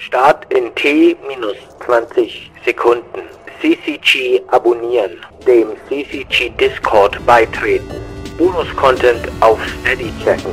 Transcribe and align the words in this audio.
Start 0.00 0.50
in 0.50 0.74
T 0.76 1.14
minus 1.28 1.58
20 1.84 2.50
Sekunden. 2.64 3.28
CCG 3.60 4.40
abonnieren. 4.48 5.18
Dem 5.46 5.76
CCG 5.88 6.48
Discord 6.58 7.18
beitreten. 7.26 8.00
Bonus-Content 8.38 9.28
auf 9.40 9.58
Steady 9.80 10.10
checken. 10.24 10.52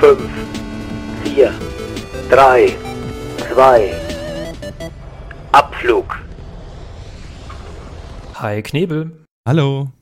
5, 0.00 0.18
4, 1.22 1.54
3, 2.30 2.76
2, 3.54 3.94
Abflug. 5.52 6.18
Hi 8.34 8.60
Knebel. 8.60 9.12
Hallo. 9.46 9.93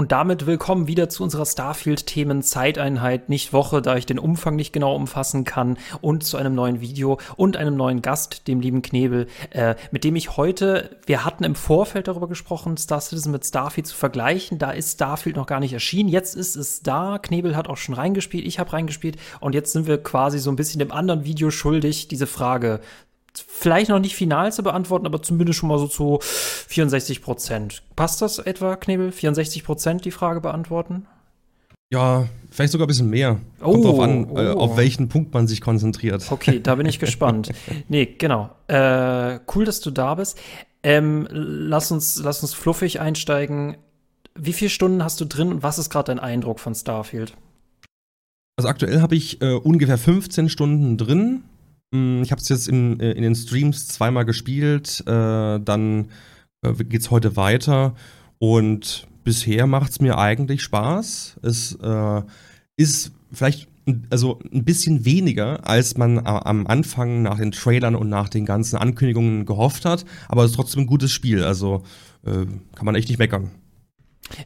Und 0.00 0.12
damit 0.12 0.46
willkommen 0.46 0.86
wieder 0.86 1.10
zu 1.10 1.22
unserer 1.22 1.44
Starfield-Themen 1.44 2.40
Zeiteinheit, 2.40 3.28
nicht 3.28 3.52
Woche, 3.52 3.82
da 3.82 3.96
ich 3.96 4.06
den 4.06 4.18
Umfang 4.18 4.56
nicht 4.56 4.72
genau 4.72 4.96
umfassen 4.96 5.44
kann, 5.44 5.76
und 6.00 6.24
zu 6.24 6.38
einem 6.38 6.54
neuen 6.54 6.80
Video 6.80 7.18
und 7.36 7.58
einem 7.58 7.76
neuen 7.76 8.00
Gast, 8.00 8.48
dem 8.48 8.60
lieben 8.60 8.80
Knebel, 8.80 9.26
äh, 9.50 9.74
mit 9.90 10.04
dem 10.04 10.16
ich 10.16 10.38
heute, 10.38 10.96
wir 11.04 11.26
hatten 11.26 11.44
im 11.44 11.54
Vorfeld 11.54 12.08
darüber 12.08 12.28
gesprochen, 12.28 12.78
Star 12.78 13.02
Citizen 13.02 13.30
mit 13.30 13.44
Starfield 13.44 13.86
zu 13.88 13.94
vergleichen. 13.94 14.56
Da 14.56 14.70
ist 14.70 14.94
Starfield 14.94 15.36
noch 15.36 15.46
gar 15.46 15.60
nicht 15.60 15.74
erschienen. 15.74 16.08
Jetzt 16.08 16.34
ist 16.34 16.56
es 16.56 16.82
da. 16.82 17.18
Knebel 17.18 17.54
hat 17.54 17.68
auch 17.68 17.76
schon 17.76 17.94
reingespielt, 17.94 18.46
ich 18.46 18.58
habe 18.58 18.72
reingespielt 18.72 19.18
und 19.40 19.54
jetzt 19.54 19.72
sind 19.72 19.86
wir 19.86 20.02
quasi 20.02 20.38
so 20.38 20.50
ein 20.50 20.56
bisschen 20.56 20.78
dem 20.78 20.92
anderen 20.92 21.26
Video 21.26 21.50
schuldig, 21.50 22.08
diese 22.08 22.26
Frage 22.26 22.80
vielleicht 23.34 23.90
noch 23.90 23.98
nicht 23.98 24.14
final 24.14 24.52
zu 24.52 24.62
beantworten, 24.62 25.06
aber 25.06 25.22
zumindest 25.22 25.58
schon 25.58 25.68
mal 25.68 25.78
so 25.78 25.86
zu 25.86 26.18
64 26.20 27.22
Prozent. 27.22 27.82
Passt 27.96 28.22
das 28.22 28.38
etwa, 28.38 28.76
Knebel? 28.76 29.12
64 29.12 29.64
Prozent 29.64 30.04
die 30.04 30.10
Frage 30.10 30.40
beantworten? 30.40 31.06
Ja, 31.92 32.28
vielleicht 32.50 32.72
sogar 32.72 32.86
ein 32.86 32.88
bisschen 32.88 33.10
mehr. 33.10 33.40
Oh, 33.60 33.72
Kommt 33.72 33.84
drauf 33.84 34.00
an, 34.00 34.36
äh, 34.36 34.52
oh. 34.52 34.60
auf 34.60 34.76
welchen 34.76 35.08
Punkt 35.08 35.34
man 35.34 35.48
sich 35.48 35.60
konzentriert. 35.60 36.30
Okay, 36.30 36.60
da 36.60 36.76
bin 36.76 36.86
ich 36.86 36.98
gespannt. 37.00 37.50
Nee, 37.88 38.06
genau. 38.06 38.50
Äh, 38.68 39.40
cool, 39.54 39.64
dass 39.64 39.80
du 39.80 39.90
da 39.90 40.14
bist. 40.14 40.38
Ähm, 40.82 41.26
lass, 41.30 41.90
uns, 41.90 42.20
lass 42.22 42.42
uns 42.42 42.54
fluffig 42.54 43.00
einsteigen. 43.00 43.76
Wie 44.36 44.52
viele 44.52 44.70
Stunden 44.70 45.02
hast 45.02 45.20
du 45.20 45.24
drin 45.24 45.52
und 45.52 45.62
was 45.62 45.78
ist 45.78 45.90
gerade 45.90 46.06
dein 46.06 46.20
Eindruck 46.20 46.60
von 46.60 46.74
Starfield? 46.74 47.34
Also 48.56 48.68
aktuell 48.68 49.00
habe 49.00 49.16
ich 49.16 49.42
äh, 49.42 49.54
ungefähr 49.54 49.98
15 49.98 50.48
Stunden 50.48 50.96
drin. 50.96 51.42
Hm, 51.92 52.22
Ich 52.22 52.30
habe 52.30 52.40
es 52.40 52.48
jetzt 52.48 52.68
in, 52.68 53.00
äh, 53.00 53.12
in 53.12 53.22
den 53.22 53.34
Streams 53.34 53.88
zweimal 53.88 54.24
gespielt. 54.24 55.02
Äh, 55.06 55.60
dann 55.60 56.08
äh, 56.62 56.72
geht's 56.84 57.10
heute 57.10 57.36
weiter. 57.36 57.94
Und 58.38 59.06
bisher 59.24 59.66
macht 59.66 59.90
es 59.92 60.00
mir 60.00 60.18
eigentlich 60.18 60.62
Spaß. 60.62 61.40
Es 61.42 61.76
ist 62.76 63.12
vielleicht 63.30 63.68
also 64.08 64.38
ein 64.50 64.64
bisschen 64.64 65.04
weniger, 65.04 65.68
als 65.68 65.98
man 65.98 66.18
am 66.26 66.66
Anfang 66.66 67.20
nach 67.22 67.36
den 67.38 67.52
Trailern 67.52 67.96
und 67.96 68.08
nach 68.08 68.30
den 68.30 68.46
ganzen 68.46 68.76
Ankündigungen 68.76 69.44
gehofft 69.44 69.84
hat. 69.84 70.06
Aber 70.28 70.44
es 70.44 70.52
ist 70.52 70.56
trotzdem 70.56 70.84
ein 70.84 70.86
gutes 70.86 71.12
Spiel. 71.12 71.44
Also 71.44 71.82
kann 72.24 72.84
man 72.84 72.94
echt 72.94 73.10
nicht 73.10 73.18
meckern. 73.18 73.50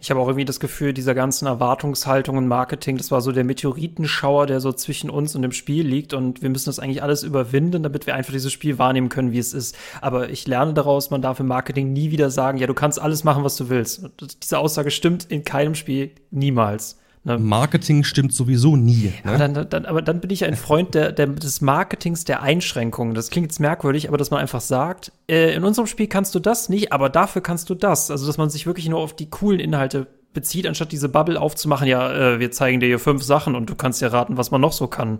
Ich 0.00 0.10
habe 0.10 0.20
auch 0.20 0.28
irgendwie 0.28 0.44
das 0.44 0.60
Gefühl, 0.60 0.92
dieser 0.92 1.14
ganzen 1.14 1.46
Erwartungshaltung 1.46 2.36
und 2.36 2.48
Marketing, 2.48 2.96
das 2.96 3.10
war 3.10 3.20
so 3.20 3.32
der 3.32 3.44
Meteoritenschauer, 3.44 4.46
der 4.46 4.60
so 4.60 4.72
zwischen 4.72 5.10
uns 5.10 5.34
und 5.34 5.42
dem 5.42 5.52
Spiel 5.52 5.86
liegt 5.86 6.14
und 6.14 6.42
wir 6.42 6.50
müssen 6.50 6.66
das 6.66 6.78
eigentlich 6.78 7.02
alles 7.02 7.22
überwinden, 7.22 7.82
damit 7.82 8.06
wir 8.06 8.14
einfach 8.14 8.32
dieses 8.32 8.52
Spiel 8.52 8.78
wahrnehmen 8.78 9.08
können, 9.08 9.32
wie 9.32 9.38
es 9.38 9.52
ist. 9.52 9.76
Aber 10.00 10.30
ich 10.30 10.46
lerne 10.46 10.74
daraus, 10.74 11.10
man 11.10 11.22
darf 11.22 11.40
im 11.40 11.46
Marketing 11.46 11.92
nie 11.92 12.10
wieder 12.10 12.30
sagen, 12.30 12.58
ja, 12.58 12.66
du 12.66 12.74
kannst 12.74 13.00
alles 13.00 13.24
machen, 13.24 13.44
was 13.44 13.56
du 13.56 13.68
willst. 13.68 14.02
Und 14.02 14.42
Diese 14.42 14.58
Aussage 14.58 14.90
stimmt 14.90 15.24
in 15.30 15.44
keinem 15.44 15.74
Spiel 15.74 16.12
niemals. 16.30 16.98
Ne? 17.24 17.38
Marketing 17.38 18.04
stimmt 18.04 18.34
sowieso 18.34 18.76
nie. 18.76 19.12
Aber 19.24 19.32
Ne? 19.32 19.38
dann, 19.54 19.68
dann, 19.70 19.86
aber 19.86 20.02
dann 20.02 20.20
bin 20.20 20.30
ich 20.30 20.44
ein 20.44 20.56
Freund 20.56 20.94
der, 20.94 21.10
der, 21.10 21.26
des 21.26 21.62
Marketings 21.62 22.24
der 22.24 22.42
Einschränkungen. 22.42 23.14
Das 23.14 23.30
klingt 23.30 23.46
jetzt 23.46 23.60
merkwürdig, 23.60 24.08
aber 24.08 24.18
dass 24.18 24.30
man 24.30 24.40
einfach 24.40 24.60
sagt, 24.60 25.10
äh, 25.28 25.54
in 25.54 25.64
unserem 25.64 25.86
Spiel 25.86 26.06
kannst 26.06 26.34
du 26.34 26.38
das 26.38 26.68
nicht, 26.68 26.92
aber 26.92 27.08
dafür 27.08 27.42
kannst 27.42 27.70
du 27.70 27.74
das. 27.74 28.10
Also, 28.10 28.26
dass 28.26 28.36
man 28.36 28.50
sich 28.50 28.66
wirklich 28.66 28.88
nur 28.88 29.00
auf 29.00 29.16
die 29.16 29.30
coolen 29.30 29.58
Inhalte 29.58 30.06
bezieht, 30.34 30.66
anstatt 30.66 30.92
diese 30.92 31.08
Bubble 31.08 31.40
aufzumachen, 31.40 31.86
ja, 31.88 32.34
äh, 32.34 32.40
wir 32.40 32.50
zeigen 32.50 32.80
dir 32.80 32.86
hier 32.86 32.98
fünf 32.98 33.22
Sachen 33.22 33.54
und 33.54 33.70
du 33.70 33.74
kannst 33.74 34.02
ja 34.02 34.08
raten, 34.08 34.36
was 34.36 34.50
man 34.50 34.60
noch 34.60 34.72
so 34.72 34.86
kann. 34.86 35.18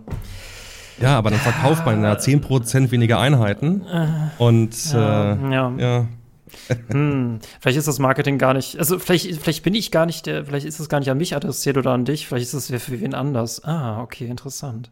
Ja, 1.01 1.17
aber 1.17 1.29
dann 1.31 1.39
verkauft 1.39 1.85
man 1.85 2.03
ja 2.03 2.13
10% 2.13 2.91
weniger 2.91 3.19
Einheiten. 3.19 3.81
Und 4.37 4.75
äh, 4.93 4.97
ja. 4.97 5.73
ja. 5.77 6.05
Hm, 6.89 7.39
vielleicht 7.59 7.77
ist 7.77 7.87
das 7.87 7.99
Marketing 7.99 8.37
gar 8.37 8.53
nicht, 8.53 8.77
also 8.77 8.99
vielleicht, 8.99 9.35
vielleicht 9.41 9.63
bin 9.63 9.73
ich 9.73 9.91
gar 9.91 10.05
nicht, 10.05 10.25
der, 10.25 10.45
vielleicht 10.45 10.65
ist 10.65 10.79
es 10.79 10.89
gar 10.89 10.99
nicht 10.99 11.09
an 11.09 11.17
mich 11.17 11.35
adressiert 11.35 11.77
oder 11.77 11.91
an 11.91 12.05
dich, 12.05 12.27
vielleicht 12.27 12.53
ist 12.53 12.53
es 12.53 12.83
für 12.83 13.01
wen 13.01 13.13
anders. 13.13 13.63
Ah, 13.63 14.01
okay, 14.01 14.25
interessant. 14.25 14.91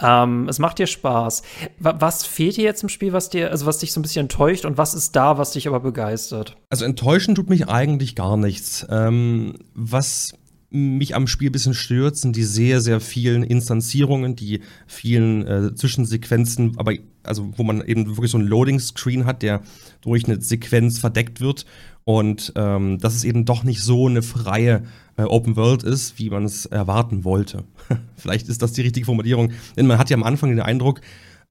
Ähm, 0.00 0.48
es 0.48 0.58
macht 0.58 0.78
dir 0.78 0.86
Spaß. 0.86 1.42
Wa 1.78 1.96
was 1.98 2.24
fehlt 2.24 2.56
dir 2.56 2.64
jetzt 2.64 2.82
im 2.82 2.88
Spiel, 2.88 3.12
was 3.12 3.30
dir, 3.30 3.50
also 3.50 3.66
was 3.66 3.78
dich 3.78 3.92
so 3.92 4.00
ein 4.00 4.02
bisschen 4.02 4.22
enttäuscht 4.22 4.64
und 4.64 4.78
was 4.78 4.94
ist 4.94 5.16
da, 5.16 5.38
was 5.38 5.52
dich 5.52 5.66
aber 5.66 5.80
begeistert? 5.80 6.56
Also 6.70 6.84
enttäuschen 6.84 7.34
tut 7.34 7.48
mich 7.48 7.68
eigentlich 7.68 8.14
gar 8.14 8.36
nichts. 8.36 8.86
Ähm, 8.90 9.54
was 9.74 10.34
mich 10.74 11.14
am 11.14 11.28
Spiel 11.28 11.50
ein 11.50 11.52
bisschen 11.52 11.74
stört, 11.74 12.16
sind 12.16 12.34
die 12.34 12.42
sehr, 12.42 12.80
sehr 12.80 13.00
vielen 13.00 13.44
Instanzierungen, 13.44 14.34
die 14.34 14.60
vielen 14.88 15.46
äh, 15.46 15.74
Zwischensequenzen, 15.74 16.72
aber 16.78 16.94
also 17.22 17.52
wo 17.56 17.62
man 17.62 17.80
eben 17.86 18.16
wirklich 18.16 18.32
so 18.32 18.38
einen 18.38 18.48
Loading-Screen 18.48 19.24
hat, 19.24 19.42
der 19.42 19.62
durch 20.04 20.26
eine 20.26 20.40
Sequenz 20.40 20.98
verdeckt 20.98 21.40
wird 21.40 21.66
und 22.04 22.52
ähm, 22.56 22.98
dass 22.98 23.14
es 23.14 23.24
eben 23.24 23.44
doch 23.44 23.64
nicht 23.64 23.82
so 23.82 24.06
eine 24.06 24.22
freie 24.22 24.84
äh, 25.16 25.22
Open 25.22 25.56
World 25.56 25.82
ist, 25.82 26.18
wie 26.18 26.30
man 26.30 26.44
es 26.44 26.66
erwarten 26.66 27.24
wollte. 27.24 27.64
Vielleicht 28.16 28.48
ist 28.48 28.62
das 28.62 28.72
die 28.72 28.82
richtige 28.82 29.06
Formulierung, 29.06 29.52
denn 29.76 29.86
man 29.86 29.98
hat 29.98 30.10
ja 30.10 30.16
am 30.16 30.22
Anfang 30.22 30.50
den 30.50 30.60
Eindruck, 30.60 31.00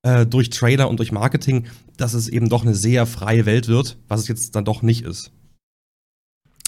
äh, 0.04 0.26
durch 0.26 0.50
Trailer 0.50 0.90
und 0.90 0.98
durch 0.98 1.12
Marketing, 1.12 1.66
dass 1.98 2.14
es 2.14 2.28
eben 2.28 2.50
doch 2.50 2.64
eine 2.64 2.76
sehr 2.76 3.06
freie 3.06 3.46
Welt 3.46 3.68
wird, 3.68 3.98
was 4.08 4.22
es 4.22 4.28
jetzt 4.28 4.56
dann 4.56 4.66
doch 4.66 4.82
nicht 4.82 5.04
ist. 5.04 5.32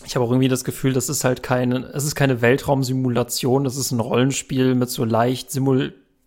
Ich 0.06 0.16
habe 0.16 0.26
auch 0.26 0.32
irgendwie 0.32 0.50
das 0.50 0.64
Gefühl, 0.64 0.94
das 0.94 1.10
ist 1.10 1.24
halt 1.24 1.42
keine, 1.42 1.80
es 1.94 2.06
ist 2.06 2.16
keine 2.16 2.42
Weltraumsimulation, 2.42 3.64
das 3.64 3.76
ist 3.76 3.92
ein 3.92 4.00
Rollenspiel 4.00 4.76
mit 4.76 4.90
so 4.90 5.04
leicht 5.04 5.52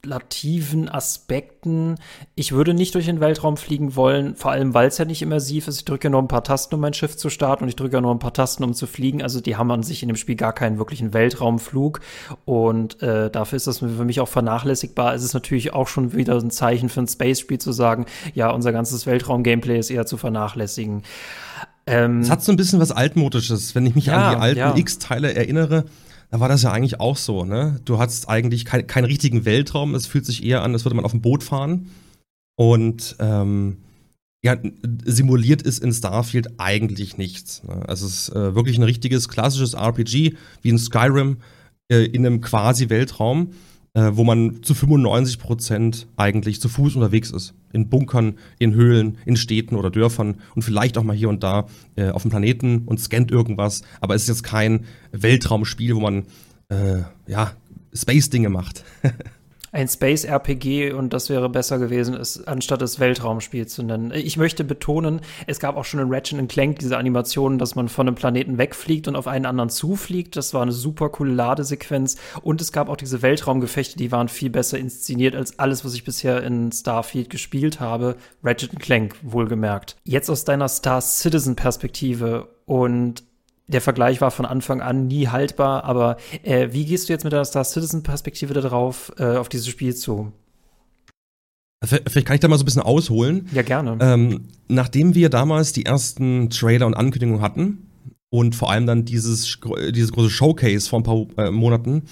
simulativen 0.04 0.88
Aspekten. 0.88 1.96
Ich 2.34 2.52
würde 2.52 2.74
nicht 2.74 2.94
durch 2.94 3.06
den 3.06 3.20
Weltraum 3.20 3.56
fliegen 3.56 3.96
wollen, 3.96 4.36
vor 4.36 4.50
allem 4.50 4.74
weil 4.74 4.88
es 4.88 4.98
ja 4.98 5.04
nicht 5.04 5.22
immersiv 5.22 5.68
ist. 5.68 5.78
Ich 5.78 5.84
drücke 5.84 6.04
ja 6.04 6.10
nur 6.10 6.22
ein 6.22 6.28
paar 6.28 6.44
Tasten, 6.44 6.74
um 6.76 6.80
mein 6.80 6.94
Schiff 6.94 7.16
zu 7.16 7.30
starten 7.30 7.64
und 7.64 7.68
ich 7.68 7.76
drücke 7.76 7.94
ja 7.94 8.00
nur 8.00 8.14
ein 8.14 8.18
paar 8.18 8.32
Tasten, 8.32 8.64
um 8.64 8.74
zu 8.74 8.86
fliegen. 8.86 9.22
Also 9.22 9.40
die 9.40 9.56
haben 9.56 9.70
an 9.70 9.82
sich 9.82 10.02
in 10.02 10.08
dem 10.08 10.16
Spiel 10.16 10.36
gar 10.36 10.52
keinen 10.52 10.78
wirklichen 10.78 11.12
Weltraumflug 11.14 12.00
und 12.44 13.02
äh, 13.02 13.30
dafür 13.30 13.56
ist 13.56 13.66
das 13.66 13.78
für 13.78 13.86
mich 13.86 14.20
auch 14.20 14.28
vernachlässigbar. 14.28 15.14
Es 15.14 15.24
ist 15.24 15.34
natürlich 15.34 15.72
auch 15.72 15.88
schon 15.88 16.14
wieder 16.14 16.36
ein 16.36 16.50
Zeichen 16.50 16.88
für 16.88 17.00
ein 17.00 17.08
Space-Spiel 17.08 17.58
zu 17.58 17.72
sagen, 17.72 18.06
ja, 18.34 18.50
unser 18.50 18.72
ganzes 18.72 19.06
Weltraum-Gameplay 19.06 19.78
ist 19.78 19.90
eher 19.90 20.06
zu 20.06 20.16
vernachlässigen. 20.16 21.02
Ähm, 21.86 22.20
Es 22.20 22.30
hat 22.30 22.42
so 22.42 22.52
ein 22.52 22.56
bisschen 22.56 22.80
was 22.80 22.92
Altmodisches. 22.92 23.74
Wenn 23.74 23.86
ich 23.86 23.94
mich 23.94 24.06
Ja, 24.06 24.28
an 24.28 24.34
die 24.36 24.40
alten 24.40 24.58
ja. 24.58 24.76
X-Teile 24.76 25.34
erinnere, 25.34 25.84
da 26.30 26.40
war 26.40 26.48
das 26.48 26.62
ja 26.62 26.72
eigentlich 26.72 27.00
auch 27.00 27.16
so, 27.16 27.44
ne? 27.44 27.80
Du 27.84 27.98
hattest 27.98 28.28
eigentlich 28.28 28.64
kein, 28.64 28.86
keinen 28.86 29.04
richtigen 29.04 29.44
Weltraum. 29.44 29.94
Es 29.94 30.06
fühlt 30.06 30.26
sich 30.26 30.44
eher 30.44 30.62
an, 30.62 30.72
als 30.72 30.84
würde 30.84 30.96
man 30.96 31.04
auf 31.04 31.12
dem 31.12 31.22
Boot 31.22 31.42
fahren. 31.42 31.90
Und 32.56 33.16
ähm, 33.18 33.78
ja, 34.42 34.56
simuliert 35.04 35.62
ist 35.62 35.82
in 35.82 35.92
Starfield 35.92 36.58
eigentlich 36.58 37.16
nichts. 37.18 37.62
Ne? 37.64 37.82
Also 37.88 38.06
es 38.06 38.28
ist 38.28 38.36
äh, 38.36 38.54
wirklich 38.54 38.76
ein 38.78 38.84
richtiges 38.84 39.28
klassisches 39.28 39.74
RPG, 39.74 40.36
wie 40.62 40.68
in 40.68 40.78
Skyrim, 40.78 41.38
äh, 41.90 42.04
in 42.04 42.24
einem 42.26 42.40
quasi 42.40 42.88
Weltraum, 42.88 43.52
äh, 43.94 44.10
wo 44.12 44.24
man 44.24 44.62
zu 44.62 44.74
95 44.74 45.38
Prozent 45.38 46.06
eigentlich 46.16 46.60
zu 46.60 46.68
Fuß 46.68 46.96
unterwegs 46.96 47.30
ist. 47.30 47.54
In 47.72 47.88
Bunkern, 47.88 48.34
in 48.58 48.74
Höhlen, 48.74 49.18
in 49.24 49.36
Städten 49.36 49.76
oder 49.76 49.90
Dörfern 49.90 50.36
und 50.54 50.62
vielleicht 50.62 50.98
auch 50.98 51.02
mal 51.02 51.16
hier 51.16 51.28
und 51.28 51.42
da 51.42 51.66
äh, 51.96 52.10
auf 52.10 52.22
dem 52.22 52.30
Planeten 52.30 52.82
und 52.86 52.98
scannt 53.00 53.30
irgendwas. 53.30 53.82
Aber 54.00 54.14
es 54.14 54.22
ist 54.22 54.28
jetzt 54.28 54.42
kein 54.42 54.84
Weltraumspiel, 55.12 55.94
wo 55.94 56.00
man 56.00 56.24
äh, 56.68 57.02
ja 57.26 57.52
Space-Dinge 57.92 58.48
macht. 58.48 58.84
ein 59.78 59.88
Space-RPG 59.88 60.92
und 60.92 61.12
das 61.12 61.30
wäre 61.30 61.48
besser 61.48 61.78
gewesen, 61.78 62.14
es 62.14 62.46
anstatt 62.46 62.82
es 62.82 62.98
Weltraumspiel 62.98 63.66
zu 63.66 63.84
nennen. 63.84 64.12
Ich 64.12 64.36
möchte 64.36 64.64
betonen, 64.64 65.20
es 65.46 65.60
gab 65.60 65.76
auch 65.76 65.84
schon 65.84 66.00
in 66.00 66.12
Ratchet 66.12 66.48
Clank 66.48 66.80
diese 66.80 66.96
Animationen, 66.96 67.58
dass 67.58 67.76
man 67.76 67.88
von 67.88 68.08
einem 68.08 68.16
Planeten 68.16 68.58
wegfliegt 68.58 69.06
und 69.06 69.14
auf 69.14 69.28
einen 69.28 69.46
anderen 69.46 69.70
zufliegt. 69.70 70.36
Das 70.36 70.52
war 70.52 70.62
eine 70.62 70.72
super 70.72 71.10
coole 71.10 71.32
Ladesequenz. 71.32 72.16
Und 72.42 72.60
es 72.60 72.72
gab 72.72 72.88
auch 72.88 72.96
diese 72.96 73.22
Weltraumgefechte, 73.22 73.96
die 73.96 74.10
waren 74.10 74.28
viel 74.28 74.50
besser 74.50 74.78
inszeniert 74.78 75.36
als 75.36 75.58
alles, 75.60 75.84
was 75.84 75.94
ich 75.94 76.04
bisher 76.04 76.42
in 76.42 76.72
Starfield 76.72 77.30
gespielt 77.30 77.78
habe. 77.78 78.16
Ratchet 78.42 78.80
Clank, 78.80 79.14
wohlgemerkt. 79.22 79.96
Jetzt 80.04 80.28
aus 80.28 80.44
deiner 80.44 80.68
Star 80.68 81.00
Citizen-Perspektive 81.00 82.48
und 82.66 83.22
der 83.68 83.80
Vergleich 83.80 84.20
war 84.20 84.30
von 84.30 84.46
Anfang 84.46 84.80
an 84.80 85.06
nie 85.06 85.28
haltbar, 85.28 85.84
aber 85.84 86.16
äh, 86.42 86.68
wie 86.72 86.84
gehst 86.84 87.08
du 87.08 87.12
jetzt 87.12 87.24
mit 87.24 87.32
deiner 87.32 87.44
Star 87.44 87.64
Citizen-Perspektive 87.64 88.54
darauf, 88.54 89.12
äh, 89.18 89.36
auf 89.36 89.48
dieses 89.48 89.68
Spiel 89.68 89.94
zu? 89.94 90.32
Vielleicht 91.84 92.26
kann 92.26 92.34
ich 92.34 92.40
da 92.40 92.48
mal 92.48 92.58
so 92.58 92.64
ein 92.64 92.66
bisschen 92.66 92.82
ausholen. 92.82 93.48
Ja, 93.52 93.62
gerne. 93.62 93.96
Ähm, 94.00 94.48
nachdem 94.66 95.14
wir 95.14 95.30
damals 95.30 95.72
die 95.72 95.86
ersten 95.86 96.50
Trailer 96.50 96.86
und 96.86 96.94
Ankündigungen 96.94 97.40
hatten 97.40 97.86
und 98.30 98.56
vor 98.56 98.72
allem 98.72 98.86
dann 98.86 99.04
dieses, 99.04 99.58
dieses 99.90 100.10
große 100.10 100.30
Showcase 100.30 100.88
vor 100.88 100.98
ein 100.98 101.04
paar 101.04 101.46
äh, 101.46 101.50
Monaten, 101.52 102.02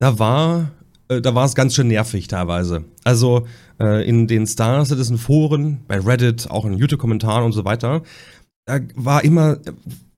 da 0.00 0.18
war 0.18 0.72
äh, 1.08 1.20
da 1.20 1.34
war 1.34 1.44
es 1.44 1.54
ganz 1.54 1.74
schön 1.74 1.88
nervig 1.88 2.28
teilweise. 2.28 2.84
Also 3.04 3.46
äh, 3.80 4.08
in 4.08 4.26
den 4.26 4.46
Star 4.46 4.84
Citizen 4.84 5.18
Foren, 5.18 5.80
bei 5.88 5.98
Reddit, 5.98 6.50
auch 6.50 6.64
in 6.64 6.74
YouTube-Kommentaren 6.74 7.44
und 7.44 7.52
so 7.52 7.64
weiter, 7.64 8.02
da 8.66 8.80
war 8.94 9.24
immer 9.24 9.58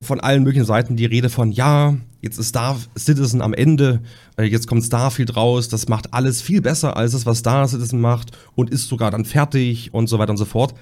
von 0.03 0.21
allen 0.21 0.43
möglichen 0.43 0.65
Seiten 0.65 0.97
die 0.97 1.07
Rede 1.07 1.29
von, 1.29 1.53
ja, 1.53 1.97
jetzt 2.23 2.39
ist 2.39 2.49
Star 2.49 2.79
Citizen 2.97 3.43
am 3.43 3.53
Ende, 3.53 4.03
äh, 4.37 4.45
jetzt 4.45 4.67
kommt 4.67 4.85
Starfield 4.85 5.37
raus, 5.37 5.69
das 5.69 5.89
macht 5.89 6.15
alles 6.15 6.41
viel 6.41 6.63
besser 6.63 6.97
als 6.97 7.13
das, 7.13 7.27
was 7.27 7.39
Star 7.39 7.69
Citizen 7.69 8.01
macht 8.01 8.37
und 8.55 8.71
ist 8.71 8.89
sogar 8.89 9.11
dann 9.11 9.25
fertig 9.25 9.93
und 9.93 10.09
so 10.09 10.19
weiter 10.19 10.31
und 10.31 10.39
so 10.39 10.47
fort. 10.47 10.75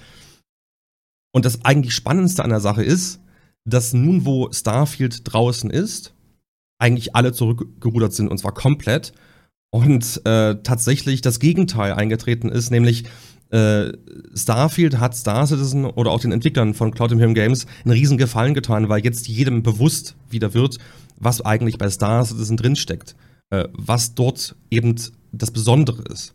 Und 1.32 1.44
das 1.44 1.64
eigentlich 1.64 1.94
Spannendste 1.94 2.44
an 2.44 2.50
der 2.50 2.60
Sache 2.60 2.82
ist, 2.82 3.20
dass 3.64 3.92
nun, 3.92 4.24
wo 4.24 4.50
Starfield 4.52 5.22
draußen 5.24 5.70
ist, 5.70 6.14
eigentlich 6.80 7.14
alle 7.14 7.32
zurückgerudert 7.32 8.12
sind 8.12 8.28
und 8.28 8.38
zwar 8.38 8.54
komplett. 8.54 9.12
Und 9.70 10.22
äh, 10.24 10.62
tatsächlich 10.62 11.20
das 11.20 11.40
Gegenteil 11.40 11.92
eingetreten 11.92 12.48
ist, 12.48 12.70
nämlich 12.70 13.04
äh, 13.50 13.92
Starfield 14.34 14.98
hat 14.98 15.16
Star 15.16 15.46
Citizen 15.46 15.84
oder 15.84 16.10
auch 16.10 16.20
den 16.20 16.32
Entwicklern 16.32 16.74
von 16.74 16.92
Cloud 16.92 17.12
Imperium 17.12 17.34
Games 17.34 17.66
einen 17.84 17.92
riesen 17.92 18.18
Gefallen 18.18 18.54
getan, 18.54 18.88
weil 18.88 19.04
jetzt 19.04 19.28
jedem 19.28 19.62
bewusst 19.62 20.16
wieder 20.28 20.54
wird, 20.54 20.78
was 21.16 21.40
eigentlich 21.40 21.78
bei 21.78 21.88
Star 21.88 22.24
Citizen 22.24 22.56
drinsteckt, 22.56 23.16
äh, 23.50 23.68
was 23.72 24.14
dort 24.14 24.54
eben 24.70 24.96
das 25.32 25.50
Besondere 25.50 26.02
ist. 26.12 26.34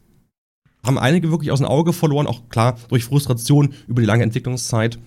Haben 0.83 0.98
einige 0.98 1.31
wirklich 1.31 1.51
aus 1.51 1.60
dem 1.60 1.68
Auge 1.68 1.94
verloren, 1.94 2.27
auch 2.27 2.50
klar 2.50 2.77
durch 2.89 3.06
Frustration 3.06 3.74
über 3.88 4.01
die 4.01 4.07
lange 4.07 4.24
Entwicklungszeit. 4.24 5.00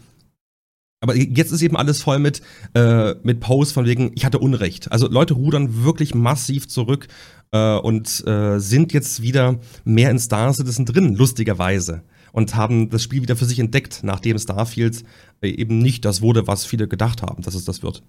Aber 1.00 1.14
jetzt 1.14 1.52
ist 1.52 1.61
eben 1.61 1.76
alles 1.76 2.02
voll 2.02 2.19
mit, 2.19 2.41
äh, 2.75 3.14
mit 3.23 3.41
Posts 3.41 3.75
von 3.75 3.85
wegen, 3.85 4.12
ich 4.14 4.25
hatte 4.25 4.38
Unrecht. 4.38 4.91
Also 4.91 5.09
Leute 5.09 5.35
rudern 5.35 5.85
wirklich 5.85 6.14
massiv 6.14 6.69
zurück 6.69 7.09
äh, 7.53 7.77
und 7.79 8.27
äh, 8.27 8.59
sind 8.59 8.93
jetzt 8.93 9.23
wieder 9.23 9.59
mehr 9.85 10.11
in 10.11 10.19
Star 10.19 10.53
Citizen 10.53 10.85
drin, 10.85 11.15
lustigerweise. 11.15 12.03
Und 12.33 12.55
haben 12.55 12.91
das 12.91 13.03
Spiel 13.03 13.23
wieder 13.23 13.37
für 13.37 13.47
sich 13.47 13.59
entdeckt, 13.59 14.01
nachdem 14.03 14.39
Starfield 14.39 15.05
äh, 15.41 15.49
eben 15.49 15.79
nicht 15.79 16.05
das 16.05 16.21
wurde, 16.21 16.47
was 16.47 16.67
viele 16.67 16.87
gedacht 16.87 17.23
haben, 17.23 17.43
dass 17.43 17.55
es 17.55 17.65
das 17.65 17.83
wird. 17.83 18.03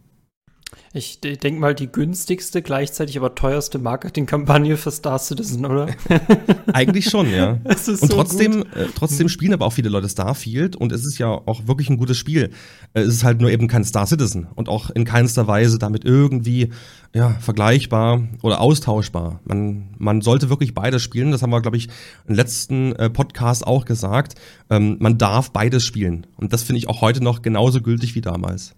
Ich 0.94 1.22
denke 1.22 1.60
mal, 1.60 1.76
die 1.76 1.88
günstigste, 1.88 2.62
gleichzeitig 2.62 3.18
aber 3.18 3.36
teuerste 3.36 3.78
Marketingkampagne 3.78 4.78
für 4.78 4.92
Star 4.92 5.20
Citizen, 5.20 5.66
oder? 5.66 5.88
Eigentlich 6.74 7.10
schon, 7.10 7.30
ja. 7.30 7.60
und 7.64 7.80
so 7.80 8.08
trotzdem, 8.08 8.62
äh, 8.74 8.86
trotzdem 8.96 9.30
spielen 9.30 9.54
aber 9.54 9.66
auch 9.66 9.74
viele 9.74 9.90
Leute 9.90 10.10
Starfield 10.10 10.76
und 10.76 10.92
es 10.92 11.06
ist 11.06 11.18
ja 11.18 11.28
auch 11.28 11.68
wirklich 11.68 11.90
ein 11.90 11.98
gutes 11.98 12.18
Spiel. 12.18 12.52
Äh, 12.94 13.02
es 13.02 13.16
ist 13.16 13.24
halt 13.24 13.42
nur 13.42 13.52
eben 13.52 13.68
kein 13.68 13.84
Star 13.84 14.08
Citizen 14.08 14.48
und 14.56 14.70
auch 14.70 14.90
in 14.90 15.06
keinster 15.06 15.48
Weise 15.48 15.78
damit 15.78 16.06
irgendwie 16.06 16.70
ja, 17.14 17.32
vergleichbar 17.40 18.24
oder 18.42 18.62
austauschbar. 18.62 19.40
Man, 19.46 19.90
man 19.98 20.22
sollte 20.22 20.50
wirklich 20.50 20.74
beides 20.74 21.04
spielen. 21.04 21.32
Das 21.32 21.42
haben 21.42 21.52
wir, 21.52 21.62
glaube 21.62 21.78
ich, 21.78 21.90
im 22.28 22.36
letzten 22.36 22.94
äh, 22.94 23.10
Podcast 23.10 23.66
auch 23.66 23.86
gesagt. 23.86 24.36
Ähm, 24.70 24.98
man 25.00 25.18
darf 25.18 25.52
beides 25.52 25.84
spielen. 25.84 26.28
Und 26.38 26.54
das 26.54 26.64
finde 26.64 26.80
ich 26.80 26.90
auch 26.90 27.02
heute 27.02 27.24
noch 27.24 27.42
genauso 27.42 27.82
gültig 27.82 28.16
wie 28.16 28.22
damals. 28.22 28.74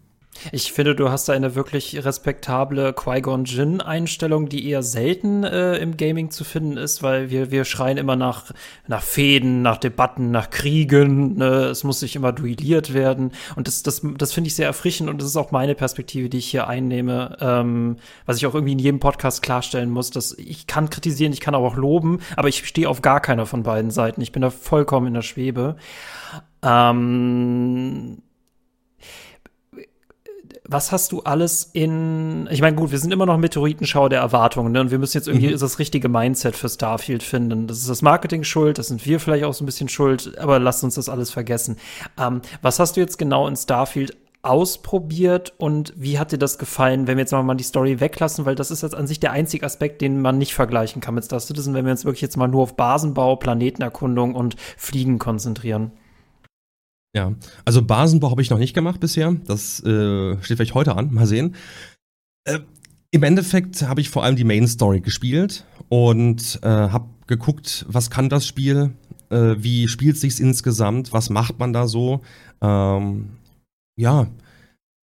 Ich 0.51 0.71
finde, 0.71 0.95
du 0.95 1.09
hast 1.09 1.30
da 1.30 1.33
eine 1.33 1.56
wirklich 1.56 2.03
respektable 2.03 2.94
Qui-Gon 2.94 3.45
Jinn-Einstellung, 3.45 4.50
die 4.50 4.68
eher 4.69 4.83
selten 4.83 5.44
äh, 5.44 5.77
im 5.77 5.97
Gaming 5.97 6.31
zu 6.31 6.44
finden 6.44 6.77
ist, 6.77 7.03
weil 7.03 7.30
wir, 7.30 7.51
wir 7.51 7.65
schreien 7.65 7.97
immer 7.97 8.15
nach, 8.15 8.51
nach 8.88 9.01
Fäden, 9.01 9.62
nach 9.62 9.77
Debatten, 9.77 10.31
nach 10.31 10.50
Kriegen. 10.50 11.38
Ne? 11.38 11.65
Es 11.65 11.83
muss 11.83 12.00
sich 12.00 12.15
immer 12.15 12.31
duelliert 12.31 12.94
werden. 12.94 13.31
Und 13.56 13.68
das, 13.68 13.83
das, 13.83 14.01
das 14.18 14.33
finde 14.33 14.47
ich 14.47 14.56
sehr 14.56 14.68
erfrischend 14.68 15.09
und 15.09 15.21
das 15.21 15.27
ist 15.27 15.38
auch 15.38 15.51
meine 15.51 15.75
Perspektive, 15.75 16.30
die 16.30 16.38
ich 16.38 16.47
hier 16.47 16.68
einnehme, 16.68 17.38
ähm, 17.41 17.97
was 18.25 18.38
ich 18.38 18.45
auch 18.45 18.53
irgendwie 18.53 18.74
in 18.74 18.80
jedem 18.80 19.00
Podcast 19.00 19.41
klarstellen 19.41 19.89
muss, 19.89 20.12
dass 20.12 20.38
ich 20.38 20.68
kann 20.68 20.89
kritisieren, 20.89 21.33
ich 21.33 21.41
kann 21.41 21.56
aber 21.56 21.68
auch 21.68 21.75
loben, 21.75 22.19
aber 22.36 22.47
ich 22.47 22.65
stehe 22.65 22.89
auf 22.89 23.01
gar 23.01 23.19
keiner 23.19 23.45
von 23.45 23.63
beiden 23.63 23.91
Seiten. 23.91 24.21
Ich 24.21 24.31
bin 24.31 24.41
da 24.41 24.50
vollkommen 24.50 25.07
in 25.07 25.13
der 25.13 25.21
Schwebe. 25.21 25.75
Ähm 26.63 28.21
was 30.71 30.92
hast 30.92 31.12
du 31.12 31.21
alles 31.21 31.69
in. 31.74 32.48
Ich 32.51 32.62
meine, 32.62 32.75
gut, 32.75 32.92
wir 32.92 33.00
sind 33.00 33.12
immer 33.12 33.25
noch 33.25 33.38
Meteoritenschau 33.38 34.07
der 34.07 34.19
Erwartungen, 34.19 34.71
ne? 34.71 34.81
Und 34.81 34.92
wir 34.92 35.00
müssen 35.00 35.18
jetzt 35.18 35.27
irgendwie 35.27 35.48
mhm. 35.48 35.57
das 35.57 35.80
richtige 35.80 36.10
Mindset 36.10 36.56
für 36.56 36.69
Starfield 36.69 37.24
finden. 37.24 37.68
Das 37.68 37.80
ist 37.80 37.89
das 37.89 38.01
Marketing 38.01 38.44
schuld, 38.44 38.77
das 38.77 38.88
sind 38.88 39.06
wir 39.06 39.19
vielleicht 39.19 39.45
auch 39.45 39.54
so 39.54 39.63
ein 39.63 39.66
bisschen 39.66 39.89
schuld, 39.89 40.38
aber 40.38 40.60
lasst 40.60 40.83
uns 40.83 40.95
das 40.95 41.10
alles 41.10 41.31
vergessen. 41.31 41.77
Ähm, 42.19 42.42
was 42.62 42.80
hast 42.80 42.98
du 42.98 43.01
jetzt 43.01 43.18
genau 43.18 43.48
in 43.48 43.56
Starfield 43.56 44.16
ausprobiert 44.42 45.54
und 45.57 45.94
wie 45.98 46.18
hat 46.18 46.31
dir 46.31 46.38
das 46.38 46.57
gefallen, 46.57 47.07
wenn 47.07 47.18
wir 47.18 47.24
jetzt 47.24 47.31
mal 47.33 47.56
die 47.56 47.63
Story 47.63 48.00
weglassen, 48.00 48.45
weil 48.45 48.56
das 48.56 48.72
ist 48.72 48.83
jetzt 48.83 48.95
an 48.95 49.06
sich 49.06 49.19
der 49.19 49.31
einzige 49.31 49.65
Aspekt, 49.65 50.01
den 50.01 50.22
man 50.22 50.38
nicht 50.38 50.54
vergleichen 50.54 51.01
kann 51.01 51.15
mit 51.15 51.25
Star 51.25 51.39
Citizen, 51.39 51.74
wenn 51.74 51.86
wir 51.86 51.92
uns 51.92 52.06
wirklich 52.06 52.22
jetzt 52.22 52.38
mal 52.38 52.48
nur 52.48 52.63
auf 52.63 52.77
Basenbau, 52.77 53.36
Planetenerkundung 53.36 54.36
und 54.36 54.56
Fliegen 54.77 55.19
konzentrieren. 55.19 55.92
Ja, 57.16 57.34
also 57.66 57.82
Basenbau 57.82 58.30
habe 58.30 58.42
ich 58.42 58.50
noch 58.50 58.60
nicht 58.60 58.74
gemacht 58.74 59.00
bisher. 59.00 59.36
Das 59.46 59.80
äh, 59.84 60.42
steht 60.42 60.58
vielleicht 60.58 60.76
heute 60.76 60.96
an. 60.96 61.14
Mal 61.14 61.26
sehen. 61.26 61.56
Äh, 62.46 62.60
Im 63.12 63.24
Endeffekt 63.24 63.82
habe 63.82 64.02
ich 64.02 64.10
vor 64.10 64.24
allem 64.24 64.36
die 64.36 64.44
Main 64.44 64.68
Story 64.68 65.02
gespielt 65.02 65.66
und 65.90 66.60
äh, 66.62 66.68
habe 66.68 67.10
geguckt, 67.26 67.86
was 67.88 68.10
kann 68.10 68.30
das 68.30 68.46
Spiel, 68.46 68.92
äh, 69.30 69.56
wie 69.58 69.88
spielt 69.88 70.18
sich's 70.18 70.40
insgesamt, 70.40 71.12
was 71.14 71.30
macht 71.30 71.60
man 71.60 71.74
da 71.74 71.88
so. 71.88 72.22
Ähm, 72.62 73.30
ja, 73.98 74.28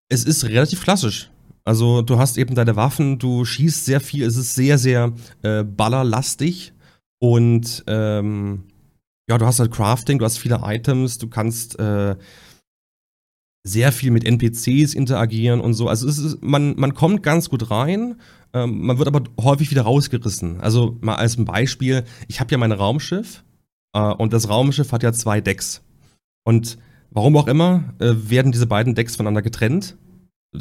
es 0.08 0.24
ist 0.24 0.44
relativ 0.44 0.82
klassisch. 0.82 1.30
Also 1.64 2.02
du 2.02 2.18
hast 2.18 2.36
eben 2.36 2.54
deine 2.54 2.76
Waffen, 2.76 3.18
du 3.18 3.44
schießt 3.46 3.86
sehr 3.86 4.00
viel, 4.00 4.24
es 4.24 4.36
ist 4.36 4.54
sehr, 4.54 4.76
sehr 4.76 5.12
äh, 5.42 5.64
ballerlastig 5.64 6.74
und 7.20 7.82
ähm, 7.86 8.64
ja, 9.28 9.38
du 9.38 9.46
hast 9.46 9.60
halt 9.60 9.72
Crafting, 9.72 10.18
du 10.18 10.24
hast 10.24 10.38
viele 10.38 10.60
Items, 10.64 11.18
du 11.18 11.28
kannst 11.28 11.78
äh, 11.78 12.16
sehr 13.66 13.92
viel 13.92 14.10
mit 14.10 14.24
NPCs 14.24 14.94
interagieren 14.94 15.60
und 15.60 15.74
so. 15.74 15.88
Also 15.88 16.06
ist, 16.06 16.42
man, 16.42 16.74
man 16.76 16.94
kommt 16.94 17.22
ganz 17.22 17.48
gut 17.48 17.70
rein, 17.70 18.20
ähm, 18.52 18.86
man 18.86 18.98
wird 18.98 19.08
aber 19.08 19.22
häufig 19.40 19.70
wieder 19.70 19.82
rausgerissen. 19.82 20.60
Also 20.60 20.98
mal 21.00 21.16
als 21.16 21.38
ein 21.38 21.46
Beispiel, 21.46 22.04
ich 22.28 22.40
habe 22.40 22.50
ja 22.50 22.58
mein 22.58 22.72
Raumschiff 22.72 23.42
äh, 23.94 24.00
und 24.00 24.32
das 24.34 24.48
Raumschiff 24.48 24.92
hat 24.92 25.02
ja 25.02 25.12
zwei 25.12 25.40
Decks. 25.40 25.82
Und 26.44 26.76
warum 27.10 27.36
auch 27.38 27.46
immer, 27.46 27.94
äh, 28.00 28.12
werden 28.28 28.52
diese 28.52 28.66
beiden 28.66 28.94
Decks 28.94 29.16
voneinander 29.16 29.42
getrennt 29.42 29.96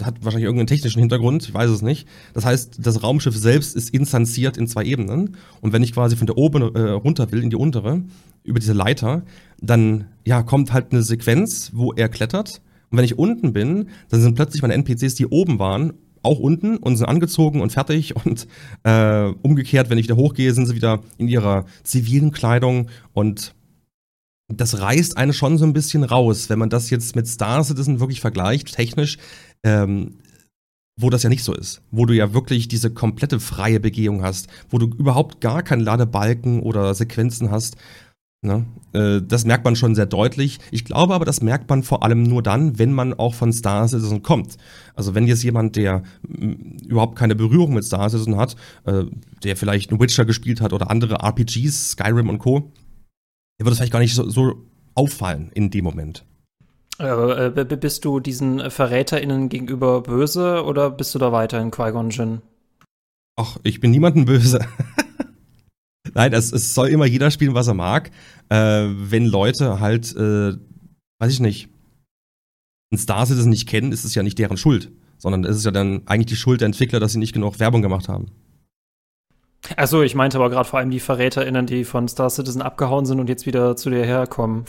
hat 0.01 0.23
wahrscheinlich 0.23 0.45
irgendeinen 0.45 0.67
technischen 0.67 0.99
Hintergrund, 0.99 1.43
ich 1.43 1.53
weiß 1.53 1.69
es 1.69 1.81
nicht. 1.81 2.07
Das 2.33 2.45
heißt, 2.45 2.77
das 2.79 3.03
Raumschiff 3.03 3.35
selbst 3.35 3.75
ist 3.75 3.89
instanziert 3.91 4.57
in 4.57 4.67
zwei 4.67 4.83
Ebenen. 4.83 5.37
Und 5.61 5.73
wenn 5.73 5.83
ich 5.83 5.93
quasi 5.93 6.15
von 6.15 6.27
der 6.27 6.37
oben 6.37 6.75
äh, 6.75 6.89
runter 6.91 7.31
will 7.31 7.43
in 7.43 7.49
die 7.49 7.55
untere, 7.55 8.01
über 8.43 8.59
diese 8.59 8.73
Leiter, 8.73 9.23
dann 9.61 10.05
ja, 10.25 10.43
kommt 10.43 10.73
halt 10.73 10.91
eine 10.91 11.03
Sequenz, 11.03 11.71
wo 11.73 11.93
er 11.93 12.09
klettert. 12.09 12.61
Und 12.89 12.97
wenn 12.97 13.05
ich 13.05 13.17
unten 13.17 13.53
bin, 13.53 13.89
dann 14.09 14.21
sind 14.21 14.35
plötzlich 14.35 14.61
meine 14.61 14.73
NPCs, 14.73 15.15
die 15.15 15.27
oben 15.27 15.59
waren, 15.59 15.93
auch 16.23 16.39
unten 16.39 16.77
und 16.77 16.95
sind 16.95 17.07
angezogen 17.07 17.61
und 17.61 17.71
fertig. 17.71 18.15
Und 18.25 18.47
äh, 18.83 19.31
umgekehrt, 19.41 19.89
wenn 19.89 19.97
ich 19.97 20.05
wieder 20.05 20.15
hochgehe, 20.15 20.53
sind 20.53 20.65
sie 20.65 20.75
wieder 20.75 21.01
in 21.17 21.27
ihrer 21.27 21.65
zivilen 21.83 22.31
Kleidung 22.31 22.89
und 23.13 23.53
das 24.49 24.79
reißt 24.79 25.17
eine 25.17 25.33
schon 25.33 25.57
so 25.57 25.65
ein 25.65 25.73
bisschen 25.73 26.03
raus, 26.03 26.49
wenn 26.49 26.59
man 26.59 26.69
das 26.69 26.89
jetzt 26.89 27.15
mit 27.15 27.27
Star 27.27 27.63
Citizen 27.63 27.99
wirklich 27.99 28.21
vergleicht, 28.21 28.75
technisch 28.75 29.17
ähm, 29.63 30.19
wo 30.99 31.09
das 31.09 31.23
ja 31.23 31.29
nicht 31.29 31.43
so 31.43 31.53
ist, 31.53 31.81
wo 31.91 32.05
du 32.05 32.13
ja 32.13 32.33
wirklich 32.33 32.67
diese 32.67 32.93
komplette 32.93 33.39
freie 33.39 33.79
Begehung 33.79 34.23
hast, 34.23 34.47
wo 34.69 34.77
du 34.77 34.85
überhaupt 34.85 35.41
gar 35.41 35.63
keinen 35.63 35.81
Ladebalken 35.81 36.61
oder 36.61 36.93
Sequenzen 36.93 37.49
hast. 37.49 37.77
Ne? 38.43 38.65
Äh, 38.91 39.21
das 39.25 39.45
merkt 39.45 39.63
man 39.63 39.75
schon 39.75 39.95
sehr 39.95 40.05
deutlich. 40.05 40.59
Ich 40.69 40.85
glaube 40.85 41.15
aber, 41.15 41.25
das 41.25 41.41
merkt 41.41 41.69
man 41.69 41.81
vor 41.81 42.03
allem 42.03 42.23
nur 42.23 42.43
dann, 42.43 42.77
wenn 42.77 42.91
man 42.91 43.13
auch 43.13 43.33
von 43.33 43.53
Star 43.53 43.87
Citizen 43.87 44.21
kommt. 44.21 44.57
Also 44.95 45.15
wenn 45.15 45.27
jetzt 45.27 45.43
jemand, 45.43 45.77
der 45.77 46.03
überhaupt 46.85 47.17
keine 47.17 47.35
Berührung 47.35 47.73
mit 47.73 47.85
Star 47.85 48.09
Citizen 48.09 48.37
hat, 48.37 48.55
äh, 48.85 49.05
der 49.43 49.55
vielleicht 49.55 49.89
einen 49.89 49.99
Witcher 49.99 50.25
gespielt 50.25 50.61
hat 50.61 50.73
oder 50.73 50.91
andere 50.91 51.23
RPGs, 51.23 51.91
Skyrim 51.91 52.29
und 52.29 52.39
Co., 52.39 52.71
der 53.59 53.65
wird 53.65 53.71
es 53.71 53.77
vielleicht 53.77 53.93
gar 53.93 53.99
nicht 53.99 54.13
so, 54.13 54.29
so 54.29 54.65
auffallen 54.93 55.49
in 55.53 55.71
dem 55.71 55.85
Moment. 55.85 56.25
Äh, 56.99 57.49
bist 57.49 58.05
du 58.05 58.19
diesen 58.19 58.69
VerräterInnen 58.69 59.49
gegenüber 59.49 60.01
böse 60.01 60.63
oder 60.63 60.91
bist 60.91 61.15
du 61.15 61.19
da 61.19 61.31
weiterhin 61.31 61.71
Qui-Gon 61.71 62.11
Jinn? 62.11 62.41
Ach, 63.35 63.57
ich 63.63 63.79
bin 63.79 63.91
niemandem 63.91 64.25
böse. 64.25 64.59
Nein, 66.13 66.33
es, 66.33 66.51
es, 66.51 66.73
soll 66.75 66.89
immer 66.89 67.05
jeder 67.05 67.31
spielen, 67.31 67.55
was 67.55 67.67
er 67.67 67.73
mag. 67.73 68.11
Äh, 68.49 68.85
wenn 68.89 69.25
Leute 69.25 69.79
halt, 69.79 70.15
äh, 70.15 70.53
weiß 71.19 71.31
ich 71.33 71.39
nicht, 71.39 71.69
ein 72.91 72.97
Star 72.97 73.25
Citizen 73.25 73.49
nicht 73.49 73.67
kennen, 73.67 73.91
ist 73.91 74.03
es 74.03 74.13
ja 74.13 74.21
nicht 74.21 74.37
deren 74.37 74.57
Schuld, 74.57 74.91
sondern 75.17 75.45
es 75.45 75.57
ist 75.57 75.65
ja 75.65 75.71
dann 75.71 76.03
eigentlich 76.05 76.27
die 76.27 76.35
Schuld 76.35 76.61
der 76.61 76.67
Entwickler, 76.67 76.99
dass 76.99 77.13
sie 77.13 77.19
nicht 77.19 77.33
genug 77.33 77.59
Werbung 77.59 77.81
gemacht 77.81 78.07
haben. 78.07 78.27
Achso, 79.77 80.01
ich 80.01 80.13
meinte 80.13 80.37
aber 80.37 80.49
gerade 80.49 80.67
vor 80.67 80.79
allem 80.79 80.91
die 80.91 80.99
VerräterInnen, 80.99 81.65
die 81.65 81.85
von 81.85 82.07
Star 82.07 82.29
Citizen 82.29 82.61
abgehauen 82.61 83.05
sind 83.05 83.19
und 83.19 83.29
jetzt 83.29 83.45
wieder 83.45 83.75
zu 83.75 83.89
dir 83.89 84.03
herkommen. 84.03 84.65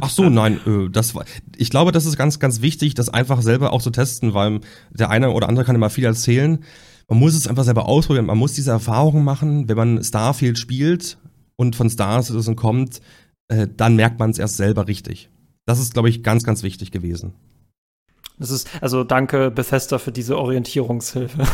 Ach 0.00 0.10
so, 0.10 0.28
nein, 0.28 0.60
äh, 0.66 0.90
das 0.90 1.14
war, 1.14 1.24
ich 1.56 1.70
glaube, 1.70 1.92
das 1.92 2.04
ist 2.04 2.16
ganz, 2.16 2.40
ganz 2.40 2.60
wichtig, 2.62 2.94
das 2.94 3.08
einfach 3.08 3.42
selber 3.42 3.72
auch 3.72 3.80
zu 3.80 3.90
testen, 3.90 4.34
weil 4.34 4.60
der 4.90 5.10
eine 5.10 5.30
oder 5.30 5.48
andere 5.48 5.64
kann 5.64 5.76
immer 5.76 5.90
viel 5.90 6.04
erzählen. 6.04 6.64
man 7.08 7.18
muss 7.18 7.34
es 7.34 7.46
einfach 7.46 7.64
selber 7.64 7.86
ausprobieren. 7.86 8.26
Man 8.26 8.38
muss 8.38 8.54
diese 8.54 8.72
Erfahrung 8.72 9.22
machen, 9.22 9.68
wenn 9.68 9.76
man 9.76 10.02
Starfield 10.02 10.58
spielt 10.58 11.18
und 11.56 11.76
von 11.76 11.88
Star 11.88 12.22
Citizen 12.22 12.56
kommt, 12.56 13.00
äh, 13.48 13.68
dann 13.76 13.94
merkt 13.96 14.18
man 14.18 14.30
es 14.30 14.38
erst 14.38 14.56
selber 14.56 14.88
richtig. 14.88 15.30
Das 15.64 15.78
ist, 15.78 15.92
glaube 15.92 16.08
ich, 16.08 16.24
ganz, 16.24 16.42
ganz 16.42 16.64
wichtig 16.64 16.90
gewesen. 16.90 17.34
Das 18.38 18.50
ist, 18.50 18.68
also 18.80 19.04
danke 19.04 19.50
Bethesda 19.50 19.98
für 19.98 20.10
diese 20.10 20.38
Orientierungshilfe. 20.38 21.44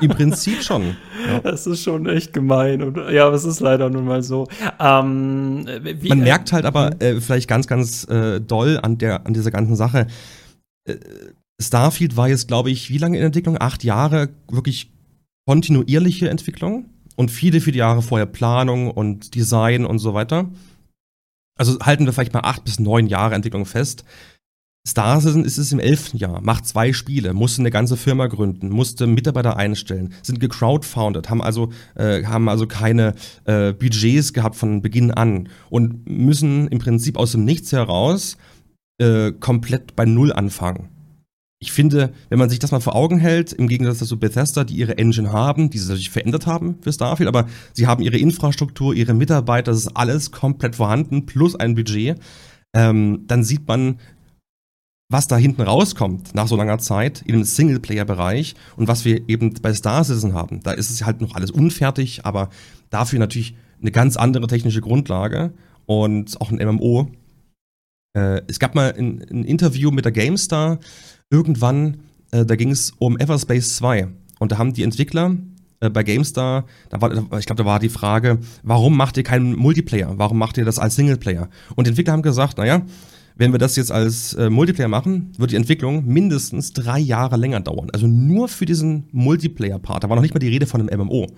Im 0.00 0.10
Prinzip 0.10 0.62
schon. 0.62 0.96
Ja. 1.26 1.40
Das 1.40 1.66
ist 1.66 1.82
schon 1.82 2.06
echt 2.06 2.32
gemein. 2.32 2.82
Und, 2.82 2.96
ja, 3.10 3.26
aber 3.26 3.34
es 3.34 3.44
ist 3.44 3.60
leider 3.60 3.90
nun 3.90 4.04
mal 4.04 4.22
so. 4.22 4.46
Ähm, 4.78 5.66
wie, 5.82 6.08
Man 6.08 6.20
merkt 6.20 6.52
halt 6.52 6.66
aber 6.66 6.90
mhm. 6.90 7.00
äh, 7.00 7.20
vielleicht 7.20 7.48
ganz, 7.48 7.66
ganz 7.66 8.04
äh, 8.04 8.40
doll 8.40 8.78
an, 8.80 8.98
der, 8.98 9.26
an 9.26 9.34
dieser 9.34 9.50
ganzen 9.50 9.76
Sache. 9.76 10.06
Äh, 10.84 10.96
Starfield 11.60 12.16
war 12.16 12.28
jetzt, 12.28 12.46
glaube 12.46 12.70
ich, 12.70 12.90
wie 12.90 12.98
lange 12.98 13.18
in 13.18 13.24
Entwicklung? 13.24 13.56
Acht 13.60 13.82
Jahre 13.82 14.28
wirklich 14.48 14.92
kontinuierliche 15.46 16.28
Entwicklung 16.28 16.90
und 17.16 17.30
viele, 17.30 17.60
viele 17.60 17.78
Jahre 17.78 18.02
vorher 18.02 18.26
Planung 18.26 18.90
und 18.90 19.34
Design 19.34 19.84
und 19.84 19.98
so 19.98 20.14
weiter. 20.14 20.48
Also 21.56 21.78
halten 21.80 22.06
wir 22.06 22.12
vielleicht 22.12 22.34
mal 22.34 22.42
acht 22.44 22.64
bis 22.64 22.78
neun 22.78 23.08
Jahre 23.08 23.34
Entwicklung 23.34 23.66
fest. 23.66 24.04
Star 24.86 25.20
Citizen 25.20 25.44
ist 25.44 25.58
es 25.58 25.70
im 25.72 25.80
elften 25.80 26.16
Jahr, 26.16 26.40
macht 26.40 26.66
zwei 26.66 26.92
Spiele, 26.92 27.34
musste 27.34 27.60
eine 27.60 27.70
ganze 27.70 27.96
Firma 27.96 28.26
gründen, 28.26 28.70
musste 28.70 29.06
Mitarbeiter 29.06 29.56
einstellen, 29.56 30.14
sind 30.22 30.40
gecrowdfounded, 30.40 31.28
haben 31.28 31.42
also, 31.42 31.70
äh, 31.94 32.24
haben 32.24 32.48
also 32.48 32.66
keine 32.66 33.14
äh, 33.44 33.72
Budgets 33.72 34.32
gehabt 34.32 34.56
von 34.56 34.80
Beginn 34.80 35.10
an 35.10 35.48
und 35.68 36.08
müssen 36.08 36.68
im 36.68 36.78
Prinzip 36.78 37.18
aus 37.18 37.32
dem 37.32 37.44
Nichts 37.44 37.72
heraus 37.72 38.38
äh, 38.98 39.32
komplett 39.32 39.94
bei 39.94 40.06
Null 40.06 40.32
anfangen. 40.32 40.88
Ich 41.60 41.72
finde, 41.72 42.12
wenn 42.28 42.38
man 42.38 42.48
sich 42.48 42.60
das 42.60 42.70
mal 42.70 42.80
vor 42.80 42.94
Augen 42.94 43.18
hält, 43.18 43.52
im 43.52 43.66
Gegensatz 43.66 44.06
zu 44.06 44.18
Bethesda, 44.18 44.62
die 44.62 44.76
ihre 44.76 44.96
Engine 44.96 45.32
haben, 45.32 45.70
die 45.70 45.78
sie 45.78 45.96
sich 45.96 46.08
verändert 46.08 46.46
haben 46.46 46.76
für 46.82 46.92
Starfield, 46.92 47.28
aber 47.28 47.46
sie 47.72 47.88
haben 47.88 48.02
ihre 48.02 48.16
Infrastruktur, 48.16 48.94
ihre 48.94 49.12
Mitarbeiter, 49.12 49.72
das 49.72 49.80
ist 49.80 49.96
alles 49.96 50.30
komplett 50.30 50.76
vorhanden, 50.76 51.26
plus 51.26 51.56
ein 51.56 51.74
Budget, 51.74 52.16
ähm, 52.74 53.24
dann 53.26 53.42
sieht 53.42 53.66
man, 53.66 53.98
was 55.08 55.26
da 55.26 55.36
hinten 55.36 55.62
rauskommt 55.62 56.34
nach 56.34 56.48
so 56.48 56.56
langer 56.56 56.78
Zeit 56.78 57.22
in 57.22 57.32
dem 57.32 57.44
Singleplayer-Bereich 57.44 58.54
und 58.76 58.88
was 58.88 59.04
wir 59.04 59.28
eben 59.28 59.54
bei 59.62 59.72
Star 59.72 60.04
Citizen 60.04 60.34
haben. 60.34 60.60
Da 60.62 60.72
ist 60.72 60.90
es 60.90 61.04
halt 61.04 61.20
noch 61.22 61.34
alles 61.34 61.50
unfertig, 61.50 62.26
aber 62.26 62.50
dafür 62.90 63.18
natürlich 63.18 63.56
eine 63.80 63.90
ganz 63.90 64.16
andere 64.16 64.46
technische 64.46 64.82
Grundlage 64.82 65.52
und 65.86 66.38
auch 66.40 66.50
ein 66.50 66.58
MMO. 66.58 67.10
Äh, 68.14 68.42
es 68.48 68.58
gab 68.58 68.74
mal 68.74 68.92
ein, 68.92 69.24
ein, 69.30 69.44
Interview 69.44 69.90
mit 69.90 70.04
der 70.04 70.12
GameStar 70.12 70.78
irgendwann, 71.30 72.00
äh, 72.30 72.44
da 72.44 72.56
ging 72.56 72.70
es 72.70 72.92
um 72.98 73.18
Everspace 73.18 73.76
2 73.76 74.08
und 74.40 74.52
da 74.52 74.58
haben 74.58 74.74
die 74.74 74.82
Entwickler 74.82 75.36
äh, 75.80 75.88
bei 75.88 76.02
GameStar, 76.02 76.66
da 76.90 77.00
war, 77.00 77.12
ich 77.38 77.46
glaube, 77.46 77.62
da 77.62 77.64
war 77.64 77.78
die 77.78 77.88
Frage, 77.88 78.40
warum 78.62 78.94
macht 78.94 79.16
ihr 79.16 79.22
keinen 79.22 79.56
Multiplayer? 79.56 80.18
Warum 80.18 80.36
macht 80.36 80.58
ihr 80.58 80.66
das 80.66 80.78
als 80.78 80.96
Singleplayer? 80.96 81.48
Und 81.76 81.86
die 81.86 81.90
Entwickler 81.90 82.12
haben 82.12 82.22
gesagt, 82.22 82.58
naja, 82.58 82.82
wenn 83.38 83.52
wir 83.52 83.58
das 83.58 83.76
jetzt 83.76 83.92
als 83.92 84.34
äh, 84.34 84.50
Multiplayer 84.50 84.88
machen, 84.88 85.32
wird 85.38 85.52
die 85.52 85.56
Entwicklung 85.56 86.04
mindestens 86.06 86.72
drei 86.72 86.98
Jahre 86.98 87.36
länger 87.36 87.60
dauern. 87.60 87.88
Also 87.92 88.08
nur 88.08 88.48
für 88.48 88.66
diesen 88.66 89.04
Multiplayer-Part. 89.12 90.04
Da 90.04 90.08
war 90.08 90.16
noch 90.16 90.22
nicht 90.22 90.34
mal 90.34 90.40
die 90.40 90.48
Rede 90.48 90.66
von 90.66 90.80
einem 90.80 91.06
MMO. 91.06 91.28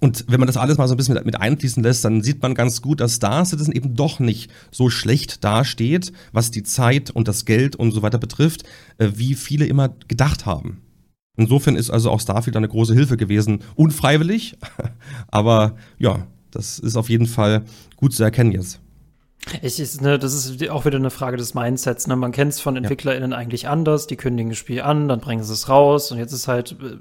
Und 0.00 0.24
wenn 0.28 0.40
man 0.40 0.46
das 0.46 0.56
alles 0.56 0.78
mal 0.78 0.88
so 0.88 0.94
ein 0.94 0.96
bisschen 0.96 1.14
mit, 1.14 1.26
mit, 1.26 1.40
einfließen 1.40 1.82
lässt, 1.82 2.04
dann 2.04 2.22
sieht 2.22 2.40
man 2.40 2.54
ganz 2.54 2.80
gut, 2.80 3.00
dass 3.00 3.16
Star 3.16 3.44
Citizen 3.44 3.72
eben 3.72 3.96
doch 3.96 4.18
nicht 4.18 4.50
so 4.70 4.88
schlecht 4.88 5.44
dasteht, 5.44 6.12
was 6.32 6.50
die 6.50 6.62
Zeit 6.62 7.10
und 7.10 7.28
das 7.28 7.44
Geld 7.44 7.76
und 7.76 7.92
so 7.92 8.00
weiter 8.00 8.18
betrifft, 8.18 8.62
äh, 8.96 9.10
wie 9.16 9.34
viele 9.34 9.66
immer 9.66 9.90
gedacht 10.08 10.46
haben. 10.46 10.80
Insofern 11.36 11.76
ist 11.76 11.90
also 11.90 12.10
auch 12.10 12.20
Starfield 12.20 12.56
eine 12.56 12.68
große 12.68 12.94
Hilfe 12.94 13.16
gewesen. 13.16 13.60
Unfreiwillig, 13.74 14.56
aber 15.28 15.76
ja, 15.98 16.26
das 16.50 16.78
ist 16.78 16.96
auf 16.96 17.10
jeden 17.10 17.26
Fall 17.26 17.64
gut 17.96 18.14
zu 18.14 18.22
erkennen 18.24 18.52
jetzt. 18.52 18.80
Ich, 19.62 19.80
ist, 19.80 20.02
ne, 20.02 20.18
das 20.18 20.34
ist 20.34 20.68
auch 20.68 20.84
wieder 20.84 20.96
eine 20.96 21.10
Frage 21.10 21.36
des 21.36 21.54
Mindsets. 21.54 22.06
Ne? 22.06 22.16
Man 22.16 22.32
kennt 22.32 22.52
es 22.52 22.60
von 22.60 22.76
EntwicklerInnen 22.76 23.30
ja. 23.30 23.36
eigentlich 23.36 23.68
anders. 23.68 24.06
Die 24.06 24.16
kündigen 24.16 24.50
das 24.50 24.58
Spiel 24.58 24.82
an, 24.82 25.08
dann 25.08 25.20
bringen 25.20 25.42
sie 25.42 25.52
es 25.52 25.68
raus. 25.68 26.12
Und 26.12 26.18
jetzt 26.18 26.32
ist 26.32 26.48
halt, 26.48 26.72
äh, 26.72 26.96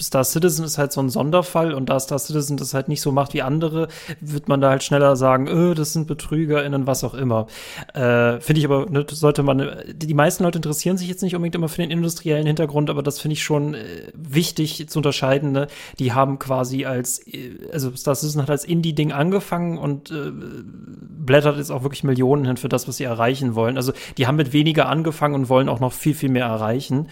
Star 0.00 0.24
Citizen 0.24 0.64
ist 0.64 0.78
halt 0.78 0.92
so 0.92 1.00
ein 1.02 1.10
Sonderfall. 1.10 1.74
Und 1.74 1.90
da 1.90 2.00
Star 2.00 2.18
Citizen 2.18 2.56
das 2.56 2.74
halt 2.74 2.88
nicht 2.88 3.00
so 3.00 3.12
macht 3.12 3.34
wie 3.34 3.42
andere, 3.42 3.88
wird 4.20 4.48
man 4.48 4.60
da 4.60 4.70
halt 4.70 4.82
schneller 4.82 5.16
sagen, 5.16 5.46
öh, 5.48 5.74
das 5.74 5.92
sind 5.92 6.06
BetrügerInnen, 6.06 6.86
was 6.86 7.04
auch 7.04 7.14
immer. 7.14 7.46
Äh, 7.92 8.40
finde 8.40 8.60
ich 8.60 8.64
aber, 8.64 8.86
ne, 8.88 9.04
sollte 9.10 9.42
man, 9.42 9.70
die 9.92 10.14
meisten 10.14 10.44
Leute 10.44 10.58
interessieren 10.58 10.96
sich 10.96 11.08
jetzt 11.08 11.22
nicht 11.22 11.34
unbedingt 11.34 11.54
immer 11.54 11.68
für 11.68 11.82
den 11.82 11.90
industriellen 11.90 12.46
Hintergrund, 12.46 12.88
aber 12.88 13.02
das 13.02 13.20
finde 13.20 13.34
ich 13.34 13.42
schon 13.42 13.74
äh, 13.74 14.10
wichtig 14.14 14.88
zu 14.88 14.98
unterscheiden. 14.98 15.52
Ne? 15.52 15.66
Die 15.98 16.12
haben 16.12 16.38
quasi 16.38 16.86
als, 16.86 17.26
äh, 17.26 17.68
also 17.72 17.94
Star 17.94 18.14
Citizen 18.14 18.40
hat 18.42 18.50
als 18.50 18.64
Indie-Ding 18.64 19.12
angefangen 19.12 19.76
und 19.76 20.10
äh, 20.10 20.30
blättert 21.30 21.58
jetzt 21.58 21.70
auch 21.70 21.82
wirklich 21.82 21.89
wirklich 21.90 22.04
Millionen 22.04 22.44
hin 22.44 22.56
für 22.56 22.68
das, 22.68 22.86
was 22.86 22.96
sie 22.96 23.04
erreichen 23.04 23.54
wollen. 23.54 23.76
Also 23.76 23.92
die 24.16 24.26
haben 24.26 24.36
mit 24.36 24.52
weniger 24.52 24.88
angefangen 24.88 25.34
und 25.34 25.48
wollen 25.48 25.68
auch 25.68 25.80
noch 25.80 25.92
viel, 25.92 26.14
viel 26.14 26.30
mehr 26.30 26.46
erreichen. 26.46 27.08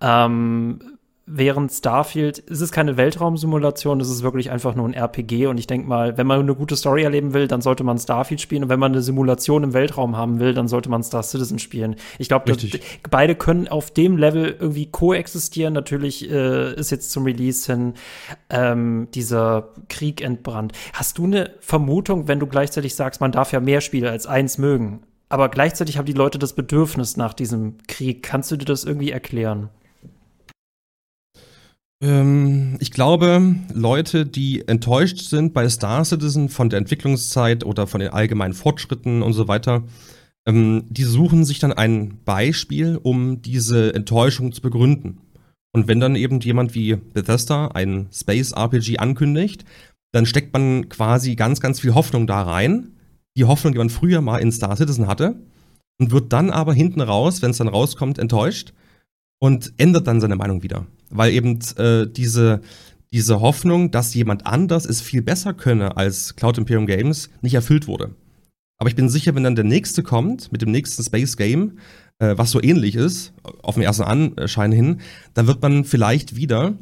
Ähm, 0.00 0.95
während 1.26 1.72
Starfield 1.72 2.38
ist 2.38 2.60
es 2.60 2.70
keine 2.70 2.96
Weltraumsimulation, 2.96 4.00
es 4.00 4.08
ist 4.08 4.22
wirklich 4.22 4.52
einfach 4.52 4.76
nur 4.76 4.88
ein 4.88 4.94
RPG 4.94 5.48
und 5.48 5.58
ich 5.58 5.66
denke 5.66 5.88
mal, 5.88 6.16
wenn 6.16 6.26
man 6.26 6.38
eine 6.40 6.54
gute 6.54 6.76
Story 6.76 7.02
erleben 7.02 7.34
will, 7.34 7.48
dann 7.48 7.60
sollte 7.60 7.82
man 7.82 7.98
Starfield 7.98 8.40
spielen 8.40 8.62
und 8.62 8.68
wenn 8.68 8.78
man 8.78 8.92
eine 8.92 9.02
Simulation 9.02 9.64
im 9.64 9.72
Weltraum 9.74 10.16
haben 10.16 10.38
will, 10.38 10.54
dann 10.54 10.68
sollte 10.68 10.88
man 10.88 11.02
Star 11.02 11.24
Citizen 11.24 11.58
spielen. 11.58 11.96
Ich 12.18 12.28
glaube, 12.28 12.56
beide 13.10 13.34
können 13.34 13.66
auf 13.66 13.90
dem 13.90 14.16
Level 14.16 14.56
irgendwie 14.58 14.86
koexistieren. 14.86 15.74
Natürlich 15.74 16.30
äh, 16.30 16.74
ist 16.74 16.90
jetzt 16.90 17.10
zum 17.10 17.24
Release 17.24 17.70
hin 17.72 17.94
ähm, 18.48 19.08
dieser 19.12 19.70
Krieg 19.88 20.22
entbrannt. 20.22 20.72
Hast 20.92 21.18
du 21.18 21.24
eine 21.24 21.50
Vermutung, 21.58 22.28
wenn 22.28 22.38
du 22.38 22.46
gleichzeitig 22.46 22.94
sagst, 22.94 23.20
man 23.20 23.32
darf 23.32 23.50
ja 23.50 23.58
mehr 23.58 23.80
Spiele 23.80 24.10
als 24.10 24.28
eins 24.28 24.58
mögen, 24.58 25.00
aber 25.28 25.48
gleichzeitig 25.48 25.98
haben 25.98 26.06
die 26.06 26.12
Leute 26.12 26.38
das 26.38 26.52
Bedürfnis 26.52 27.16
nach 27.16 27.34
diesem 27.34 27.78
Krieg. 27.88 28.22
Kannst 28.22 28.52
du 28.52 28.56
dir 28.56 28.64
das 28.64 28.84
irgendwie 28.84 29.10
erklären? 29.10 29.70
Ähm, 32.02 32.76
ich 32.80 32.90
glaube, 32.90 33.56
Leute, 33.72 34.26
die 34.26 34.66
enttäuscht 34.68 35.18
sind 35.18 35.54
bei 35.54 35.68
Star 35.68 36.04
Citizen 36.04 36.48
von 36.48 36.68
der 36.68 36.78
Entwicklungszeit 36.78 37.64
oder 37.64 37.86
von 37.86 38.00
den 38.00 38.10
allgemeinen 38.10 38.54
Fortschritten 38.54 39.22
und 39.22 39.32
so 39.32 39.48
weiter, 39.48 39.84
ähm, 40.46 40.84
die 40.88 41.04
suchen 41.04 41.44
sich 41.44 41.58
dann 41.58 41.72
ein 41.72 42.18
Beispiel, 42.24 42.98
um 43.02 43.40
diese 43.42 43.94
Enttäuschung 43.94 44.52
zu 44.52 44.60
begründen. 44.60 45.18
Und 45.72 45.88
wenn 45.88 46.00
dann 46.00 46.16
eben 46.16 46.40
jemand 46.40 46.74
wie 46.74 46.96
Bethesda 46.96 47.68
ein 47.68 48.08
Space 48.12 48.52
RPG 48.52 48.98
ankündigt, 48.98 49.64
dann 50.12 50.26
steckt 50.26 50.52
man 50.52 50.88
quasi 50.88 51.34
ganz, 51.34 51.60
ganz 51.60 51.80
viel 51.80 51.94
Hoffnung 51.94 52.26
da 52.26 52.42
rein. 52.42 52.92
Die 53.36 53.44
Hoffnung, 53.44 53.72
die 53.72 53.78
man 53.78 53.90
früher 53.90 54.22
mal 54.22 54.38
in 54.38 54.52
Star 54.52 54.76
Citizen 54.76 55.06
hatte. 55.06 55.36
Und 55.98 56.10
wird 56.10 56.32
dann 56.32 56.50
aber 56.50 56.74
hinten 56.74 57.00
raus, 57.00 57.40
wenn 57.40 57.50
es 57.50 57.58
dann 57.58 57.68
rauskommt, 57.68 58.18
enttäuscht 58.18 58.74
und 59.38 59.72
ändert 59.78 60.06
dann 60.06 60.20
seine 60.20 60.36
Meinung 60.36 60.62
wieder 60.62 60.86
weil 61.10 61.32
eben 61.32 61.58
äh, 61.76 62.06
diese, 62.06 62.60
diese 63.12 63.40
Hoffnung, 63.40 63.90
dass 63.90 64.14
jemand 64.14 64.46
anders 64.46 64.86
es 64.86 65.00
viel 65.00 65.22
besser 65.22 65.54
könne 65.54 65.96
als 65.96 66.36
Cloud 66.36 66.58
Imperium 66.58 66.86
Games, 66.86 67.30
nicht 67.42 67.54
erfüllt 67.54 67.86
wurde. 67.86 68.14
Aber 68.78 68.90
ich 68.90 68.96
bin 68.96 69.08
sicher, 69.08 69.34
wenn 69.34 69.44
dann 69.44 69.56
der 69.56 69.64
nächste 69.64 70.02
kommt, 70.02 70.52
mit 70.52 70.62
dem 70.62 70.70
nächsten 70.70 71.02
Space 71.02 71.36
Game, 71.36 71.78
äh, 72.18 72.34
was 72.36 72.50
so 72.50 72.62
ähnlich 72.62 72.94
ist, 72.94 73.32
auf 73.62 73.74
den 73.74 73.84
ersten 73.84 74.02
Anschein 74.02 74.72
hin, 74.72 75.00
dann 75.34 75.46
wird 75.46 75.62
man 75.62 75.84
vielleicht 75.84 76.36
wieder 76.36 76.74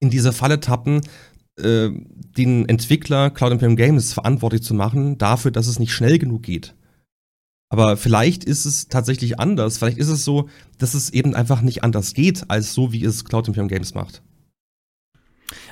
in 0.00 0.10
diese 0.10 0.32
Falle 0.32 0.60
tappen, 0.60 1.00
äh, 1.60 1.90
den 2.36 2.68
Entwickler 2.68 3.30
Cloud 3.30 3.52
Imperium 3.52 3.76
Games 3.76 4.12
verantwortlich 4.12 4.62
zu 4.62 4.74
machen 4.74 5.18
dafür, 5.18 5.50
dass 5.50 5.68
es 5.68 5.78
nicht 5.78 5.92
schnell 5.92 6.18
genug 6.18 6.42
geht. 6.42 6.74
Aber 7.74 7.96
vielleicht 7.96 8.44
ist 8.44 8.66
es 8.66 8.86
tatsächlich 8.86 9.40
anders. 9.40 9.78
Vielleicht 9.78 9.98
ist 9.98 10.06
es 10.06 10.24
so, 10.24 10.48
dass 10.78 10.94
es 10.94 11.10
eben 11.10 11.34
einfach 11.34 11.60
nicht 11.60 11.82
anders 11.82 12.14
geht, 12.14 12.48
als 12.48 12.72
so, 12.72 12.92
wie 12.92 13.04
es 13.04 13.24
Cloud 13.24 13.46
Champion 13.46 13.66
Games 13.66 13.94
macht. 13.94 14.22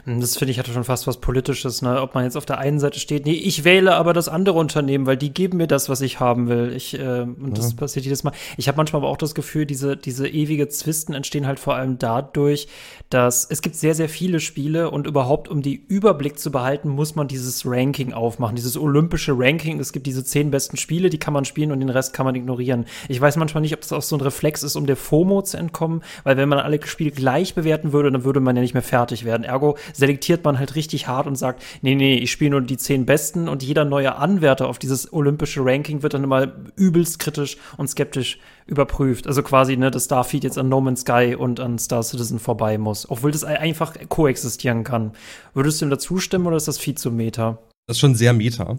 Hm, 0.05 0.21
das 0.21 0.37
finde 0.37 0.51
ich 0.51 0.59
hatte 0.59 0.73
schon 0.73 0.83
fast 0.83 1.07
was 1.07 1.19
Politisches, 1.19 1.81
ne? 1.81 2.01
Ob 2.01 2.15
man 2.15 2.25
jetzt 2.25 2.37
auf 2.37 2.45
der 2.45 2.59
einen 2.59 2.81
Seite 2.81 2.99
steht, 2.99 3.25
nee, 3.25 3.35
ich 3.35 3.63
wähle 3.63 3.95
aber 3.95 4.13
das 4.13 4.29
andere 4.29 4.59
Unternehmen, 4.59 5.07
weil 5.07 5.17
die 5.17 5.33
geben 5.33 5.59
mir 5.59 5.69
das, 5.69 5.89
was 5.89 6.01
ich 6.01 6.19
haben 6.19 6.49
will. 6.49 6.73
Ich, 6.75 6.99
äh, 6.99 7.21
und 7.21 7.51
ja. 7.51 7.55
das 7.55 7.75
passiert 7.75 8.05
jedes 8.05 8.25
Mal. 8.25 8.33
Ich 8.57 8.67
habe 8.67 8.77
manchmal 8.77 9.03
aber 9.03 9.09
auch 9.09 9.17
das 9.17 9.35
Gefühl, 9.35 9.65
diese, 9.65 9.97
diese 9.97 10.27
ewige 10.27 10.69
Zwisten 10.69 11.15
entstehen 11.15 11.47
halt 11.47 11.61
vor 11.61 11.77
allem 11.77 11.99
dadurch, 11.99 12.67
dass 13.11 13.47
es 13.49 13.63
gibt 13.63 13.77
sehr, 13.77 13.95
sehr 13.95 14.09
viele 14.09 14.41
Spiele 14.41 14.91
und 14.91 15.07
überhaupt, 15.07 15.49
um 15.49 15.63
die 15.63 15.75
Überblick 15.87 16.39
zu 16.39 16.51
behalten, 16.51 16.89
muss 16.89 17.15
man 17.15 17.29
dieses 17.29 17.65
Ranking 17.65 18.13
aufmachen, 18.13 18.57
dieses 18.57 18.77
olympische 18.77 19.35
Ranking. 19.37 19.79
Es 19.79 19.93
gibt 19.93 20.07
diese 20.07 20.25
zehn 20.25 20.51
besten 20.51 20.77
Spiele, 20.77 21.11
die 21.11 21.19
kann 21.19 21.35
man 21.35 21.45
spielen 21.45 21.71
und 21.71 21.79
den 21.79 21.91
Rest 21.91 22.13
kann 22.13 22.27
man 22.27 22.35
ignorieren. 22.35 22.87
Ich 23.09 23.21
weiß 23.21 23.37
manchmal 23.37 23.61
nicht, 23.61 23.75
ob 23.75 23.83
das 23.83 23.93
auch 23.93 24.03
so 24.03 24.17
ein 24.17 24.21
Reflex 24.21 24.65
ist, 24.65 24.75
um 24.75 24.87
der 24.87 24.97
FOMO 24.97 25.43
zu 25.43 25.59
entkommen, 25.59 26.03
weil 26.25 26.37
wenn 26.37 26.49
man 26.49 26.59
alle 26.59 26.85
Spiele 26.85 27.13
gleich 27.13 27.55
bewerten 27.55 27.93
würde, 27.93 28.11
dann 28.11 28.25
würde 28.25 28.41
man 28.41 28.57
ja 28.57 28.63
nicht 28.63 28.75
mehr 28.75 28.83
fertig 28.83 29.25
werden. 29.25 29.45
Ergo 29.45 29.77
selektiert 29.93 30.45
man 30.45 30.59
halt 30.59 30.75
richtig 30.75 31.07
hart 31.07 31.27
und 31.27 31.37
sagt, 31.37 31.63
nee, 31.83 31.95
nee, 31.95 32.17
ich 32.17 32.31
spiele 32.31 32.53
nur 32.53 32.61
die 32.63 32.77
zehn 32.77 33.07
Besten 33.07 33.49
und 33.49 33.63
jeder 33.63 33.85
neue 33.85 34.17
Anwärter 34.17 34.69
auf 34.69 34.79
dieses 34.79 35.13
olympische 35.13 35.65
Ranking 35.65 36.03
wird 36.03 36.15
dann 36.15 36.25
immer 36.25 36.53
übelst 36.77 37.19
kritisch 37.19 37.57
und 37.77 37.89
skeptisch 37.89 38.39
überprüft. 38.67 39.27
Also 39.27 39.43
quasi, 39.43 39.77
ne, 39.77 39.91
dass 39.91 40.05
Starfield 40.05 40.45
jetzt 40.45 40.59
an 40.59 40.69
No 40.69 40.81
Man's 40.81 41.03
Sky 41.03 41.37
und 41.39 41.61
an 41.61 41.79
Star 41.79 42.03
Citizen 42.03 42.39
vorbei 42.39 42.79
muss, 42.79 43.09
obwohl 43.11 43.31
das 43.33 43.45
einfach 43.45 43.95
koexistieren 44.09 44.85
kann. 44.85 45.13
Würdest 45.55 45.81
du 45.81 45.87
ihm 45.87 45.91
dazu 45.91 46.19
stimmen 46.19 46.47
oder 46.47 46.57
ist 46.57 46.69
das 46.69 46.79
viel 46.79 46.95
zu 46.95 47.11
Meta? 47.11 47.59
Das 47.87 47.97
ist 47.97 48.01
schon 48.01 48.15
sehr 48.15 48.33
Meta. 48.33 48.79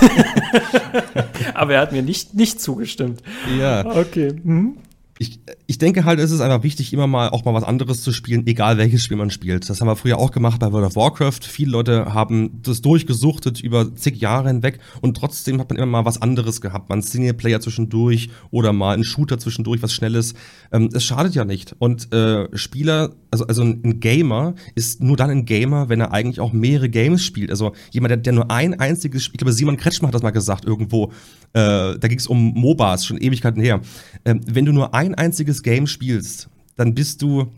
Aber 1.54 1.74
er 1.74 1.80
hat 1.80 1.92
mir 1.92 2.02
nicht, 2.02 2.34
nicht 2.34 2.60
zugestimmt. 2.60 3.22
Ja. 3.58 3.84
Okay. 3.84 4.34
Mhm 4.42 4.78
ich, 5.18 5.40
ich 5.66 5.78
denke 5.78 6.04
halt, 6.04 6.20
es 6.20 6.30
ist 6.30 6.40
einfach 6.40 6.62
wichtig, 6.62 6.92
immer 6.92 7.06
mal 7.06 7.30
auch 7.30 7.44
mal 7.44 7.54
was 7.54 7.64
anderes 7.64 8.02
zu 8.02 8.12
spielen, 8.12 8.46
egal 8.46 8.78
welches 8.78 9.02
Spiel 9.02 9.16
man 9.16 9.30
spielt. 9.30 9.68
Das 9.68 9.80
haben 9.80 9.88
wir 9.88 9.96
früher 9.96 10.18
auch 10.18 10.30
gemacht 10.30 10.60
bei 10.60 10.72
World 10.72 10.86
of 10.86 10.96
Warcraft. 10.96 11.40
Viele 11.42 11.72
Leute 11.72 12.14
haben 12.14 12.60
das 12.62 12.82
durchgesuchtet 12.82 13.60
über 13.60 13.94
zig 13.94 14.20
Jahre 14.20 14.48
hinweg 14.48 14.78
und 15.00 15.16
trotzdem 15.16 15.60
hat 15.60 15.70
man 15.70 15.76
immer 15.76 15.86
mal 15.86 16.04
was 16.04 16.22
anderes 16.22 16.60
gehabt. 16.60 16.88
Man 16.88 17.02
Singleplayer 17.02 17.60
zwischendurch 17.60 18.30
oder 18.50 18.72
mal 18.72 18.94
ein 18.94 19.04
Shooter 19.04 19.38
zwischendurch, 19.38 19.82
was 19.82 19.92
Schnelles. 19.92 20.34
Ähm, 20.72 20.90
es 20.92 21.04
schadet 21.04 21.34
ja 21.34 21.44
nicht. 21.44 21.74
Und 21.78 22.12
äh, 22.12 22.48
Spieler, 22.56 23.10
also, 23.30 23.46
also 23.46 23.62
ein 23.62 24.00
Gamer 24.00 24.54
ist 24.76 25.02
nur 25.02 25.16
dann 25.16 25.30
ein 25.30 25.44
Gamer, 25.44 25.88
wenn 25.88 26.00
er 26.00 26.12
eigentlich 26.12 26.38
auch 26.40 26.52
mehrere 26.52 26.88
Games 26.88 27.24
spielt. 27.24 27.50
Also 27.50 27.72
jemand, 27.90 28.10
der, 28.10 28.16
der 28.18 28.32
nur 28.32 28.50
ein 28.50 28.78
einziges 28.78 29.24
Spiel, 29.24 29.34
ich 29.34 29.38
glaube, 29.38 29.52
Simon 29.52 29.76
Kretschmer 29.76 30.08
hat 30.08 30.14
das 30.14 30.22
mal 30.22 30.30
gesagt 30.30 30.64
irgendwo, 30.64 31.12
äh, 31.54 31.98
da 31.98 32.08
ging 32.08 32.18
es 32.18 32.26
um 32.26 32.52
MOBAs, 32.54 33.04
schon 33.04 33.18
Ewigkeiten 33.18 33.60
her. 33.60 33.80
Ähm, 34.24 34.40
wenn 34.46 34.64
du 34.64 34.72
nur 34.72 34.94
ein 34.94 35.07
einziges 35.14 35.62
Game 35.62 35.86
spielst, 35.86 36.48
dann 36.76 36.94
bist 36.94 37.22
du 37.22 37.52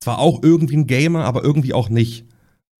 zwar 0.00 0.18
auch 0.18 0.42
irgendwie 0.42 0.76
ein 0.76 0.86
Gamer, 0.86 1.24
aber 1.24 1.42
irgendwie 1.42 1.72
auch 1.72 1.88
nicht. 1.88 2.26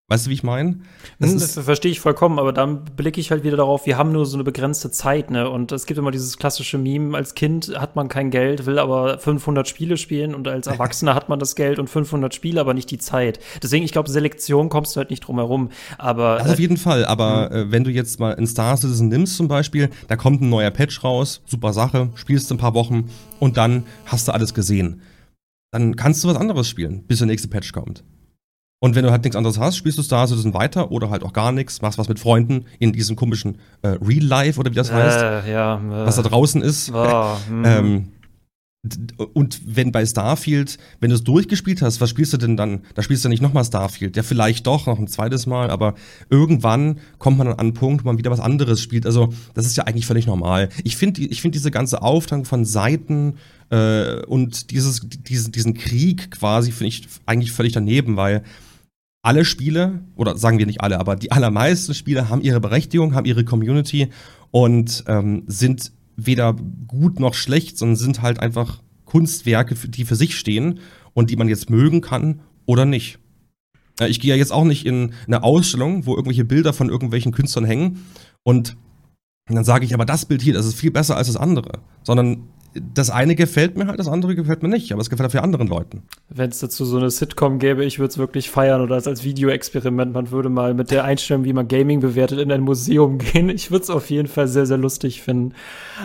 Weißt 0.09 0.27
du, 0.27 0.31
wie 0.31 0.35
ich 0.35 0.45
meine? 0.45 0.79
Das, 1.19 1.33
hm, 1.33 1.41
das 1.41 1.59
verstehe 1.59 1.91
ich 1.91 1.99
vollkommen, 1.99 2.39
aber 2.39 2.53
dann 2.53 2.85
blicke 2.85 3.21
ich 3.21 3.33
halt 3.33 3.43
wieder 3.43 3.57
darauf, 3.57 3.87
wir 3.87 3.99
haben 3.99 4.13
nur 4.13 4.25
so 4.25 4.37
eine 4.37 4.45
begrenzte 4.45 4.93
Zeit, 4.93 5.33
ne? 5.33 5.51
Und 5.51 5.73
es 5.73 5.85
gibt 5.85 5.99
immer 5.99 6.13
dieses 6.13 6.39
klassische 6.39 6.79
Meme, 6.79 7.17
als 7.17 7.35
Kind 7.35 7.73
hat 7.77 7.97
man 7.97 8.07
kein 8.07 8.31
Geld, 8.31 8.67
will 8.67 8.79
aber 8.79 9.19
500 9.19 9.67
Spiele 9.67 9.97
spielen 9.97 10.37
und 10.37 10.47
als 10.47 10.69
Erwachsener 10.69 11.17
hat 11.17 11.29
man 11.29 11.41
das 11.41 11.57
Geld 11.57 11.81
und 11.81 11.91
500 11.91 12.33
Spiele, 12.33 12.61
aber 12.61 12.73
nicht 12.73 12.89
die 12.93 12.99
Zeit. 12.99 13.41
Deswegen, 13.61 13.85
ich 13.85 13.91
glaube, 13.91 14.09
Selektion 14.09 14.69
kommst 14.69 14.95
du 14.95 14.99
halt 14.99 15.11
nicht 15.11 15.27
drum 15.27 15.39
herum, 15.39 15.71
aber. 15.99 16.39
Das 16.39 16.53
auf 16.53 16.61
jeden 16.61 16.77
Fall, 16.77 17.05
aber 17.05 17.51
äh, 17.51 17.73
wenn 17.73 17.83
du 17.83 17.91
jetzt 17.91 18.21
mal 18.21 18.31
in 18.35 18.47
Star 18.47 18.77
Citizen 18.77 19.09
nimmst 19.09 19.37
zum 19.37 19.49
Beispiel, 19.49 19.91
da 20.07 20.15
kommt 20.15 20.41
ein 20.41 20.49
neuer 20.49 20.71
Patch 20.71 21.03
raus, 21.03 21.43
super 21.47 21.73
Sache, 21.73 22.11
spielst 22.15 22.53
ein 22.53 22.59
paar 22.59 22.75
Wochen 22.75 23.11
und 23.41 23.57
dann 23.57 23.83
hast 24.05 24.29
du 24.29 24.33
alles 24.33 24.55
gesehen. 24.55 25.03
Dann 25.73 25.97
kannst 25.97 26.23
du 26.23 26.29
was 26.29 26.37
anderes 26.37 26.69
spielen, 26.69 27.03
bis 27.09 27.19
der 27.19 27.27
nächste 27.27 27.49
Patch 27.49 27.73
kommt. 27.73 28.05
Und 28.79 28.95
wenn 28.95 29.05
du 29.05 29.11
halt 29.11 29.25
nichts 29.25 29.37
anderes 29.37 29.59
hast, 29.59 29.77
spielst 29.77 29.97
du 29.97 30.03
Star 30.03 30.29
Citizen 30.29 30.53
weiter 30.53 30.91
oder 30.91 31.09
halt 31.09 31.23
auch 31.23 31.33
gar 31.33 31.51
nichts, 31.51 31.81
machst 31.81 31.99
was 31.99 32.09
mit 32.09 32.19
Freunden 32.19 32.67
in 32.79 32.93
diesem 32.93 33.17
komischen 33.17 33.57
äh, 33.83 33.97
Real 34.03 34.23
Life 34.23 34.61
oder 34.61 34.71
wie 34.71 34.75
das 34.75 34.91
äh, 34.91 34.95
heißt, 34.95 35.49
ja, 35.49 35.77
äh, 35.77 36.07
was 36.07 36.17
da 36.17 36.23
draußen 36.23 36.61
ist. 36.61 36.93
Oh, 36.93 37.37
ähm, 37.65 38.09
und 39.33 39.61
wenn 39.65 39.93
bei 39.93 40.05
Starfield, 40.05 40.79
wenn 41.01 41.11
du 41.11 41.17
es 41.17 41.25
durchgespielt 41.25 41.83
hast, 41.83 42.01
was 42.01 42.11
spielst 42.11 42.33
du 42.33 42.37
denn 42.37 42.57
dann? 42.57 42.83
Da 42.95 43.03
spielst 43.03 43.25
du 43.25 43.29
nicht 43.29 43.43
nochmal 43.43 43.65
Starfield. 43.65 44.17
Ja, 44.17 44.23
vielleicht 44.23 44.67
doch, 44.67 44.87
noch 44.87 44.99
ein 44.99 45.09
zweites 45.09 45.47
Mal, 45.47 45.71
aber 45.71 45.95
irgendwann 46.31 46.99
kommt 47.19 47.39
man 47.39 47.49
dann 47.49 47.55
an 47.55 47.61
einen 47.61 47.75
Punkt, 47.75 48.05
wo 48.05 48.09
man 48.09 48.19
wieder 48.19 48.31
was 48.31 48.41
anderes 48.41 48.81
spielt. 48.81 49.07
Also, 49.07 49.33
das 49.55 49.67
ist 49.67 49.77
ja 49.77 49.85
eigentlich 49.85 50.07
völlig 50.07 50.27
normal. 50.27 50.69
Ich 50.85 50.97
finde 50.97 51.23
ich 51.23 51.41
find 51.41 51.55
diese 51.55 51.71
ganze 51.71 52.03
Aufteilung 52.03 52.45
von 52.45 52.65
Seiten 52.65 53.37
äh, 53.71 54.23
und 54.27 54.71
dieses, 54.71 55.01
diesen, 55.09 55.53
diesen 55.53 55.75
Krieg 55.75 56.31
quasi 56.31 56.71
finde 56.71 56.89
ich 56.89 57.09
eigentlich 57.25 57.53
völlig 57.53 57.73
daneben, 57.73 58.17
weil 58.17 58.45
alle 59.27 59.45
Spiele, 59.45 60.05
oder 60.15 60.39
sagen 60.39 60.59
wir 60.59 60.67
nicht 60.67 60.83
alle, 60.83 61.01
aber 61.01 61.17
die 61.17 61.33
allermeisten 61.33 61.95
Spiele 61.95 62.29
haben 62.29 62.43
ihre 62.43 62.61
Berechtigung, 62.61 63.17
haben 63.17 63.25
ihre 63.27 63.45
Community 63.45 64.09
und 64.53 65.03
ähm, 65.09 65.43
sind 65.49 65.91
weder 66.15 66.55
gut 66.87 67.19
noch 67.19 67.35
schlecht, 67.35 67.77
sondern 67.77 67.97
sind 67.97 68.23
halt 68.23 68.39
einfach 68.39 68.83
Kunstwerke, 69.05 69.75
die 69.75 70.05
für 70.05 70.15
sich 70.15 70.39
stehen 70.39 70.79
und 71.13 71.31
die 71.31 71.37
man 71.37 71.49
jetzt 71.49 71.71
mögen 71.71 72.03
kann 72.03 72.41
oder 72.67 72.85
nicht. 72.85 73.19
Ich 74.07 74.21
gehe 74.21 74.31
ja 74.31 74.37
jetzt 74.37 74.53
auch 74.53 74.65
nicht 74.65 74.87
in 74.87 75.13
eine 75.27 75.43
Ausstellung, 75.43 76.07
wo 76.07 76.13
irgendwelche 76.13 76.45
Bilder 76.45 76.73
von 76.73 76.89
irgendwelchen 76.89 77.33
Künstlern 77.33 77.65
hängen 77.65 78.05
und 78.45 78.77
dann 79.49 79.65
sage 79.65 79.85
ich, 79.85 79.95
aber 79.95 80.05
das 80.05 80.27
Bild 80.27 80.41
hier, 80.41 80.55
das 80.55 80.67
ist 80.67 80.79
viel 80.79 80.93
besser 80.93 81.17
als 81.17 81.27
das 81.27 81.37
andere, 81.37 81.81
sondern 82.05 82.45
das 82.81 83.11
eine 83.11 83.35
gefällt 83.35 83.77
mir 83.77 83.87
halt, 83.87 83.99
das 83.99 84.09
andere 84.09 84.35
gefällt 84.35 84.63
mir 84.63 84.69
nicht, 84.69 84.93
aber 84.93 85.01
es 85.01 85.11
gefällt 85.11 85.29
auch 85.29 85.33
für 85.33 85.43
anderen 85.43 85.69
Leuten. 85.69 86.03
Wenn 86.29 86.51
es 86.51 86.59
dazu 86.59 86.85
so 86.85 86.97
eine 86.97 87.11
Sitcom 87.11 87.59
gäbe, 87.59 87.85
ich 87.85 87.99
würde 87.99 88.11
es 88.11 88.19
wirklich 88.19 88.51
feiern 88.51 88.81
oder 88.81 88.95
als, 88.95 89.07
als 89.07 89.25
Videoexperiment, 89.25 90.13
man 90.13 90.31
würde 90.31 90.49
mal 90.49 90.75
mit 90.75 90.91
der 90.91 91.05
Einstellung, 91.05 91.45
wie 91.45 91.53
man 91.53 91.69
Gaming 91.69 92.01
bewertet, 92.01 92.39
in 92.39 92.53
ein 92.53 92.63
Museum 92.63 93.19
gehen. 93.33 93.49
Ich 93.49 93.71
würde 93.71 93.85
es 93.85 93.91
auf 93.91 94.11
jeden 94.11 94.29
Fall 94.29 94.49
sehr, 94.49 94.67
sehr 94.67 94.79
lustig 94.79 95.23
finden. 95.23 95.55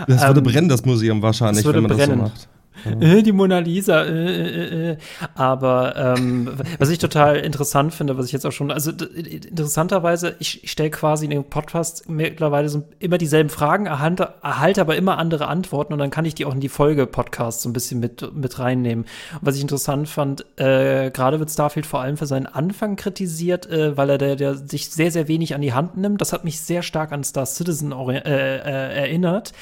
Das 0.08 0.26
würde 0.26 0.40
ähm, 0.40 0.46
brennen, 0.46 0.70
das 0.70 0.86
Museum 0.86 1.22
wahrscheinlich, 1.22 1.66
wenn 1.66 1.84
man 1.84 1.96
brennen. 1.96 2.20
das 2.20 2.30
so 2.30 2.36
macht. 2.36 2.50
Äh, 2.86 3.24
die 3.24 3.32
Mona 3.32 3.60
Lisa. 3.60 4.04
Äh, 4.04 4.10
äh, 4.10 4.91
äh. 4.91 4.98
Aber 5.36 5.96
ähm, 5.96 6.50
was 6.80 6.89
ich 6.89 7.00
total 7.00 7.38
interessant 7.38 7.94
finde, 7.94 8.17
was 8.17 8.26
ich 8.26 8.32
jetzt 8.32 8.46
auch 8.46 8.52
schon, 8.52 8.72
also 8.72 8.91
interessanterweise, 8.91 10.36
ich, 10.39 10.63
ich 10.63 10.72
stelle 10.72 10.89
quasi 10.89 11.26
in 11.26 11.32
den 11.32 11.44
Podcast 11.44 12.10
mittlerweile 12.10 12.70
so 12.70 12.84
immer 13.00 13.17
dieselben 13.17 13.50
Fragen, 13.50 13.86
erhalte, 13.86 14.34
erhalte 14.41 14.82
aber 14.82 14.96
immer 14.96 15.17
andere 15.17 15.48
Antworten 15.48 15.94
und 15.94 16.00
dann 16.00 16.10
kann 16.10 16.26
ich 16.26 16.36
die 16.36 16.46
auch 16.46 16.54
in 16.54 16.60
die 16.60 16.70
Folge 16.70 17.06
Podcast 17.08 17.62
so 17.62 17.70
ein 17.70 17.74
bisschen 17.74 18.00
mit, 18.00 18.34
mit 18.36 18.60
reinnehmen. 18.60 19.06
Und 19.34 19.39
was 19.41 19.56
ich 19.56 19.62
interessant 19.62 20.10
fand, 20.10 20.46
äh, 20.58 21.12
gerade 21.12 21.39
wird 21.39 21.52
Starfield 21.52 21.86
vor 21.86 22.02
allem 22.02 22.17
für 22.17 22.26
seinen 22.26 22.48
Anfang 22.48 22.96
kritisiert, 22.96 23.70
äh, 23.70 23.98
weil 23.98 24.10
er 24.10 24.17
der, 24.17 24.36
der 24.36 24.56
sich 24.56 24.89
sehr, 24.89 25.12
sehr 25.12 25.28
wenig 25.28 25.56
an 25.56 25.62
die 25.62 25.74
Hand 25.74 25.98
nimmt. 25.98 26.22
Das 26.22 26.34
hat 26.34 26.44
mich 26.44 26.62
sehr 26.62 26.82
stark 26.82 27.12
an 27.12 27.24
Star 27.24 27.46
Citizen 27.46 27.91
äh, 27.91 28.17
äh, 28.17 29.02
erinnert. 29.02 29.54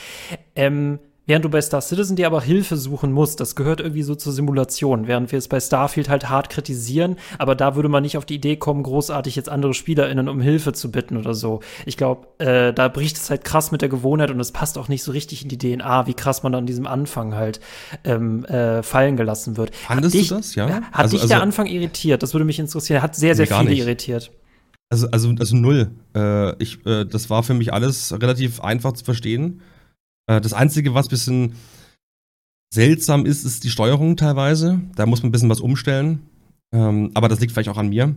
Ähm, 0.55 0.99
Während 1.29 1.45
du 1.45 1.49
bei 1.49 1.61
Star 1.61 1.79
Citizen 1.79 2.15
dir 2.15 2.25
aber 2.25 2.41
Hilfe 2.41 2.75
suchen 2.75 3.11
musst, 3.11 3.39
das 3.39 3.55
gehört 3.55 3.81
irgendwie 3.81 4.01
so 4.01 4.15
zur 4.15 4.33
Simulation, 4.33 5.05
während 5.05 5.31
wir 5.31 5.37
es 5.37 5.47
bei 5.47 5.59
Starfield 5.59 6.09
halt 6.09 6.27
hart 6.27 6.49
kritisieren, 6.49 7.17
aber 7.37 7.53
da 7.53 7.75
würde 7.75 7.87
man 7.87 8.01
nicht 8.01 8.17
auf 8.17 8.25
die 8.25 8.33
Idee 8.33 8.55
kommen, 8.55 8.81
großartig 8.81 9.35
jetzt 9.35 9.47
andere 9.47 9.75
SpielerInnen 9.75 10.27
um 10.27 10.41
Hilfe 10.41 10.73
zu 10.73 10.89
bitten 10.89 11.17
oder 11.17 11.35
so. 11.35 11.59
Ich 11.85 11.97
glaube, 11.97 12.25
äh, 12.43 12.73
da 12.73 12.87
bricht 12.87 13.17
es 13.17 13.29
halt 13.29 13.43
krass 13.43 13.71
mit 13.71 13.83
der 13.83 13.89
Gewohnheit 13.89 14.31
und 14.31 14.39
es 14.39 14.51
passt 14.51 14.79
auch 14.79 14.87
nicht 14.87 15.03
so 15.03 15.11
richtig 15.11 15.43
in 15.43 15.49
die 15.49 15.59
DNA, 15.59 16.07
wie 16.07 16.15
krass 16.15 16.41
man 16.41 16.55
an 16.55 16.65
diesem 16.65 16.87
Anfang 16.87 17.35
halt 17.35 17.59
ähm, 18.05 18.43
äh, 18.45 18.81
fallen 18.81 19.15
gelassen 19.15 19.55
wird. 19.55 19.75
Fandest 19.75 20.15
dich, 20.15 20.29
du 20.29 20.35
das, 20.37 20.55
ja? 20.55 20.67
Hat 20.67 20.83
also, 20.93 21.11
dich 21.11 21.21
also, 21.21 21.27
der 21.35 21.43
Anfang 21.43 21.67
irritiert? 21.67 22.23
Das 22.23 22.33
würde 22.33 22.45
mich 22.45 22.57
interessieren. 22.57 23.03
Hat 23.03 23.15
sehr, 23.15 23.35
sehr 23.35 23.45
nee, 23.45 23.55
viele 23.55 23.69
nicht. 23.69 23.79
irritiert. 23.81 24.31
Also, 24.89 25.07
also, 25.11 25.31
also 25.39 25.55
null. 25.55 25.91
Äh, 26.15 26.55
ich, 26.57 26.83
äh, 26.87 27.05
das 27.05 27.29
war 27.29 27.43
für 27.43 27.53
mich 27.53 27.71
alles 27.71 28.11
relativ 28.19 28.61
einfach 28.61 28.93
zu 28.93 29.05
verstehen. 29.05 29.61
Äh, 30.29 30.39
das 30.39 30.53
Einzige, 30.53 30.93
was 30.93 31.07
ein 31.07 31.09
bisschen 31.09 31.53
seltsam 32.71 33.25
ist, 33.25 33.43
ist 33.43 33.63
die 33.63 33.69
Steuerung 33.69 34.15
teilweise. 34.15 34.79
Da 34.95 35.05
muss 35.05 35.23
man 35.23 35.29
ein 35.29 35.31
bisschen 35.31 35.49
was 35.49 35.59
umstellen. 35.59 36.21
Ähm, 36.71 37.11
aber 37.15 37.27
das 37.27 37.39
liegt 37.39 37.51
vielleicht 37.51 37.69
auch 37.69 37.77
an 37.77 37.89
mir. 37.89 38.15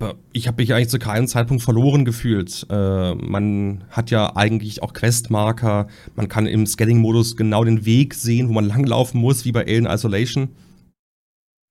Aber 0.00 0.16
ich 0.32 0.46
habe 0.46 0.62
mich 0.62 0.72
eigentlich 0.74 0.90
zu 0.90 0.98
keinem 0.98 1.26
Zeitpunkt 1.26 1.62
verloren 1.62 2.04
gefühlt. 2.04 2.66
Äh, 2.70 3.14
man 3.14 3.84
hat 3.90 4.10
ja 4.10 4.36
eigentlich 4.36 4.82
auch 4.82 4.92
Questmarker. 4.92 5.88
Man 6.14 6.28
kann 6.28 6.46
im 6.46 6.66
Scanning-Modus 6.66 7.36
genau 7.36 7.64
den 7.64 7.84
Weg 7.86 8.14
sehen, 8.14 8.48
wo 8.48 8.52
man 8.52 8.66
langlaufen 8.66 9.20
muss, 9.20 9.44
wie 9.44 9.52
bei 9.52 9.62
Alien 9.62 9.86
Isolation. 9.86 10.50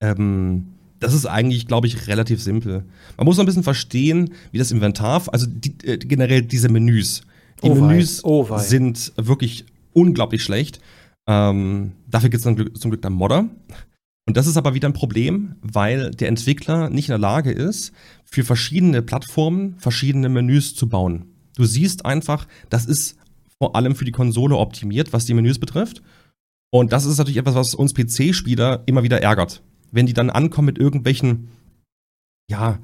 Ähm, 0.02 0.74
das 1.00 1.14
ist 1.14 1.28
eigentlich, 1.28 1.68
glaube 1.68 1.86
ich, 1.86 2.08
relativ 2.08 2.42
simpel. 2.42 2.84
Man 3.18 3.26
muss 3.26 3.38
noch 3.38 3.44
ein 3.44 3.46
bisschen 3.46 3.64
verstehen, 3.64 4.34
wie 4.52 4.58
das 4.58 4.72
Inventar, 4.72 5.22
also 5.32 5.46
die, 5.48 5.76
äh, 5.86 5.98
generell 6.00 6.42
diese 6.42 6.70
Menüs. 6.70 7.22
Die 7.64 7.70
oh 7.70 7.76
Menüs 7.76 8.24
oh 8.24 8.58
sind 8.58 9.14
wirklich 9.16 9.66
unglaublich 9.94 10.44
schlecht. 10.44 10.80
Ähm, 11.28 11.94
dafür 12.08 12.30
gibt 12.30 12.40
es 12.40 12.44
zum 12.44 12.56
Glück, 12.56 12.78
zum 12.78 12.92
Glück 12.92 13.02
dann 13.02 13.14
Modder. 13.14 13.50
Und 14.28 14.36
das 14.36 14.46
ist 14.46 14.58
aber 14.58 14.74
wieder 14.74 14.90
ein 14.90 14.94
Problem, 14.94 15.56
weil 15.62 16.12
der 16.12 16.28
Entwickler 16.28 16.90
nicht 16.90 17.08
in 17.08 17.14
der 17.14 17.20
Lage 17.20 17.52
ist, 17.52 17.94
für 18.26 18.44
verschiedene 18.44 19.02
Plattformen 19.02 19.76
verschiedene 19.80 20.30
Menüs 20.30 20.76
zu 20.76 20.90
bauen. 20.90 21.26
Du 21.56 21.66
siehst 21.66 22.06
einfach, 22.06 22.48
das 22.70 22.86
ist 22.86 23.18
vor 23.58 23.76
allem 23.76 23.96
für 23.96 24.06
die 24.06 24.12
Konsole 24.12 24.58
optimiert, 24.58 25.14
was 25.14 25.26
die 25.26 25.34
Menüs 25.34 25.60
betrifft. 25.60 26.02
Und 26.72 26.92
das 26.92 27.06
ist 27.06 27.18
natürlich 27.18 27.38
etwas, 27.38 27.56
was 27.56 27.74
uns 27.74 27.94
PC-Spieler 27.94 28.84
immer 28.86 29.04
wieder 29.04 29.22
ärgert. 29.22 29.64
Wenn 29.92 30.06
die 30.06 30.14
dann 30.14 30.30
ankommen 30.30 30.68
mit 30.68 30.78
irgendwelchen, 30.78 31.48
ja, 32.52 32.80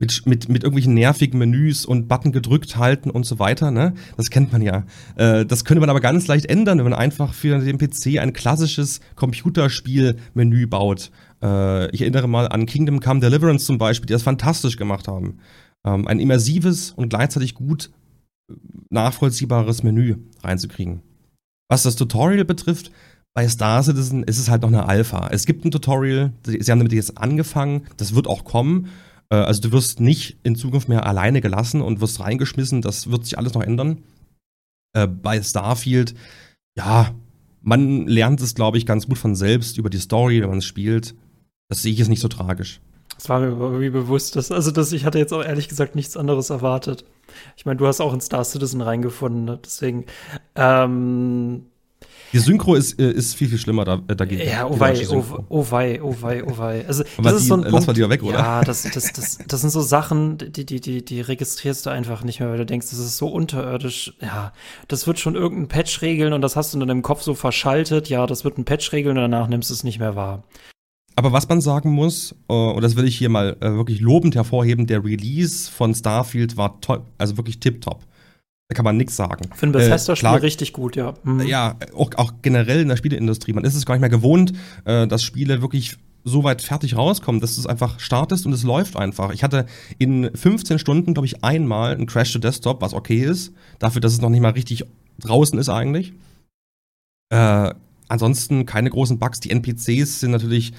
mit, 0.00 0.26
mit, 0.26 0.48
mit 0.48 0.64
irgendwelchen 0.64 0.94
nervigen 0.94 1.38
Menüs 1.38 1.84
und 1.84 2.08
Button 2.08 2.32
gedrückt 2.32 2.76
halten 2.76 3.10
und 3.10 3.26
so 3.26 3.38
weiter, 3.38 3.70
ne? 3.70 3.94
Das 4.16 4.30
kennt 4.30 4.50
man 4.50 4.62
ja. 4.62 4.84
Äh, 5.16 5.44
das 5.44 5.64
könnte 5.64 5.80
man 5.80 5.90
aber 5.90 6.00
ganz 6.00 6.26
leicht 6.26 6.46
ändern, 6.46 6.78
wenn 6.78 6.84
man 6.84 6.94
einfach 6.94 7.34
für 7.34 7.58
den 7.58 7.78
PC 7.78 8.18
ein 8.18 8.32
klassisches 8.32 9.00
Computerspiel-Menü 9.14 10.66
baut. 10.66 11.10
Äh, 11.42 11.90
ich 11.94 12.00
erinnere 12.00 12.28
mal 12.28 12.48
an 12.48 12.64
Kingdom 12.64 13.00
Come 13.00 13.20
Deliverance 13.20 13.66
zum 13.66 13.76
Beispiel, 13.76 14.06
die 14.06 14.14
das 14.14 14.22
fantastisch 14.22 14.78
gemacht 14.78 15.06
haben. 15.06 15.38
Ähm, 15.84 16.08
ein 16.08 16.18
immersives 16.18 16.92
und 16.92 17.10
gleichzeitig 17.10 17.54
gut 17.54 17.90
äh, 18.50 18.54
nachvollziehbares 18.88 19.82
Menü 19.82 20.16
reinzukriegen. 20.42 21.02
Was 21.68 21.82
das 21.82 21.96
Tutorial 21.96 22.46
betrifft, 22.46 22.90
bei 23.34 23.46
Star 23.48 23.82
Citizen 23.82 24.24
ist 24.24 24.38
es 24.38 24.48
halt 24.48 24.62
noch 24.62 24.68
eine 24.68 24.88
Alpha. 24.88 25.28
Es 25.30 25.46
gibt 25.46 25.64
ein 25.64 25.70
Tutorial, 25.70 26.32
sie 26.44 26.58
haben 26.72 26.80
damit 26.80 26.92
jetzt 26.92 27.18
angefangen, 27.18 27.82
das 27.96 28.14
wird 28.14 28.26
auch 28.26 28.44
kommen. 28.44 28.88
Äh, 29.30 29.36
also 29.36 29.62
du 29.62 29.72
wirst 29.72 30.00
nicht 30.00 30.38
in 30.42 30.56
Zukunft 30.56 30.88
mehr 30.88 31.06
alleine 31.06 31.40
gelassen 31.40 31.80
und 31.80 32.00
wirst 32.00 32.20
reingeschmissen. 32.20 32.82
Das 32.82 33.10
wird 33.10 33.24
sich 33.24 33.38
alles 33.38 33.54
noch 33.54 33.62
ändern. 33.62 34.02
Äh, 34.92 35.06
bei 35.06 35.40
Starfield, 35.42 36.14
ja, 36.76 37.14
man 37.62 38.06
lernt 38.06 38.40
es, 38.40 38.54
glaube 38.54 38.78
ich, 38.78 38.86
ganz 38.86 39.06
gut 39.06 39.18
von 39.18 39.34
selbst 39.34 39.78
über 39.78 39.90
die 39.90 39.98
Story, 39.98 40.42
wenn 40.42 40.48
man 40.48 40.58
es 40.58 40.64
spielt. 40.64 41.14
Das 41.68 41.82
sehe 41.82 41.92
ich 41.92 41.98
jetzt 41.98 42.08
nicht 42.08 42.20
so 42.20 42.28
tragisch. 42.28 42.80
Das 43.14 43.28
war 43.28 43.38
mir 43.40 43.48
irgendwie 43.48 43.90
bewusst. 43.90 44.34
Dass, 44.36 44.50
also, 44.50 44.70
dass 44.70 44.92
ich 44.92 45.04
hatte 45.04 45.18
jetzt 45.18 45.32
auch 45.32 45.44
ehrlich 45.44 45.68
gesagt 45.68 45.94
nichts 45.94 46.16
anderes 46.16 46.50
erwartet. 46.50 47.04
Ich 47.56 47.66
meine, 47.66 47.76
du 47.76 47.86
hast 47.86 48.00
auch 48.00 48.14
in 48.14 48.20
Star 48.20 48.44
Citizen 48.44 48.80
reingefunden, 48.80 49.44
ne? 49.44 49.60
deswegen. 49.62 50.06
Ähm, 50.56 51.66
die 52.32 52.38
Synchro 52.38 52.74
ist, 52.74 52.98
äh, 53.00 53.10
ist 53.10 53.34
viel, 53.34 53.48
viel 53.48 53.58
schlimmer 53.58 53.84
da, 53.84 54.00
äh, 54.08 54.16
dagegen. 54.16 54.46
Ja, 54.46 54.66
oh 54.66 54.78
wei, 54.78 55.06
oh, 55.08 55.24
oh 55.48 55.66
wei, 55.70 56.00
oh 56.02 56.14
wei, 56.20 56.44
oh 56.44 56.58
wei. 56.58 56.86
Also, 56.86 57.04
das 57.22 57.34
ist 57.34 57.42
die, 57.42 57.48
so 57.48 57.54
ein 57.54 57.64
Punkt, 57.64 57.96
die 57.96 58.08
weg, 58.08 58.22
oder? 58.22 58.38
Ja, 58.38 58.62
das, 58.62 58.82
das, 58.82 59.12
das, 59.12 59.38
das 59.46 59.60
sind 59.60 59.70
so 59.70 59.80
Sachen, 59.80 60.38
die, 60.38 60.64
die, 60.64 60.80
die, 60.80 61.04
die 61.04 61.20
registrierst 61.20 61.86
du 61.86 61.90
einfach 61.90 62.24
nicht 62.24 62.40
mehr, 62.40 62.50
weil 62.50 62.58
du 62.58 62.66
denkst, 62.66 62.88
das 62.90 62.98
ist 62.98 63.16
so 63.16 63.28
unterirdisch. 63.28 64.14
Ja, 64.20 64.52
das 64.88 65.06
wird 65.06 65.18
schon 65.18 65.34
irgendein 65.34 65.68
Patch 65.68 66.02
regeln 66.02 66.32
und 66.32 66.42
das 66.42 66.56
hast 66.56 66.74
du 66.74 66.78
dann 66.78 66.88
im 66.88 67.02
Kopf 67.02 67.22
so 67.22 67.34
verschaltet. 67.34 68.08
Ja, 68.08 68.26
das 68.26 68.44
wird 68.44 68.58
ein 68.58 68.64
Patch 68.64 68.92
regeln 68.92 69.16
und 69.16 69.22
danach 69.22 69.48
nimmst 69.48 69.70
du 69.70 69.74
es 69.74 69.84
nicht 69.84 69.98
mehr 69.98 70.16
wahr. 70.16 70.44
Aber 71.16 71.32
was 71.32 71.48
man 71.48 71.60
sagen 71.60 71.90
muss, 71.90 72.34
äh, 72.48 72.52
und 72.54 72.82
das 72.82 72.96
will 72.96 73.06
ich 73.06 73.18
hier 73.18 73.28
mal 73.28 73.56
äh, 73.60 73.72
wirklich 73.72 74.00
lobend 74.00 74.34
hervorheben, 74.36 74.86
der 74.86 75.04
Release 75.04 75.70
von 75.70 75.94
Starfield 75.94 76.56
war 76.56 76.80
toll, 76.80 77.02
also 77.18 77.36
wirklich 77.36 77.60
tipptopp. 77.60 78.06
Da 78.70 78.74
kann 78.74 78.84
man 78.84 78.96
nichts 78.96 79.16
sagen. 79.16 79.50
Ein 79.60 79.72
Bethesda-Spiel 79.72 80.28
äh, 80.28 80.34
richtig 80.36 80.72
gut, 80.72 80.94
ja. 80.94 81.14
Mhm. 81.24 81.40
Ja, 81.40 81.74
auch, 81.92 82.12
auch, 82.14 82.34
generell 82.40 82.80
in 82.82 82.86
der 82.86 82.96
Spieleindustrie. 82.96 83.52
Man 83.52 83.64
ist 83.64 83.74
es 83.74 83.84
gar 83.84 83.94
nicht 83.94 84.00
mehr 84.00 84.08
gewohnt, 84.08 84.52
äh, 84.84 85.08
dass 85.08 85.24
Spiele 85.24 85.60
wirklich 85.60 85.96
so 86.22 86.44
weit 86.44 86.62
fertig 86.62 86.96
rauskommen, 86.96 87.40
dass 87.40 87.56
du 87.56 87.62
es 87.62 87.66
einfach 87.66 87.98
startest 87.98 88.46
und 88.46 88.52
es 88.52 88.62
läuft 88.62 88.94
einfach. 88.96 89.32
Ich 89.32 89.42
hatte 89.42 89.66
in 89.98 90.30
15 90.32 90.78
Stunden, 90.78 91.14
glaube 91.14 91.26
ich, 91.26 91.42
einmal 91.42 91.94
einen 91.94 92.06
Crash 92.06 92.32
to 92.32 92.38
Desktop, 92.38 92.80
was 92.80 92.94
okay 92.94 93.24
ist, 93.24 93.52
dafür, 93.80 94.00
dass 94.00 94.12
es 94.12 94.20
noch 94.20 94.30
nicht 94.30 94.40
mal 94.40 94.52
richtig 94.52 94.84
draußen 95.18 95.58
ist 95.58 95.68
eigentlich. 95.68 96.12
Äh, 97.30 97.74
ansonsten 98.06 98.66
keine 98.66 98.90
großen 98.90 99.18
Bugs. 99.18 99.40
Die 99.40 99.50
NPCs 99.50 100.20
sind 100.20 100.30
natürlich 100.30 100.74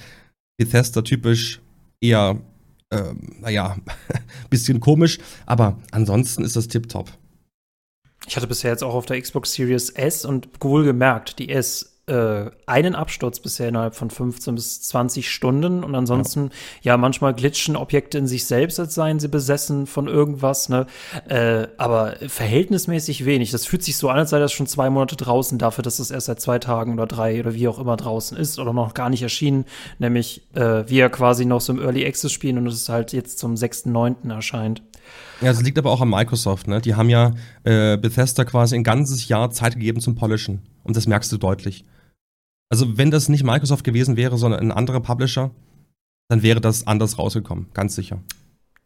Bethesda-typisch 0.58 1.60
eher, 2.00 2.40
äh, 2.90 3.14
naja, 3.42 3.76
bisschen 4.50 4.80
komisch, 4.80 5.20
aber 5.46 5.78
ansonsten 5.92 6.46
ist 6.46 6.56
das 6.56 6.70
tipptopp. 6.70 7.12
Ich 8.28 8.36
hatte 8.36 8.48
bisher 8.48 8.72
jetzt 8.72 8.84
auch 8.84 8.94
auf 8.94 9.06
der 9.06 9.20
Xbox 9.20 9.54
Series 9.54 9.90
S 9.90 10.26
und 10.26 10.50
wohlgemerkt, 10.60 11.40
die 11.40 11.50
S 11.50 11.92
äh, 12.08 12.50
einen 12.66 12.96
Absturz 12.96 13.40
bisher 13.40 13.70
innerhalb 13.70 13.96
von 13.96 14.10
15 14.10 14.56
bis 14.56 14.82
20 14.82 15.30
Stunden 15.30 15.84
und 15.84 15.96
ansonsten 15.96 16.50
ja, 16.82 16.94
ja 16.94 16.98
manchmal 16.98 17.34
glitschen 17.34 17.76
Objekte 17.76 18.18
in 18.18 18.28
sich 18.28 18.46
selbst, 18.46 18.80
als 18.80 18.96
seien 18.96 19.20
sie 19.20 19.28
besessen 19.28 19.88
von 19.88 20.08
irgendwas, 20.08 20.68
ne? 20.68 20.88
Äh, 21.30 21.68
aber 21.78 22.16
verhältnismäßig 22.28 23.26
wenig. 23.26 23.52
Das 23.52 23.66
fühlt 23.66 23.84
sich 23.84 23.98
so 23.98 24.10
an, 24.10 24.18
als 24.18 24.32
sei 24.32 24.40
das 24.40 24.52
schon 24.52 24.68
zwei 24.68 24.90
Monate 24.90 25.16
draußen 25.16 25.58
dafür, 25.58 25.84
dass 25.84 26.00
es 26.00 26.12
erst 26.12 26.26
seit 26.26 26.42
zwei 26.42 26.60
Tagen 26.60 26.94
oder 26.94 27.08
drei 27.08 27.40
oder 27.40 27.54
wie 27.54 27.68
auch 27.68 27.80
immer 27.80 27.98
draußen 27.98 28.38
ist 28.38 28.60
oder 28.60 28.74
noch 28.74 28.94
gar 28.94 29.10
nicht 29.10 29.22
erschienen, 29.22 29.66
nämlich 30.00 30.42
äh, 30.54 30.84
wir 30.90 31.10
quasi 31.10 31.46
noch 31.46 31.62
so 31.62 31.72
im 31.74 31.80
Early 31.80 32.06
Access 32.06 32.32
spielen 32.32 32.58
und 32.58 32.68
es 32.68 32.90
halt 32.90 33.14
jetzt 33.14 33.40
zum 33.40 33.54
6.9. 33.54 34.34
erscheint. 34.34 34.82
Ja, 35.42 35.50
es 35.50 35.62
liegt 35.62 35.78
aber 35.80 35.92
auch 35.92 36.02
an 36.02 36.10
Microsoft, 36.10 36.68
ne? 36.68 36.82
Die 36.82 36.96
haben 36.96 37.10
ja 37.10 37.34
äh, 37.64 37.98
Bethesda 37.98 38.46
quasi 38.46 38.76
ein 38.76 38.84
ganzes 38.84 39.28
Jahr 39.28 39.50
Zeit 39.52 39.74
gegeben 39.74 40.00
zum 40.00 40.16
Polischen. 40.16 40.62
Und 40.84 40.96
das 40.96 41.08
merkst 41.08 41.32
du 41.32 41.38
deutlich. 41.38 41.86
Also, 42.70 42.98
wenn 42.98 43.12
das 43.12 43.28
nicht 43.28 43.44
Microsoft 43.44 43.84
gewesen 43.84 44.18
wäre, 44.18 44.38
sondern 44.38 44.62
ein 44.62 44.72
anderer 44.72 45.02
Publisher, 45.02 45.52
dann 46.30 46.44
wäre 46.44 46.62
das 46.62 46.88
anders 46.88 47.18
rausgekommen, 47.18 47.68
ganz 47.74 47.96
sicher. 47.96 48.22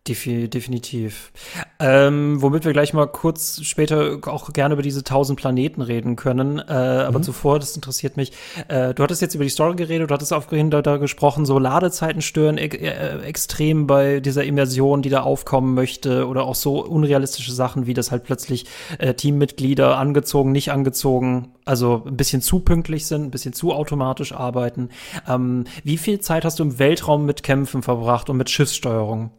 Defi 0.08 0.48
definitiv. 0.48 1.32
Ähm, 1.80 2.42
womit 2.42 2.64
wir 2.64 2.74
gleich 2.74 2.94
mal 2.94 3.08
kurz 3.08 3.62
später 3.64 4.20
auch 4.28 4.54
gerne 4.54 4.74
über 4.74 4.84
diese 4.84 5.04
tausend 5.04 5.40
Planeten 5.40 5.82
reden 5.82 6.16
können. 6.16 6.60
Äh, 6.60 6.72
aber 6.72 7.20
mhm. 7.20 7.24
zuvor, 7.24 7.60
das 7.60 7.76
interessiert 7.76 8.16
mich. 8.16 8.32
Äh, 8.68 8.94
du 8.94 9.02
hattest 9.02 9.22
jetzt 9.22 9.34
über 9.34 9.44
die 9.44 9.50
Story 9.50 9.76
geredet, 9.76 10.12
du 10.12 10.14
hattest 10.14 10.32
auch 10.32 10.46
da, 10.46 10.82
da 10.84 10.98
gesprochen, 10.98 11.46
so 11.46 11.58
Ladezeiten 11.58 12.22
stören 12.22 12.58
e 12.60 12.68
äh, 12.68 13.20
extrem 13.22 13.88
bei 13.88 14.20
dieser 14.20 14.44
Immersion, 14.44 15.02
die 15.02 15.10
da 15.10 15.22
aufkommen 15.22 15.74
möchte. 15.74 16.28
Oder 16.28 16.44
auch 16.44 16.56
so 16.56 16.86
unrealistische 16.86 17.52
Sachen, 17.52 17.88
wie 17.88 17.96
das 17.96 18.12
halt 18.12 18.24
plötzlich 18.24 18.66
äh, 19.00 19.16
Teammitglieder 19.16 19.98
angezogen, 19.98 20.52
nicht 20.52 20.72
angezogen, 20.72 21.54
also 21.66 22.04
ein 22.06 22.16
bisschen 22.16 22.42
zu 22.42 22.60
pünktlich 22.60 23.08
sind, 23.08 23.24
ein 23.24 23.32
bisschen 23.32 23.54
zu 23.54 23.74
automatisch 23.74 24.34
arbeiten. 24.34 24.90
Ähm, 25.28 25.64
wie 25.84 25.98
viel 25.98 26.20
Zeit 26.20 26.46
hast 26.46 26.60
du 26.60 26.64
im 26.64 26.78
Weltraum 26.78 27.26
mit 27.26 27.42
Kämpfen 27.42 27.82
verbracht 27.82 28.30
und 28.30 28.38
mit 28.38 28.52
Schiffssteuerung? 28.52 29.32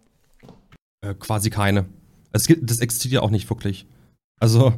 Äh, 1.06 1.14
quasi 1.14 1.50
keine. 1.50 1.86
Es 2.32 2.46
gibt, 2.46 2.68
das 2.70 2.80
existiert 2.80 3.14
ja 3.14 3.20
auch 3.22 3.30
nicht 3.30 3.48
wirklich. 3.48 3.86
Also, 4.40 4.74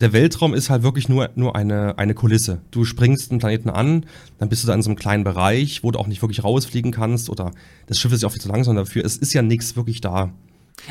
der 0.00 0.12
Weltraum 0.12 0.54
ist 0.54 0.70
halt 0.70 0.82
wirklich 0.82 1.08
nur, 1.08 1.30
nur 1.34 1.56
eine, 1.56 1.98
eine 1.98 2.14
Kulisse. 2.14 2.60
Du 2.70 2.84
springst 2.84 3.30
einen 3.30 3.40
Planeten 3.40 3.70
an, 3.70 4.06
dann 4.38 4.48
bist 4.48 4.62
du 4.62 4.66
da 4.66 4.74
in 4.74 4.82
so 4.82 4.90
einem 4.90 4.98
kleinen 4.98 5.24
Bereich, 5.24 5.82
wo 5.84 5.90
du 5.90 5.98
auch 5.98 6.06
nicht 6.06 6.22
wirklich 6.22 6.44
rausfliegen 6.44 6.92
kannst 6.92 7.30
oder 7.30 7.52
das 7.86 7.98
Schiff 7.98 8.12
ist 8.12 8.22
ja 8.22 8.28
auch 8.28 8.32
viel 8.32 8.40
zu 8.40 8.48
langsam 8.48 8.76
dafür. 8.76 9.04
Es 9.04 9.16
ist 9.16 9.32
ja 9.32 9.42
nichts 9.42 9.76
wirklich 9.76 10.00
da. 10.00 10.32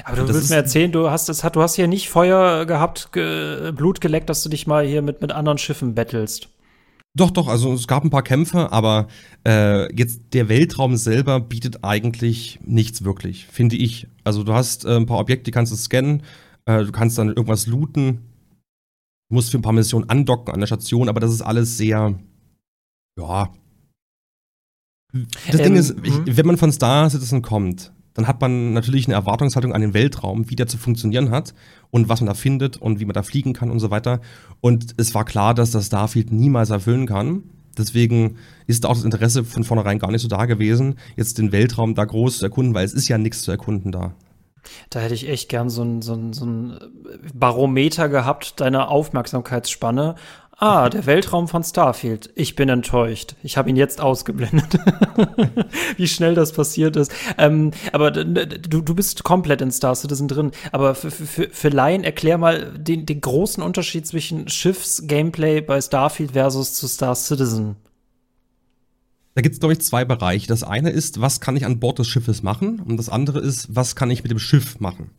Aber 0.06 0.16
du 0.16 0.28
willst 0.28 0.50
mir 0.50 0.56
erzählen, 0.56 0.92
du 0.92 1.10
hast, 1.10 1.28
das, 1.28 1.42
du 1.42 1.62
hast 1.62 1.76
hier 1.76 1.88
nicht 1.88 2.10
Feuer 2.10 2.66
gehabt, 2.66 3.12
ge, 3.12 3.72
Blut 3.72 4.00
geleckt, 4.00 4.30
dass 4.30 4.44
du 4.44 4.50
dich 4.50 4.68
mal 4.68 4.86
hier 4.86 5.02
mit, 5.02 5.22
mit 5.22 5.32
anderen 5.32 5.58
Schiffen 5.58 5.96
bettelst. 5.96 6.50
Doch, 7.14 7.32
doch, 7.32 7.48
also 7.50 7.74
es 7.74 7.88
gab 7.88 8.04
ein 8.04 8.10
paar 8.10 8.24
Kämpfe, 8.24 8.72
aber 8.72 9.08
äh, 9.46 9.94
jetzt 9.94 10.22
der 10.34 10.48
Weltraum 10.48 10.96
selber 10.96 11.42
bietet 11.42 11.84
eigentlich 11.84 12.60
nichts 12.64 13.04
wirklich, 13.04 13.48
finde 13.48 13.76
ich. 13.76 14.08
Also 14.24 14.44
du 14.44 14.54
hast 14.54 14.86
äh, 14.86 14.96
ein 14.96 15.08
paar 15.08 15.20
Objekte, 15.20 15.44
die 15.44 15.52
kannst 15.52 15.74
du 15.74 15.76
scannen, 15.76 16.24
äh, 16.66 16.86
du 16.86 16.92
kannst 16.94 17.18
dann 17.18 17.28
irgendwas 17.28 17.68
looten, 17.68 18.22
musst 19.30 19.52
für 19.52 19.58
ein 19.58 19.62
paar 19.62 19.74
Missionen 19.74 20.10
andocken 20.10 20.54
an 20.54 20.62
der 20.62 20.68
Station, 20.68 21.10
aber 21.10 21.20
das 21.20 21.34
ist 21.34 21.42
alles 21.42 21.78
sehr, 21.78 22.18
ja. 23.20 23.54
Das 25.12 25.60
ähm, 25.60 25.64
Ding 25.64 25.76
ist, 25.76 25.96
ich, 26.04 26.18
mhm. 26.18 26.38
wenn 26.38 26.46
man 26.46 26.58
von 26.58 26.72
Star 26.72 27.10
Citizen 27.10 27.42
kommt, 27.42 27.92
dann 28.14 28.28
hat 28.28 28.42
man 28.42 28.74
natürlich 28.74 29.08
eine 29.08 29.16
Erwartungshaltung 29.16 29.74
an 29.74 29.82
den 29.82 29.94
Weltraum, 29.94 30.50
wie 30.50 30.56
der 30.56 30.68
zu 30.68 30.78
funktionieren 30.78 31.32
hat 31.32 31.54
und 31.90 32.10
was 32.10 32.22
man 32.22 32.28
da 32.28 32.34
findet 32.34 32.78
und 32.78 33.00
wie 33.00 33.06
man 33.06 33.14
da 33.14 33.24
fliegen 33.24 33.54
kann 33.54 33.72
und 33.72 33.80
so 33.80 33.90
weiter. 33.90 34.20
Und 34.60 34.96
es 34.98 35.16
war 35.16 35.26
klar, 35.26 35.54
dass 35.54 35.72
das 35.72 35.88
Starfield 35.88 36.32
niemals 36.32 36.70
erfüllen 36.70 37.08
kann. 37.08 37.44
Deswegen 37.78 38.38
ist 38.68 38.86
auch 38.86 38.96
das 38.96 39.06
Interesse 39.06 39.46
von 39.46 39.64
vornherein 39.64 40.00
gar 40.00 40.12
nicht 40.12 40.22
so 40.22 40.28
da 40.28 40.46
gewesen, 40.46 40.96
jetzt 41.16 41.38
den 41.38 41.52
Weltraum 41.54 41.96
da 41.96 42.04
groß 42.04 42.40
zu 42.40 42.46
erkunden, 42.46 42.74
weil 42.74 42.86
es 42.86 42.94
ist 42.94 43.08
ja 43.08 43.18
nichts 43.18 43.44
zu 43.44 43.52
erkunden 43.52 43.92
da. 43.92 44.14
Da 44.90 45.00
hätte 45.00 45.14
ich 45.14 45.28
echt 45.28 45.50
gern 45.50 45.70
so 45.70 45.84
ein, 45.84 46.02
so 46.02 46.14
ein, 46.14 46.34
so 46.34 46.46
ein 46.46 46.78
Barometer 47.34 48.10
gehabt, 48.10 48.60
deiner 48.60 48.90
Aufmerksamkeitsspanne 48.90 50.16
Ah, 50.64 50.90
der 50.90 51.08
Weltraum 51.08 51.48
von 51.48 51.64
Starfield. 51.64 52.30
Ich 52.36 52.56
bin 52.56 52.70
enttäuscht. 52.70 53.34
Ich 53.42 53.58
habe 53.58 53.72
ihn 53.72 53.76
jetzt 53.76 54.00
ausgeblendet. 54.00 54.78
Wie 55.98 56.08
schnell 56.08 56.36
das 56.36 56.54
passiert 56.54 56.96
ist. 56.98 57.12
Ähm, 57.40 57.72
aber 57.92 58.12
du, 58.12 58.82
du 58.82 58.94
bist 58.94 59.24
komplett 59.24 59.62
in 59.62 59.72
Star 59.72 59.96
Citizen 59.96 60.28
drin. 60.28 60.52
Aber 60.72 60.94
für, 60.94 61.10
für, 61.10 61.50
für 61.50 61.70
Laien 61.70 62.04
erklär 62.04 62.38
mal 62.38 62.74
den, 62.78 63.08
den 63.08 63.22
großen 63.22 63.64
Unterschied 63.64 64.06
zwischen 64.06 64.50
Schiffs-Gameplay 64.50 65.62
bei 65.62 65.82
Starfield 65.82 66.34
versus 66.34 66.76
zu 66.76 66.88
Star 66.88 67.16
Citizen. 67.16 67.78
Da 69.34 69.42
gibt 69.42 69.54
es, 69.54 69.60
glaube 69.60 69.74
ich, 69.74 69.82
zwei 69.82 70.06
Bereiche. 70.06 70.46
Das 70.46 70.62
eine 70.62 70.92
ist, 70.92 71.22
was 71.22 71.42
kann 71.42 71.56
ich 71.56 71.66
an 71.66 71.80
Bord 71.80 71.98
des 71.98 72.08
Schiffes 72.08 72.44
machen? 72.44 72.80
Und 72.82 72.98
das 72.98 73.10
andere 73.10 73.40
ist, 73.40 73.76
was 73.76 73.96
kann 73.96 74.12
ich 74.12 74.22
mit 74.22 74.32
dem 74.32 74.38
Schiff 74.38 74.80
machen? 74.80 75.10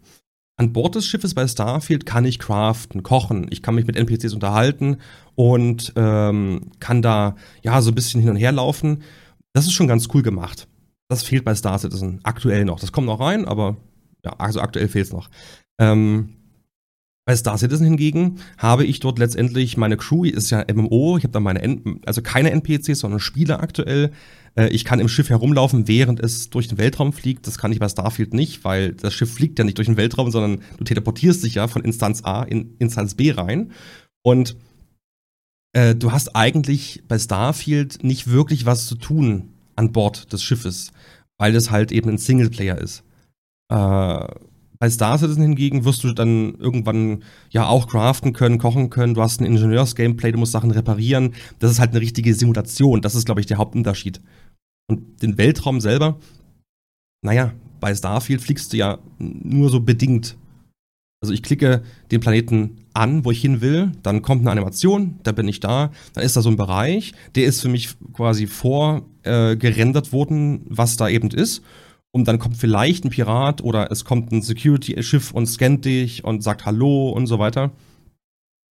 An 0.62 0.72
Bord 0.72 0.94
des 0.94 1.07
Schiffes 1.07 1.35
bei 1.35 1.48
Starfield 1.48 2.07
kann 2.07 2.25
ich 2.25 2.38
craften, 2.38 3.03
kochen, 3.03 3.48
ich 3.51 3.62
kann 3.62 3.75
mich 3.75 3.85
mit 3.85 3.96
NPCs 3.96 4.33
unterhalten 4.33 4.98
und 5.35 5.92
ähm, 5.96 6.70
kann 6.79 7.03
da 7.03 7.35
ja 7.62 7.83
so 7.83 7.90
ein 7.90 7.96
bisschen 7.96 8.20
hin 8.20 8.31
und 8.31 8.37
her 8.37 8.53
laufen. 8.53 9.03
Das 9.55 9.64
ist 9.66 9.72
schon 9.72 9.88
ganz 9.88 10.09
cool 10.14 10.22
gemacht. 10.22 10.68
Das 11.09 11.25
fehlt 11.25 11.44
bei 11.44 11.57
Star 11.57 11.79
Citizen 11.81 12.20
aktuell 12.22 12.64
noch. 12.64 12.79
Das 12.79 12.92
kommt 12.92 13.09
noch 13.09 13.18
rein, 13.18 13.44
aber 13.44 13.77
ja, 14.25 14.35
also 14.38 14.61
aktuell 14.61 14.87
fehlt 14.87 15.07
es 15.07 15.12
noch. 15.12 15.31
Ähm, 15.81 16.37
bei 17.24 17.37
Star 17.37 17.56
Citizen 17.56 17.85
hingegen 17.85 18.40
habe 18.58 18.85
ich 18.85 18.98
dort 19.00 19.18
letztendlich 19.18 19.76
meine 19.76 19.96
Crew, 19.96 20.24
ist 20.24 20.50
ja 20.50 20.64
MMO, 20.72 21.18
ich 21.18 21.24
habe 21.24 21.32
da 21.32 21.40
meine, 21.40 21.62
N 21.62 22.00
also 22.04 22.20
keine 22.20 22.50
NPCs, 22.50 22.98
sondern 22.98 23.20
Spieler 23.20 23.61
aktuell. 23.61 24.11
Äh, 24.56 24.68
ich 24.68 24.85
kann 24.85 24.98
im 24.98 25.08
Schiff 25.08 25.30
herumlaufen, 25.30 25.87
während 25.87 26.18
es 26.20 26.50
durch 26.50 26.68
den 26.68 26.78
Weltraum 26.78 27.12
fliegt. 27.12 27.46
Das 27.46 27.58
kann 27.58 27.72
ich 27.72 27.78
bei 27.78 27.88
Starfield 27.88 28.35
nicht, 28.35 28.64
weil 28.64 28.92
das 28.92 29.14
Schiff 29.14 29.32
fliegt 29.32 29.58
ja 29.58 29.64
nicht 29.64 29.78
durch 29.78 29.87
den 29.87 29.96
Weltraum, 29.96 30.30
sondern 30.30 30.62
du 30.78 30.85
teleportierst 30.85 31.44
dich 31.44 31.54
ja 31.54 31.68
von 31.68 31.82
Instanz 31.82 32.24
A 32.24 32.42
in 32.42 32.74
Instanz 32.78 33.14
B 33.14 33.30
rein. 33.30 33.70
Und 34.22 34.56
äh, 35.74 35.94
du 35.94 36.11
hast 36.11 36.35
eigentlich 36.35 37.04
bei 37.06 37.18
Starfield 37.18 38.02
nicht 38.02 38.30
wirklich 38.30 38.66
was 38.66 38.87
zu 38.87 38.96
tun 38.96 39.50
an 39.76 39.92
Bord 39.92 40.32
des 40.32 40.42
Schiffes, 40.42 40.92
weil 41.38 41.54
es 41.54 41.70
halt 41.70 41.92
eben 41.92 42.11
ein 42.11 42.18
Singleplayer 42.18 42.78
ist. 42.78 43.04
Äh, 43.70 44.26
bei 44.83 44.90
Star 44.90 45.16
Citizen 45.16 45.42
hingegen 45.42 45.85
wirst 45.85 46.03
du 46.03 46.12
dann 46.12 46.57
irgendwann 46.57 47.23
ja 47.51 47.68
auch 47.68 47.87
craften 47.87 48.33
können, 48.33 48.59
kochen 48.59 48.90
können. 48.90 49.14
Du 49.14 49.23
hast 49.23 49.40
ein 49.40 49.45
Ingenieurs-Gameplay, 49.45 50.33
du 50.33 50.38
musst 50.38 50.51
Sachen 50.51 50.73
reparieren. 50.73 51.35
Das 51.61 51.71
ist 51.71 51.79
halt 51.79 51.90
eine 51.90 52.01
richtige 52.01 52.35
Simulation. 52.35 53.01
Das 53.01 53.14
ist, 53.14 53.25
glaube 53.25 53.40
ich, 53.40 53.47
der 53.47 53.59
Hauptunterschied. 53.59 54.21
Und 54.90 55.23
den 55.23 55.38
Weltraum 55.38 55.81
selber, 55.81 56.18
naja, 57.25 57.53
bei 57.79 57.95
Starfield 57.95 58.42
fliegst 58.42 58.73
du 58.73 58.79
ja 58.79 58.99
nur 59.21 59.71
so 59.71 59.79
bedingt. 59.79 60.37
Also 61.23 61.33
ich 61.33 61.45
klicke 61.45 61.85
den 62.11 62.18
Planeten 62.18 62.79
an, 62.92 63.25
wo 63.25 63.31
ich 63.31 63.40
hin 63.40 63.61
will, 63.61 63.92
dann 64.03 64.21
kommt 64.21 64.40
eine 64.40 64.51
Animation, 64.51 65.21
da 65.23 65.31
bin 65.31 65.47
ich 65.47 65.61
da, 65.61 65.92
dann 66.14 66.25
ist 66.25 66.37
da 66.37 66.42
so 66.42 66.51
ein 66.51 66.57
Bereich, 66.57 67.12
der 67.37 67.45
ist 67.45 67.61
für 67.61 67.68
mich 67.68 67.90
quasi 68.14 68.49
vorgerendert 68.49 70.09
äh, 70.09 70.12
worden, 70.12 70.62
was 70.68 70.97
da 70.97 71.09
eben 71.09 71.31
ist. 71.31 71.62
Und 72.14 72.29
dann 72.29 72.38
kommt 72.38 72.57
vielleicht 72.59 73.05
ein 73.05 73.11
Pirat 73.11 73.62
oder 73.62 73.90
es 73.90 74.05
kommt 74.05 74.33
ein 74.33 74.42
Security-Schiff 74.42 75.33
und 75.33 75.46
scannt 75.46 75.87
dich 75.87 76.25
und 76.25 76.42
sagt 76.42 76.66
Hallo 76.66 77.11
und 77.11 77.27
so 77.27 77.38
weiter. 77.38 77.72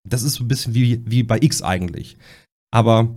Das 0.08 0.24
ist 0.24 0.36
so 0.36 0.44
ein 0.44 0.48
bisschen 0.48 0.74
wie, 0.74 1.02
wie 1.10 1.24
bei 1.24 1.38
X 1.42 1.62
eigentlich. 1.62 2.18
Aber 2.72 3.16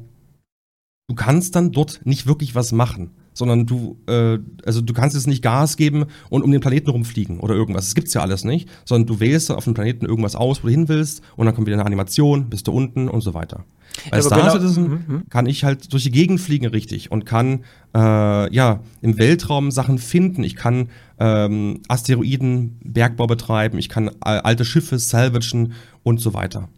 du 1.08 1.14
kannst 1.16 1.56
dann 1.56 1.72
dort 1.72 2.06
nicht 2.06 2.26
wirklich 2.26 2.54
was 2.54 2.72
machen, 2.72 3.10
sondern 3.32 3.66
du, 3.66 3.98
äh, 4.06 4.38
also 4.64 4.80
du 4.80 4.92
kannst 4.92 5.16
jetzt 5.16 5.26
nicht 5.26 5.42
Gas 5.42 5.76
geben 5.76 6.06
und 6.30 6.42
um 6.42 6.50
den 6.50 6.60
Planeten 6.60 6.90
rumfliegen 6.90 7.40
oder 7.40 7.54
irgendwas. 7.54 7.86
Das 7.86 7.94
gibt's 7.94 8.14
ja 8.14 8.20
alles 8.20 8.44
nicht, 8.44 8.68
sondern 8.84 9.06
du 9.06 9.20
wählst 9.20 9.50
auf 9.50 9.64
dem 9.64 9.74
Planeten 9.74 10.06
irgendwas 10.06 10.36
aus, 10.36 10.62
wo 10.62 10.66
du 10.66 10.72
hin 10.72 10.88
willst 10.88 11.22
und 11.36 11.46
dann 11.46 11.54
kommt 11.54 11.66
wieder 11.66 11.76
eine 11.76 11.86
Animation, 11.86 12.48
bist 12.50 12.66
du 12.66 12.72
unten 12.72 13.08
und 13.08 13.20
so 13.20 13.34
weiter. 13.34 13.64
Bei 14.10 14.16
ja, 14.18 14.22
Star 14.22 14.40
genau, 14.40 14.52
Citizen 14.52 15.04
mhm. 15.06 15.22
kann 15.28 15.46
ich 15.46 15.64
halt 15.64 15.92
durch 15.92 16.04
die 16.04 16.10
Gegend 16.10 16.40
fliegen 16.40 16.66
richtig 16.66 17.10
und 17.10 17.26
kann 17.26 17.64
äh, 17.94 18.54
ja 18.54 18.80
im 19.00 19.18
Weltraum 19.18 19.70
Sachen 19.70 19.98
finden. 19.98 20.44
Ich 20.44 20.56
kann 20.56 20.88
ähm, 21.18 21.80
Asteroiden 21.88 22.78
Bergbau 22.82 23.26
betreiben, 23.26 23.78
ich 23.78 23.88
kann 23.88 24.10
alte 24.20 24.64
Schiffe 24.64 24.98
salvagen 24.98 25.74
und 26.02 26.20
so 26.20 26.34
weiter. 26.34 26.68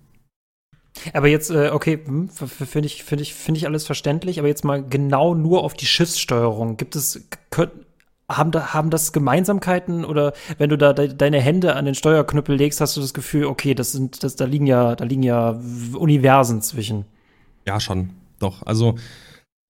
Aber 1.12 1.28
jetzt, 1.28 1.50
äh, 1.50 1.70
okay, 1.72 2.00
hm, 2.04 2.28
finde 2.28 2.86
ich, 2.86 3.04
finde 3.04 3.22
ich, 3.22 3.34
finde 3.34 3.58
ich 3.58 3.66
alles 3.66 3.86
verständlich, 3.86 4.38
aber 4.38 4.48
jetzt 4.48 4.64
mal 4.64 4.82
genau 4.82 5.34
nur 5.34 5.62
auf 5.62 5.74
die 5.74 5.86
Schiffssteuerung. 5.86 6.76
Gibt 6.76 6.96
es, 6.96 7.28
könnt, 7.50 7.72
haben, 8.30 8.50
da, 8.50 8.72
haben 8.72 8.90
das 8.90 9.12
Gemeinsamkeiten 9.12 10.04
oder 10.04 10.32
wenn 10.58 10.70
du 10.70 10.78
da 10.78 10.92
de 10.92 11.14
deine 11.14 11.40
Hände 11.40 11.76
an 11.76 11.84
den 11.84 11.94
Steuerknüppel 11.94 12.56
legst, 12.56 12.80
hast 12.80 12.96
du 12.96 13.00
das 13.00 13.12
Gefühl, 13.12 13.44
okay, 13.44 13.74
das 13.74 13.92
sind, 13.92 14.22
das, 14.22 14.36
da 14.36 14.46
liegen 14.46 14.66
ja, 14.66 14.96
da 14.96 15.04
liegen 15.04 15.22
ja 15.22 15.60
Universen 15.94 16.62
zwischen. 16.62 17.04
Ja, 17.66 17.80
schon. 17.80 18.10
Doch. 18.38 18.62
Also 18.64 18.96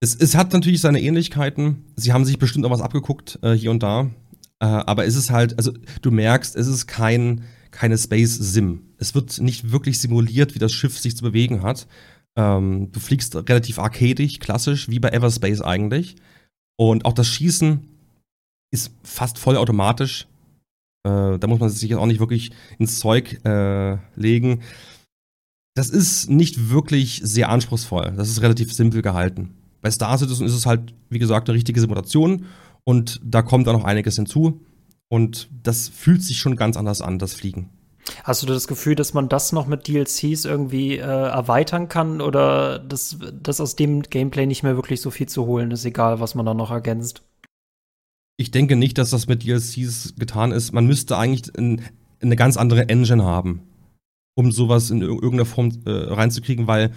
es, 0.01 0.15
es 0.15 0.35
hat 0.37 0.53
natürlich 0.53 0.81
seine 0.81 1.01
Ähnlichkeiten. 1.01 1.85
Sie 1.97 2.13
haben 2.13 2.25
sich 2.25 2.39
bestimmt 2.39 2.65
auch 2.67 2.71
was 2.71 2.81
abgeguckt, 2.81 3.39
äh, 3.43 3.53
hier 3.53 3.71
und 3.71 3.83
da. 3.83 4.11
Äh, 4.61 4.67
aber 4.67 5.07
es 5.07 5.17
ist 5.17 5.31
halt, 5.31 5.57
also 5.59 5.73
du 6.03 6.11
merkst, 6.11 6.57
es 6.57 6.67
ist 6.67 6.87
kein, 6.87 7.45
keine 7.75 7.99
Space 7.99 8.35
Sim. 8.35 8.83
Es 8.99 9.15
wird 9.15 9.41
nicht 9.41 9.73
wirklich 9.73 9.99
simuliert, 9.99 10.55
wie 10.55 10.59
das 10.59 10.73
Schiff 10.73 10.99
sich 10.99 11.17
zu 11.17 11.25
bewegen 11.25 11.63
hat. 11.63 11.87
Ähm, 12.37 12.91
du 12.93 13.01
fliegst 13.01 13.37
relativ 13.37 13.79
arcadisch, 13.79 14.39
klassisch, 14.39 14.89
wie 14.89 15.01
bei 15.01 15.11
Everspace 15.11 15.61
eigentlich. 15.61 16.17
Und 16.77 17.05
auch 17.05 17.13
das 17.13 17.29
Schießen 17.29 17.81
ist 18.73 18.93
fast 19.03 19.39
vollautomatisch. 19.39 20.27
Äh, 21.07 21.39
da 21.39 21.47
muss 21.47 21.61
man 21.61 21.69
sich 21.69 21.91
jetzt 21.91 21.99
auch 21.99 22.07
nicht 22.07 22.21
wirklich 22.21 22.53
ins 22.79 22.99
Zeug 22.99 23.45
äh, 23.45 23.99
legen. 24.17 24.63
Das 25.77 25.91
ist 25.91 26.31
nicht 26.31 26.71
wirklich 26.71 27.21
sehr 27.25 27.49
anspruchsvoll. 27.49 28.15
Das 28.17 28.29
ist 28.29 28.41
relativ 28.41 28.73
simpel 28.73 29.03
gehalten. 29.03 29.55
Bei 29.81 29.91
Star 29.91 30.17
Citizen 30.17 30.47
ist 30.47 30.55
es 30.55 30.67
halt, 30.67 30.95
wie 31.11 31.19
gesagt, 31.19 31.49
eine 31.49 31.57
richtige 31.57 31.81
Simulation 31.81 32.47
und 32.85 33.21
da 33.25 33.43
kommt 33.43 33.67
dann 33.67 33.77
noch 33.77 33.85
einiges 33.85 34.17
hinzu. 34.17 34.61
Und 35.15 35.49
das 35.63 35.87
fühlt 35.87 36.25
sich 36.25 36.39
schon 36.39 36.57
ganz 36.57 36.77
anders 36.77 37.01
an, 37.01 37.21
das 37.21 37.35
Fliegen. 37.35 37.71
Hast 38.25 38.43
du 38.43 38.47
das 38.47 38.67
Gefühl, 38.67 38.97
dass 38.97 39.15
man 39.15 39.29
das 39.29 39.53
noch 39.53 39.69
mit 39.69 39.87
DLCs 39.87 40.45
irgendwie 40.45 40.97
äh, 40.97 41.03
erweitern 41.03 41.89
kann 41.89 42.21
oder 42.21 42.81
dass, 42.81 43.19
dass 43.41 43.61
aus 43.61 43.77
dem 43.77 44.03
Gameplay 44.03 44.45
nicht 44.45 44.65
mehr 44.65 44.75
wirklich 44.75 45.01
so 45.01 45.13
viel 45.13 45.29
zu 45.29 45.47
holen 45.47 45.71
ist, 45.71 45.85
egal 45.85 46.19
was 46.19 46.35
man 46.35 46.45
da 46.45 46.53
noch 46.53 46.73
ergänzt? 46.73 47.23
Ich 48.37 48.51
denke 48.51 48.75
nicht, 48.75 48.99
dass 48.99 49.11
das 49.11 49.29
mit 49.29 49.45
DLCs 49.45 50.17
getan 50.19 50.51
ist. 50.51 50.73
Man 50.73 50.85
müsste 50.85 51.17
eigentlich 51.17 51.57
ein, 51.57 51.83
eine 52.21 52.35
ganz 52.35 52.57
andere 52.57 52.89
Engine 52.89 53.23
haben, 53.23 53.63
um 54.35 54.51
sowas 54.51 54.91
in 54.91 55.01
irgendeiner 55.01 55.47
Form 55.47 55.71
äh, 55.87 55.91
reinzukriegen, 55.91 56.67
weil 56.67 56.91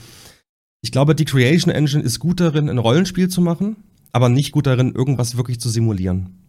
ich 0.82 0.92
glaube, 0.92 1.14
die 1.14 1.26
Creation 1.26 1.72
Engine 1.72 2.02
ist 2.02 2.18
gut 2.18 2.40
darin, 2.40 2.68
ein 2.68 2.80
Rollenspiel 2.80 3.30
zu 3.30 3.42
machen, 3.42 3.76
aber 4.12 4.28
nicht 4.28 4.54
gut 4.54 4.66
darin, 4.66 4.96
irgendwas 4.96 5.38
wirklich 5.38 5.60
zu 5.60 5.70
simulieren. 5.70 6.47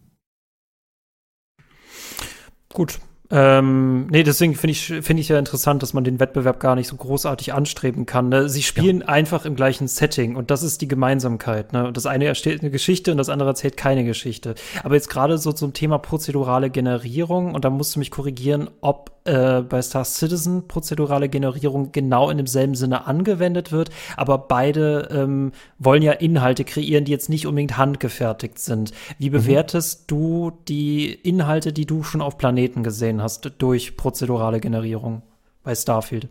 Gut, 2.73 2.99
ähm, 3.31 4.07
nee, 4.07 4.23
deswegen 4.23 4.55
finde 4.55 4.71
ich, 4.71 4.87
finde 4.87 5.21
ich 5.21 5.29
ja 5.29 5.37
interessant, 5.37 5.83
dass 5.83 5.93
man 5.93 6.03
den 6.03 6.19
Wettbewerb 6.19 6.59
gar 6.59 6.75
nicht 6.75 6.87
so 6.87 6.95
großartig 6.95 7.53
anstreben 7.53 8.07
kann. 8.07 8.29
Ne? 8.29 8.49
Sie 8.49 8.63
spielen 8.63 9.01
ja. 9.01 9.07
einfach 9.07 9.45
im 9.45 9.55
gleichen 9.55 9.87
Setting 9.87 10.35
und 10.35 10.49
das 10.49 10.63
ist 10.63 10.81
die 10.81 10.87
Gemeinsamkeit. 10.87 11.71
Ne? 11.71 11.91
Das 11.93 12.07
eine 12.07 12.25
erzählt 12.25 12.61
eine 12.61 12.71
Geschichte 12.71 13.11
und 13.11 13.17
das 13.17 13.29
andere 13.29 13.49
erzählt 13.49 13.77
keine 13.77 14.03
Geschichte. 14.03 14.55
Aber 14.83 14.95
jetzt 14.95 15.09
gerade 15.09 15.37
so 15.37 15.51
zum 15.51 15.73
Thema 15.73 15.99
prozedurale 15.99 16.71
Generierung 16.71 17.53
und 17.53 17.65
da 17.65 17.69
musst 17.69 17.95
du 17.95 17.99
mich 17.99 18.09
korrigieren, 18.09 18.67
ob 18.81 19.11
äh, 19.25 19.61
bei 19.61 19.81
Star 19.81 20.05
Citizen 20.05 20.67
prozedurale 20.67 21.29
Generierung 21.29 21.91
genau 21.91 22.29
in 22.29 22.37
demselben 22.37 22.75
Sinne 22.75 23.07
angewendet 23.07 23.71
wird, 23.71 23.89
aber 24.17 24.37
beide 24.37 25.09
ähm, 25.11 25.51
wollen 25.77 26.01
ja 26.03 26.13
Inhalte 26.13 26.63
kreieren, 26.63 27.05
die 27.05 27.11
jetzt 27.11 27.29
nicht 27.29 27.47
unbedingt 27.47 27.77
handgefertigt 27.77 28.59
sind. 28.59 28.91
Wie 29.17 29.29
mhm. 29.29 29.33
bewertest 29.33 30.01
mhm. 30.01 30.05
du 30.07 30.51
die 30.67 31.11
Inhalte, 31.11 31.73
die 31.73 31.85
du 31.85 32.03
schon 32.03 32.21
auf 32.21 32.37
Planeten 32.37 32.83
gesehen 32.83 33.21
hast, 33.21 33.51
durch 33.57 33.97
prozedurale 33.97 34.59
Generierung 34.59 35.21
bei 35.63 35.75
Starfield? 35.75 36.29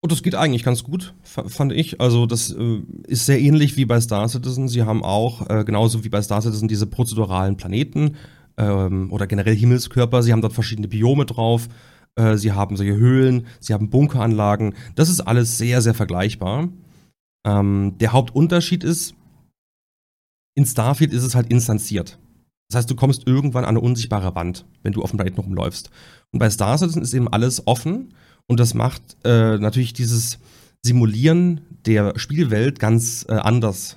Und 0.00 0.12
das 0.12 0.22
geht 0.22 0.36
eigentlich 0.36 0.62
ganz 0.62 0.84
gut, 0.84 1.12
fand 1.22 1.72
ich. 1.72 2.00
Also 2.00 2.26
das 2.26 2.52
äh, 2.52 2.82
ist 3.08 3.26
sehr 3.26 3.40
ähnlich 3.40 3.76
wie 3.76 3.84
bei 3.84 4.00
Star 4.00 4.28
Citizen. 4.28 4.68
Sie 4.68 4.84
haben 4.84 5.02
auch, 5.02 5.50
äh, 5.50 5.64
genauso 5.64 6.04
wie 6.04 6.08
bei 6.08 6.22
Star 6.22 6.40
Citizen, 6.40 6.68
diese 6.68 6.86
prozeduralen 6.86 7.56
Planeten 7.56 8.16
ähm, 8.58 9.10
oder 9.10 9.26
generell 9.26 9.56
Himmelskörper. 9.56 10.22
Sie 10.22 10.32
haben 10.32 10.42
dort 10.42 10.52
verschiedene 10.52 10.88
Biome 10.88 11.24
drauf. 11.24 11.68
Äh, 12.16 12.36
sie 12.36 12.52
haben 12.52 12.76
solche 12.76 12.96
Höhlen, 12.96 13.46
sie 13.60 13.72
haben 13.72 13.90
Bunkeranlagen. 13.90 14.74
Das 14.94 15.08
ist 15.08 15.20
alles 15.20 15.56
sehr, 15.56 15.80
sehr 15.80 15.94
vergleichbar. 15.94 16.68
Ähm, 17.46 17.94
der 17.98 18.12
Hauptunterschied 18.12 18.84
ist, 18.84 19.14
in 20.56 20.66
Starfield 20.66 21.12
ist 21.12 21.22
es 21.22 21.34
halt 21.34 21.50
instanziert. 21.50 22.18
Das 22.68 22.78
heißt, 22.78 22.90
du 22.90 22.96
kommst 22.96 23.26
irgendwann 23.26 23.64
an 23.64 23.70
eine 23.70 23.80
unsichtbare 23.80 24.34
Wand, 24.34 24.66
wenn 24.82 24.92
du 24.92 25.02
auf 25.02 25.10
dem 25.10 25.16
Planeten 25.16 25.40
rumläufst. 25.40 25.90
Und 26.32 26.40
bei 26.40 26.50
Star 26.50 26.76
Citizen 26.76 27.02
ist 27.02 27.14
eben 27.14 27.28
alles 27.28 27.66
offen 27.66 28.12
und 28.46 28.60
das 28.60 28.74
macht 28.74 29.02
äh, 29.24 29.56
natürlich 29.58 29.92
dieses 29.92 30.38
Simulieren 30.84 31.62
der 31.86 32.18
Spielwelt 32.18 32.78
ganz 32.78 33.24
äh, 33.28 33.34
anders. 33.34 33.96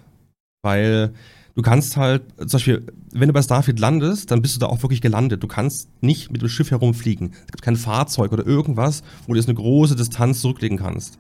Weil 0.64 1.14
du 1.56 1.62
kannst 1.62 1.98
halt, 1.98 2.24
zum 2.38 2.52
Beispiel, 2.52 2.86
wenn 3.12 3.28
du 3.28 3.34
bei 3.34 3.42
Starfield 3.42 3.80
landest, 3.80 4.32
dann 4.32 4.42
bist 4.42 4.56
du 4.56 4.60
da 4.60 4.68
auch 4.68 4.82
wirklich 4.84 5.02
gelandet. 5.02 5.44
Du 5.44 5.48
kannst 5.48 5.90
nicht 6.02 6.32
mit 6.32 6.42
dem 6.42 6.50
Schiff 6.50 6.72
herumfliegen. 6.72 7.32
Es 7.46 7.52
gibt 7.52 7.62
kein 7.62 7.76
Fahrzeug 7.76 8.32
oder 8.32 8.46
irgendwas, 8.46 9.04
wo 9.26 9.34
du 9.34 9.40
jetzt 9.40 9.50
eine 9.50 9.56
große 9.56 9.96
Distanz 9.96 10.42
zurücklegen 10.42 10.78
kannst. 10.78 11.20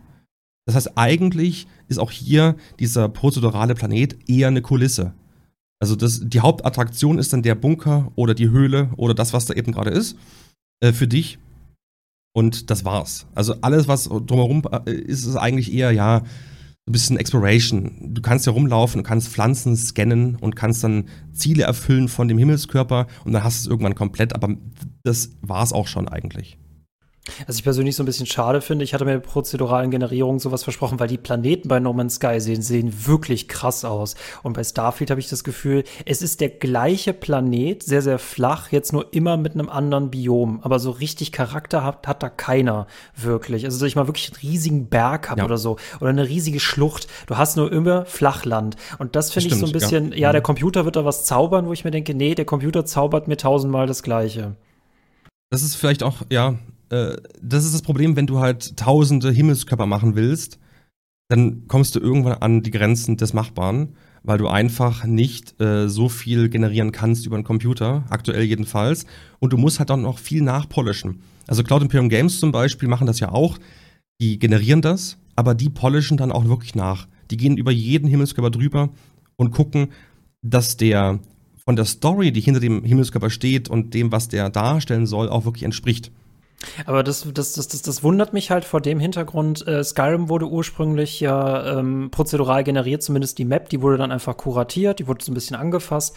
Das 0.65 0.76
heißt, 0.76 0.98
eigentlich 0.98 1.67
ist 1.88 1.98
auch 1.98 2.12
hier 2.12 2.56
dieser 2.80 3.10
prozedurale 3.10 3.76
Planet 3.76 4.30
eher 4.30 4.48
eine 4.48 4.62
Kulisse. 4.62 5.13
Also 5.82 5.96
das, 5.96 6.22
die 6.24 6.39
Hauptattraktion 6.39 7.17
ist 7.17 7.34
dann 7.34 7.41
der 7.41 7.56
Bunker 7.56 8.12
oder 8.15 8.36
die 8.36 8.50
Höhle 8.50 8.91
oder 8.98 9.15
das, 9.15 9.34
was 9.34 9.46
da 9.46 9.56
eben 9.56 9.72
gerade 9.72 9.89
ist, 9.89 10.15
äh, 10.80 10.94
für 10.94 11.08
dich. 11.08 11.39
Und 12.34 12.70
das 12.70 12.86
war's. 12.86 13.26
Also 13.34 13.56
alles, 13.62 13.88
was 13.88 14.04
drumherum 14.06 14.62
äh, 14.86 14.91
ist, 14.91 15.26
ist 15.26 15.36
eigentlich 15.36 15.74
eher, 15.74 15.91
ja, 15.91 16.24
ein 16.91 16.93
bisschen 16.93 17.17
Exploration. 17.17 18.13
Du 18.13 18.21
kannst 18.21 18.45
ja 18.45 18.51
rumlaufen, 18.51 19.01
du 19.01 19.08
kannst 19.08 19.30
Pflanzen 19.30 19.75
scannen 19.75 20.36
und 20.36 20.56
kannst 20.56 20.84
dann 20.84 21.06
Ziele 21.32 21.63
erfüllen 21.63 22.08
von 22.08 22.27
dem 22.27 22.38
Himmelskörper 22.38 23.08
und 23.23 23.32
dann 23.32 23.43
hast 23.43 23.63
du 23.65 23.67
es 23.67 23.71
irgendwann 23.71 23.95
komplett, 23.95 24.36
aber 24.36 24.56
das 25.04 25.32
war 25.41 25.63
es 25.63 25.73
auch 25.73 25.88
schon 25.88 26.08
eigentlich. 26.08 26.58
Was 27.46 27.58
ich 27.58 27.64
persönlich 27.64 27.96
so 27.96 28.02
ein 28.02 28.08
bisschen 28.08 28.26
schade 28.26 28.62
finde, 28.62 28.84
ich 28.84 28.96
hatte 28.96 29.06
mir 29.06 29.20
prozeduralen 29.20 29.92
Generierung 29.92 30.40
sowas 30.40 30.64
versprochen, 30.64 31.00
weil 31.00 31.08
die 31.08 31.20
Planeten 31.20 31.68
bei 31.68 31.80
No 31.80 31.94
Man's 31.94 32.16
Sky 32.16 32.40
sehen, 32.40 32.64
sehen 32.64 33.06
wirklich 33.06 33.48
krass 33.48 33.86
aus. 33.86 34.16
Und 34.42 34.54
bei 34.54 34.64
Starfield 34.64 35.12
habe 35.12 35.20
ich 35.20 35.30
das 35.30 35.44
Gefühl, 35.44 35.84
es 36.06 36.24
ist 36.24 36.42
der 36.42 36.50
gleiche 36.50 37.14
Planet, 37.14 37.84
sehr, 37.84 38.02
sehr 38.02 38.18
flach, 38.18 38.72
jetzt 38.72 38.92
nur 38.92 39.14
immer 39.14 39.38
mit 39.38 39.54
einem 39.54 39.70
anderen 39.70 40.10
Biom. 40.10 40.62
Aber 40.64 40.80
so 40.80 40.90
richtig 40.90 41.32
Charakter 41.32 41.84
hat, 41.84 42.08
hat 42.08 42.24
da 42.24 42.30
keiner 42.30 42.88
wirklich. 43.16 43.66
Also, 43.66 43.80
dass 43.80 43.88
ich 43.88 43.96
mal 43.96 44.08
wirklich 44.08 44.32
einen 44.34 44.42
riesigen 44.42 44.88
Berg 44.88 45.30
habe 45.30 45.42
ja. 45.42 45.46
oder 45.46 45.60
so. 45.60 45.78
Oder 46.00 46.10
eine 46.10 46.28
riesige 46.28 46.60
Schlucht. 46.60 47.08
Du 47.28 47.38
hast 47.38 47.56
nur 47.56 47.72
immer 47.72 48.06
Flachland. 48.06 48.78
Und 48.98 49.16
das 49.16 49.32
finde 49.32 49.50
ich 49.50 49.56
so 49.56 49.68
ein 49.68 49.72
bisschen, 49.72 50.12
ja. 50.12 50.18
ja, 50.18 50.32
der 50.32 50.42
mhm. 50.42 50.46
Computer 50.46 50.86
wird 50.86 50.96
da 50.96 51.06
was 51.06 51.24
zaubern, 51.26 51.68
wo 51.68 51.74
ich 51.74 51.84
mir 51.84 51.92
denke, 51.92 52.16
nee, 52.16 52.34
der 52.34 52.46
Computer 52.46 52.84
zaubert 52.84 53.28
mir 53.28 53.38
tausendmal 53.38 53.86
das 53.86 54.02
Gleiche. 54.02 54.56
Das 55.52 55.64
ist 55.64 55.76
vielleicht 55.76 56.02
auch, 56.02 56.16
ja, 56.32 56.56
äh, 56.91 57.17
das 57.41 57.65
ist 57.65 57.73
das 57.73 57.82
Problem, 57.82 58.15
wenn 58.15 58.27
du 58.27 58.39
halt 58.39 58.77
tausende 58.77 59.32
Himmelskörper 59.32 59.86
machen 59.86 60.15
willst, 60.15 60.60
dann 61.30 61.67
kommst 61.67 61.95
du 61.95 61.99
irgendwann 61.99 62.34
an 62.34 62.62
die 62.62 62.71
Grenzen 62.71 63.15
des 63.15 63.34
Machbaren, 63.34 63.95
weil 64.23 64.38
du 64.38 64.47
einfach 64.47 65.06
nicht 65.06 65.60
äh, 65.62 65.88
so 65.88 66.10
viel 66.10 66.49
generieren 66.49 66.91
kannst 66.91 67.25
über 67.25 67.38
einen 67.38 67.45
Computer, 67.45 68.04
aktuell 68.10 68.43
jedenfalls. 68.43 69.06
Und 69.39 69.54
du 69.54 69.58
musst 69.58 69.80
halt 69.80 69.89
auch 69.89 69.97
noch 69.97 70.19
viel 70.19 70.41
nachpolischen. 70.41 71.21
Also 71.47 71.63
Cloud 71.63 71.82
Imperium 71.82 72.10
Games 72.10 72.39
zum 72.39 72.51
Beispiel 72.51 72.89
machen 72.89 73.08
das 73.08 73.21
ja 73.21 73.32
auch. 73.32 73.58
Die 74.19 74.38
generieren 74.38 74.82
das, 74.82 75.17
aber 75.36 75.56
die 75.56 75.69
polischen 75.69 76.17
dann 76.17 76.32
auch 76.32 76.45
wirklich 76.45 76.75
nach. 76.75 77.08
Die 77.32 77.38
gehen 77.38 77.58
über 77.58 77.71
jeden 77.71 78.10
Himmelskörper 78.10 78.51
drüber 78.51 78.89
und 79.38 79.51
gucken, 79.51 79.88
dass 80.41 80.75
der 80.75 81.19
von 81.63 81.75
der 81.75 81.86
Story, 81.86 82.32
die 82.32 82.41
hinter 82.41 82.60
dem 82.60 82.84
Himmelskörper 82.84 83.30
steht 83.30 83.69
und 83.69 83.93
dem, 83.93 84.12
was 84.12 84.27
der 84.27 84.49
darstellen 84.49 85.06
soll, 85.06 85.30
auch 85.30 85.45
wirklich 85.45 85.63
entspricht. 85.63 86.12
Aber 86.86 87.04
das, 87.04 87.28
das, 87.34 87.54
das, 87.54 87.67
das, 87.67 87.82
das 87.82 88.04
wundert 88.04 88.34
mich 88.34 88.52
halt 88.52 88.65
vor 88.65 88.82
dem 88.82 89.00
Hintergrund. 89.00 89.65
Äh, 89.67 89.84
Skyrim 89.84 90.30
wurde 90.30 90.47
ursprünglich 90.47 91.19
ja 91.19 91.80
ähm, 91.80 92.10
prozedural 92.12 92.63
generiert, 92.63 93.04
zumindest 93.04 93.38
die 93.38 93.45
Map, 93.45 93.69
die 93.69 93.82
wurde 93.82 93.97
dann 93.97 94.12
einfach 94.12 94.38
kuratiert, 94.38 95.00
die 95.00 95.08
wurde 95.08 95.24
so 95.24 95.32
ein 95.32 95.36
bisschen 95.36 95.56
angefasst. 95.56 96.15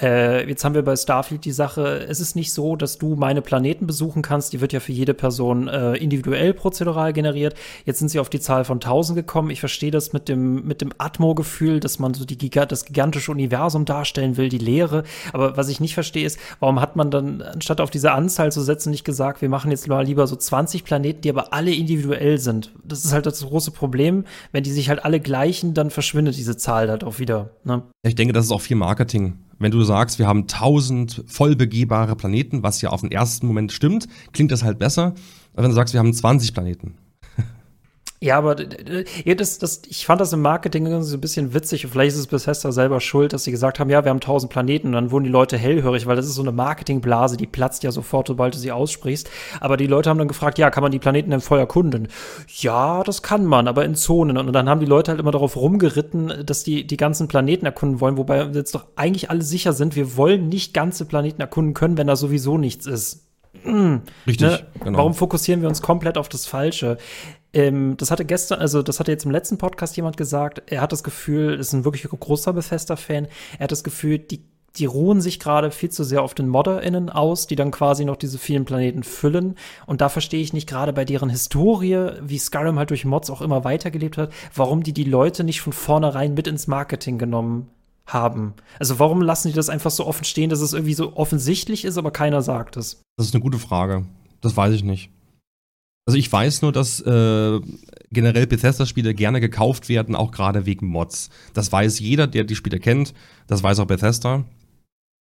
Äh, 0.00 0.48
jetzt 0.48 0.64
haben 0.64 0.74
wir 0.74 0.82
bei 0.82 0.96
Starfield 0.96 1.44
die 1.44 1.52
Sache, 1.52 2.06
es 2.08 2.20
ist 2.20 2.36
nicht 2.36 2.52
so, 2.52 2.76
dass 2.76 2.98
du 2.98 3.14
meine 3.14 3.42
Planeten 3.42 3.86
besuchen 3.86 4.22
kannst, 4.22 4.52
die 4.52 4.60
wird 4.60 4.72
ja 4.72 4.80
für 4.80 4.92
jede 4.92 5.14
Person 5.14 5.68
äh, 5.68 5.94
individuell 5.94 6.54
prozedural 6.54 7.12
generiert. 7.12 7.54
Jetzt 7.84 7.98
sind 7.98 8.08
sie 8.08 8.18
auf 8.18 8.30
die 8.30 8.40
Zahl 8.40 8.64
von 8.64 8.76
1000 8.76 9.16
gekommen. 9.16 9.50
Ich 9.50 9.60
verstehe 9.60 9.90
das 9.90 10.12
mit 10.12 10.28
dem, 10.28 10.66
mit 10.66 10.80
dem 10.80 10.92
Atmo-Gefühl, 10.98 11.80
dass 11.80 11.98
man 11.98 12.14
so 12.14 12.24
die 12.24 12.38
Giga 12.38 12.66
das 12.66 12.84
gigantische 12.84 13.30
Universum 13.30 13.84
darstellen 13.84 14.36
will, 14.36 14.48
die 14.48 14.58
Leere. 14.58 15.04
Aber 15.32 15.56
was 15.56 15.68
ich 15.68 15.80
nicht 15.80 15.94
verstehe 15.94 16.26
ist, 16.26 16.38
warum 16.60 16.80
hat 16.80 16.96
man 16.96 17.10
dann, 17.10 17.42
anstatt 17.42 17.80
auf 17.80 17.90
diese 17.90 18.12
Anzahl 18.12 18.52
zu 18.52 18.60
setzen, 18.62 18.90
nicht 18.90 19.04
gesagt, 19.04 19.42
wir 19.42 19.48
machen 19.48 19.70
jetzt 19.70 19.83
jetzt 19.84 19.88
mal 19.88 20.04
lieber 20.04 20.26
so 20.26 20.36
20 20.36 20.84
Planeten, 20.84 21.20
die 21.20 21.30
aber 21.30 21.52
alle 21.52 21.72
individuell 21.72 22.38
sind. 22.38 22.72
Das 22.84 23.04
ist 23.04 23.12
halt 23.12 23.26
das 23.26 23.42
große 23.42 23.70
Problem. 23.70 24.24
Wenn 24.52 24.64
die 24.64 24.72
sich 24.72 24.88
halt 24.88 25.04
alle 25.04 25.20
gleichen, 25.20 25.74
dann 25.74 25.90
verschwindet 25.90 26.36
diese 26.36 26.56
Zahl 26.56 26.88
halt 26.88 27.04
auch 27.04 27.18
wieder. 27.18 27.50
Ne? 27.64 27.82
Ich 28.02 28.14
denke, 28.14 28.32
das 28.32 28.46
ist 28.46 28.50
auch 28.50 28.60
viel 28.60 28.76
Marketing. 28.76 29.38
Wenn 29.58 29.70
du 29.70 29.82
sagst, 29.82 30.18
wir 30.18 30.26
haben 30.26 30.42
1000 30.42 31.24
voll 31.26 31.54
begehbare 31.54 32.16
Planeten, 32.16 32.62
was 32.62 32.80
ja 32.80 32.90
auf 32.90 33.02
den 33.02 33.12
ersten 33.12 33.46
Moment 33.46 33.72
stimmt, 33.72 34.08
klingt 34.32 34.50
das 34.50 34.64
halt 34.64 34.78
besser. 34.78 35.14
als 35.54 35.62
wenn 35.62 35.70
du 35.70 35.74
sagst, 35.74 35.94
wir 35.94 36.00
haben 36.00 36.12
20 36.12 36.54
Planeten. 36.54 36.94
Ja, 38.24 38.38
aber 38.38 38.56
ja, 39.26 39.34
das, 39.34 39.58
das, 39.58 39.82
ich 39.86 40.06
fand 40.06 40.18
das 40.18 40.32
im 40.32 40.40
Marketing 40.40 41.02
so 41.02 41.18
ein 41.18 41.20
bisschen 41.20 41.52
witzig. 41.52 41.86
Vielleicht 41.86 42.14
ist 42.14 42.20
es 42.20 42.26
Bethesda 42.26 42.72
selber 42.72 43.02
schuld, 43.02 43.34
dass 43.34 43.44
sie 43.44 43.50
gesagt 43.50 43.78
haben, 43.78 43.90
ja, 43.90 44.02
wir 44.02 44.08
haben 44.08 44.20
tausend 44.20 44.50
Planeten 44.50 44.86
und 44.86 44.92
dann 44.94 45.10
wurden 45.10 45.24
die 45.24 45.30
Leute 45.30 45.58
hellhörig, 45.58 46.06
weil 46.06 46.16
das 46.16 46.24
ist 46.24 46.36
so 46.36 46.40
eine 46.40 46.50
Marketingblase, 46.50 47.36
die 47.36 47.46
platzt 47.46 47.82
ja 47.82 47.92
sofort, 47.92 48.28
sobald 48.28 48.54
du 48.54 48.58
sie 48.58 48.72
aussprichst. 48.72 49.28
Aber 49.60 49.76
die 49.76 49.86
Leute 49.86 50.08
haben 50.08 50.16
dann 50.16 50.28
gefragt, 50.28 50.56
ja, 50.56 50.70
kann 50.70 50.82
man 50.82 50.90
die 50.90 50.98
Planeten 50.98 51.32
denn 51.32 51.42
voll 51.42 51.58
erkunden? 51.58 52.08
Ja, 52.48 53.02
das 53.02 53.22
kann 53.22 53.44
man, 53.44 53.68
aber 53.68 53.84
in 53.84 53.94
Zonen. 53.94 54.38
Und 54.38 54.50
dann 54.54 54.70
haben 54.70 54.80
die 54.80 54.86
Leute 54.86 55.10
halt 55.10 55.20
immer 55.20 55.32
darauf 55.32 55.54
rumgeritten, 55.56 56.46
dass 56.46 56.64
die 56.64 56.86
die 56.86 56.96
ganzen 56.96 57.28
Planeten 57.28 57.66
erkunden 57.66 58.00
wollen, 58.00 58.16
wobei 58.16 58.38
wir 58.46 58.54
jetzt 58.54 58.74
doch 58.74 58.86
eigentlich 58.96 59.28
alle 59.28 59.42
sicher 59.42 59.74
sind, 59.74 59.96
wir 59.96 60.16
wollen 60.16 60.48
nicht 60.48 60.72
ganze 60.72 61.04
Planeten 61.04 61.42
erkunden 61.42 61.74
können, 61.74 61.98
wenn 61.98 62.06
da 62.06 62.16
sowieso 62.16 62.56
nichts 62.56 62.86
ist. 62.86 63.26
Hm, 63.64 64.00
Richtig. 64.26 64.48
Ne? 64.48 64.66
Genau. 64.82 64.98
Warum 64.98 65.12
fokussieren 65.12 65.60
wir 65.60 65.68
uns 65.68 65.82
komplett 65.82 66.16
auf 66.16 66.30
das 66.30 66.46
Falsche? 66.46 66.96
Ähm, 67.54 67.96
das 67.96 68.10
hatte 68.10 68.24
gestern, 68.24 68.60
also 68.60 68.82
das 68.82 69.00
hatte 69.00 69.12
jetzt 69.12 69.24
im 69.24 69.30
letzten 69.30 69.58
Podcast 69.58 69.96
jemand 69.96 70.16
gesagt, 70.16 70.62
er 70.66 70.80
hat 70.80 70.92
das 70.92 71.04
Gefühl, 71.04 71.54
ist 71.54 71.72
ein 71.72 71.84
wirklich 71.84 72.02
großer 72.02 72.52
Bethesda-Fan, 72.52 73.28
er 73.58 73.64
hat 73.64 73.72
das 73.72 73.84
Gefühl, 73.84 74.18
die, 74.18 74.42
die 74.76 74.86
ruhen 74.86 75.20
sich 75.20 75.38
gerade 75.38 75.70
viel 75.70 75.90
zu 75.90 76.02
sehr 76.02 76.22
auf 76.22 76.34
den 76.34 76.48
ModderInnen 76.48 77.10
aus, 77.10 77.46
die 77.46 77.54
dann 77.54 77.70
quasi 77.70 78.04
noch 78.04 78.16
diese 78.16 78.38
vielen 78.38 78.64
Planeten 78.64 79.04
füllen. 79.04 79.54
Und 79.86 80.00
da 80.00 80.08
verstehe 80.08 80.42
ich 80.42 80.52
nicht 80.52 80.68
gerade 80.68 80.92
bei 80.92 81.04
deren 81.04 81.30
Historie, 81.30 82.10
wie 82.20 82.38
Skyrim 82.38 82.76
halt 82.76 82.90
durch 82.90 83.04
Mods 83.04 83.30
auch 83.30 83.40
immer 83.40 83.62
weitergelebt 83.62 84.18
hat, 84.18 84.32
warum 84.52 84.82
die 84.82 84.92
die 84.92 85.04
Leute 85.04 85.44
nicht 85.44 85.60
von 85.60 85.72
vornherein 85.72 86.34
mit 86.34 86.48
ins 86.48 86.66
Marketing 86.66 87.18
genommen 87.18 87.68
haben. 88.06 88.54
Also 88.80 88.98
warum 88.98 89.22
lassen 89.22 89.48
die 89.48 89.54
das 89.54 89.68
einfach 89.68 89.92
so 89.92 90.06
offen 90.06 90.24
stehen, 90.24 90.50
dass 90.50 90.60
es 90.60 90.72
irgendwie 90.72 90.94
so 90.94 91.16
offensichtlich 91.16 91.84
ist, 91.84 91.96
aber 91.96 92.10
keiner 92.10 92.42
sagt 92.42 92.76
es? 92.76 93.00
Das 93.16 93.28
ist 93.28 93.34
eine 93.34 93.42
gute 93.42 93.58
Frage. 93.58 94.04
Das 94.40 94.56
weiß 94.56 94.74
ich 94.74 94.82
nicht. 94.82 95.10
Also 96.06 96.18
ich 96.18 96.30
weiß 96.30 96.62
nur, 96.62 96.72
dass 96.72 97.00
äh, 97.00 97.60
generell 98.10 98.46
Bethesda-Spiele 98.46 99.14
gerne 99.14 99.40
gekauft 99.40 99.88
werden, 99.88 100.14
auch 100.14 100.32
gerade 100.32 100.66
wegen 100.66 100.86
Mods. 100.86 101.30
Das 101.54 101.72
weiß 101.72 101.98
jeder, 101.98 102.26
der 102.26 102.44
die 102.44 102.56
Spiele 102.56 102.78
kennt. 102.78 103.14
Das 103.46 103.62
weiß 103.62 103.78
auch 103.78 103.86
Bethesda. 103.86 104.44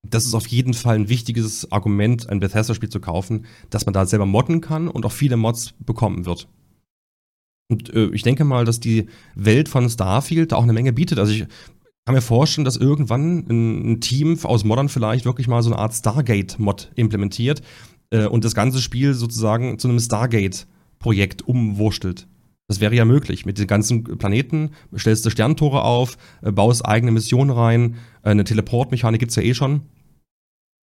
Das 0.08 0.26
ist 0.26 0.34
auf 0.34 0.48
jeden 0.48 0.74
Fall 0.74 0.96
ein 0.96 1.10
wichtiges 1.10 1.72
Argument, 1.72 2.28
ein 2.30 2.39
Bethesda-Spiel 2.39 2.89
zu 2.89 3.00
kaufen, 3.00 3.46
dass 3.70 3.86
man 3.86 3.94
da 3.94 4.08
selber 4.08 4.26
modden 4.26 4.60
kann 4.60 4.88
und 4.88 5.06
auch 5.06 5.12
viele 5.12 5.38
Mods 5.38 5.74
bekommen 5.80 6.26
wird. 6.26 6.48
Und 7.70 7.94
äh, 7.94 8.08
ich 8.08 8.24
denke 8.24 8.44
mal, 8.44 8.65
dass 8.65 8.80
die 8.80 9.06
Welt 9.36 9.70
von 9.70 9.88
Starfield 9.88 10.52
da 10.52 10.56
auch 10.56 10.63
eine 10.63 10.74
Menge 10.74 10.94
bietet. 10.94 11.20
Also 11.20 11.32
ich 11.32 11.46
kann 12.06 12.15
mir 12.15 12.22
vorstellen, 12.22 12.65
dass 12.65 12.78
irgendwann 12.78 13.46
ein, 13.48 14.02
Team 14.02 14.38
aus 14.44 14.63
Moddern 14.63 14.89
vielleicht 14.89 15.26
wirklich 15.26 15.48
mal 15.48 15.62
so 15.62 15.70
eine 15.70 15.80
Art 15.80 15.94
Stargate-Mod 15.94 16.91
implementiert 16.96 17.62
äh, 18.12 18.26
und 18.26 18.45
das 18.45 18.56
ganze 18.56 18.82
Spiel 18.82 19.13
sozusagen 19.13 19.80
zu 19.80 19.89
einem 19.89 20.00
Stargate-Projekt 20.00 21.41
umwurschtelt. 21.47 22.28
Das 22.67 22.80
wäre 22.80 22.95
ja 22.95 23.04
möglich. 23.04 23.45
Mit 23.45 23.58
den 23.58 23.67
ganzen 23.67 24.04
Planeten 24.04 24.71
stellst 24.95 25.26
du 25.26 25.30
Sterntore 25.30 25.84
auf, 25.84 26.17
äh, 26.41 26.52
baust 26.52 26.86
eigene 26.86 27.12
Missionen 27.12 27.52
rein, 27.52 27.95
äh, 28.24 28.30
eine 28.30 28.43
Teleportmechanik 28.43 29.19
gibt's 29.19 29.36
ja 29.36 29.43
eh 29.43 29.54
schon. 29.54 29.82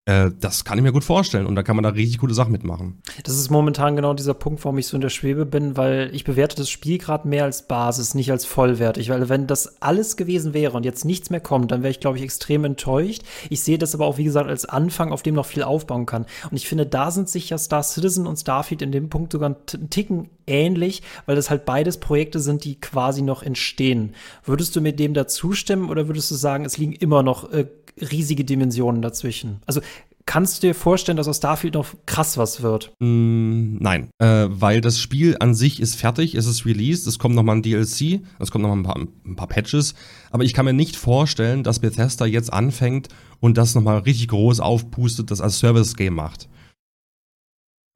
Äh, 0.09 0.31
das 0.41 0.65
kann 0.65 0.79
ich 0.79 0.83
mir 0.83 0.93
gut 0.93 1.05
vorstellen 1.05 1.45
und 1.45 1.55
da 1.55 1.63
kann 1.63 1.77
man 1.77 1.83
da 1.83 1.91
richtig 1.91 2.19
coole 2.19 2.33
Sachen 2.33 2.51
mitmachen. 2.51 3.03
Das 3.25 3.37
ist 3.37 3.51
momentan 3.51 3.95
genau 3.95 4.15
dieser 4.15 4.33
Punkt, 4.33 4.65
warum 4.65 4.79
ich 4.79 4.87
so 4.87 4.97
in 4.97 5.03
der 5.03 5.11
Schwebe 5.11 5.45
bin, 5.45 5.77
weil 5.77 6.09
ich 6.15 6.25
bewerte 6.25 6.57
das 6.57 6.71
Spiel 6.71 6.97
gerade 6.97 7.29
mehr 7.29 7.45
als 7.45 7.69
Basis, 7.69 8.15
nicht 8.15 8.31
als 8.31 8.47
vollwertig. 8.47 9.11
Weil 9.11 9.29
wenn 9.29 9.47
das 9.47 9.83
alles 9.83 10.17
gewesen 10.17 10.55
wäre 10.55 10.75
und 10.79 10.87
jetzt 10.87 11.05
nichts 11.05 11.29
mehr 11.29 11.41
kommt, 11.41 11.73
dann 11.73 11.83
wäre 11.83 11.91
ich, 11.91 12.01
glaube 12.01 12.17
ich, 12.17 12.25
extrem 12.25 12.65
enttäuscht. 12.65 13.23
Ich 13.51 13.61
sehe 13.61 13.77
das 13.77 13.95
aber 13.95 14.07
auch, 14.07 14.17
wie 14.17 14.25
gesagt, 14.25 14.49
als 14.49 14.65
Anfang, 14.65 15.13
auf 15.13 15.23
dem 15.23 15.35
noch 15.35 15.45
viel 15.45 15.63
aufbauen 15.63 16.07
kann. 16.07 16.25
Und 16.51 16.57
ich 16.57 16.67
finde, 16.67 16.87
da 16.87 17.11
sind 17.11 17.29
sich 17.29 17.51
ja 17.51 17.59
Star 17.59 17.83
Citizen 17.83 18.27
und 18.27 18.39
Starfield 18.39 18.81
in 18.81 18.93
dem 18.93 19.11
Punkt 19.11 19.33
sogar 19.33 19.57
einen 19.69 19.91
Ticken 19.91 20.31
ähnlich, 20.49 21.03
weil 21.27 21.37
das 21.37 21.51
halt 21.51 21.65
beides 21.65 21.99
Projekte 21.99 22.41
sind, 22.41 22.65
die 22.65 22.81
quasi 22.81 23.23
noch 23.23 23.43
entstehen. 23.43 24.15
Würdest 24.45 24.75
du 24.75 24.81
mir 24.81 24.93
dem 24.93 25.15
da 25.15 25.27
zustimmen 25.27 25.91
oder 25.91 26.09
würdest 26.09 26.31
du 26.31 26.35
sagen, 26.35 26.65
es 26.65 26.79
liegen 26.79 26.93
immer 26.93 27.23
noch 27.23 27.53
äh, 27.53 27.67
riesige 28.01 28.45
Dimensionen 28.45 29.03
dazwischen. 29.03 29.61
Also 29.67 29.81
kannst 30.27 30.63
du 30.63 30.67
dir 30.69 30.75
vorstellen, 30.75 31.17
dass 31.17 31.27
aus 31.27 31.39
Starfield 31.39 31.75
noch 31.75 31.87
krass 32.05 32.37
was 32.37 32.63
wird? 32.63 32.93
Mm, 33.01 33.77
nein, 33.81 34.11
äh, 34.19 34.47
weil 34.49 34.81
das 34.81 35.01
Spiel 35.01 35.37
an 35.41 35.55
sich 35.55 35.81
ist 35.81 35.97
fertig, 35.97 36.35
es 36.35 36.47
ist 36.47 36.67
released, 36.67 37.07
es 37.07 37.19
kommt 37.19 37.35
nochmal 37.35 37.57
ein 37.57 37.63
DLC, 37.63 38.21
es 38.39 38.51
kommt 38.51 38.63
nochmal 38.63 38.79
ein 38.79 38.83
paar, 38.83 38.97
ein 38.97 39.37
paar 39.37 39.49
Patches, 39.49 39.95
aber 40.31 40.45
ich 40.45 40.53
kann 40.53 40.67
mir 40.67 40.75
nicht 40.75 40.97
vorstellen, 40.97 41.63
dass 41.63 41.79
Bethesda 41.79 42.27
jetzt 42.27 42.53
anfängt 42.53 43.09
und 43.41 43.57
das 43.57 43.75
nochmal 43.75 43.99
richtig 44.01 44.29
groß 44.29 44.61
aufpustet, 44.61 45.31
das 45.31 45.41
als 45.41 45.59
Service-Game 45.61 46.15
macht. 46.15 46.49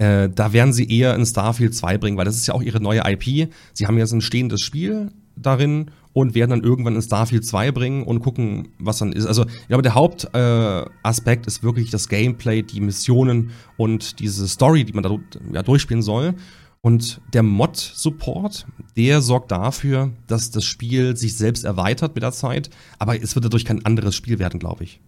Äh, 0.03 0.31
da 0.35 0.53
werden 0.53 0.73
sie 0.73 0.91
eher 0.91 1.15
in 1.15 1.25
Starfield 1.25 1.77
2 1.77 1.97
bringen, 1.99 2.17
weil 2.17 2.25
das 2.25 2.35
ist 2.35 2.49
ja 2.49 2.55
auch 2.55 2.63
ihre 2.63 2.81
neue 2.81 3.03
IP. 3.05 3.53
Sie 3.73 3.87
haben 3.87 3.97
jetzt 3.99 4.13
ein 4.13 4.21
stehendes 4.21 4.61
Spiel 4.61 5.13
darin 5.37 5.93
und 6.13 6.35
werden 6.35 6.51
dann 6.51 6.65
irgendwann 6.65 6.97
in 6.97 7.03
Starfield 7.03 7.47
2 7.47 7.71
bringen 7.71 8.03
und 8.03 8.19
gucken, 8.19 8.71
was 8.81 8.99
dann 8.99 9.13
ist. 9.13 9.27
Also, 9.27 9.47
ich 9.47 9.69
glaube, 9.69 9.85
der 9.85 9.95
Hauptaspekt 9.95 11.47
äh, 11.47 11.49
ist 11.49 11.63
wirklich 11.63 11.91
das 11.91 12.09
Gameplay, 12.09 12.65
die 12.65 12.81
Missionen 12.81 13.53
und 13.77 14.19
diese 14.19 14.49
Story, 14.49 14.85
die 14.85 14.93
man 14.93 15.05
da 15.05 15.17
ja, 15.53 15.63
durchspielen 15.63 16.03
soll. 16.03 16.35
Und 16.81 17.21
der 17.33 17.45
Mod-Support, 17.45 18.67
der 18.97 19.21
sorgt 19.21 19.53
dafür, 19.53 20.11
dass 20.27 20.51
das 20.51 20.65
Spiel 20.65 21.17
sich 21.17 21.37
selbst 21.37 21.63
erweitert 21.63 22.17
mit 22.17 22.25
der 22.25 22.33
Zeit, 22.33 22.71
aber 22.99 23.23
es 23.23 23.37
wird 23.37 23.45
dadurch 23.45 23.65
kein 23.65 23.87
anderes 23.87 24.17
Spiel 24.17 24.41
werden, 24.41 24.59
glaube 24.59 24.83
ich. 24.83 25.01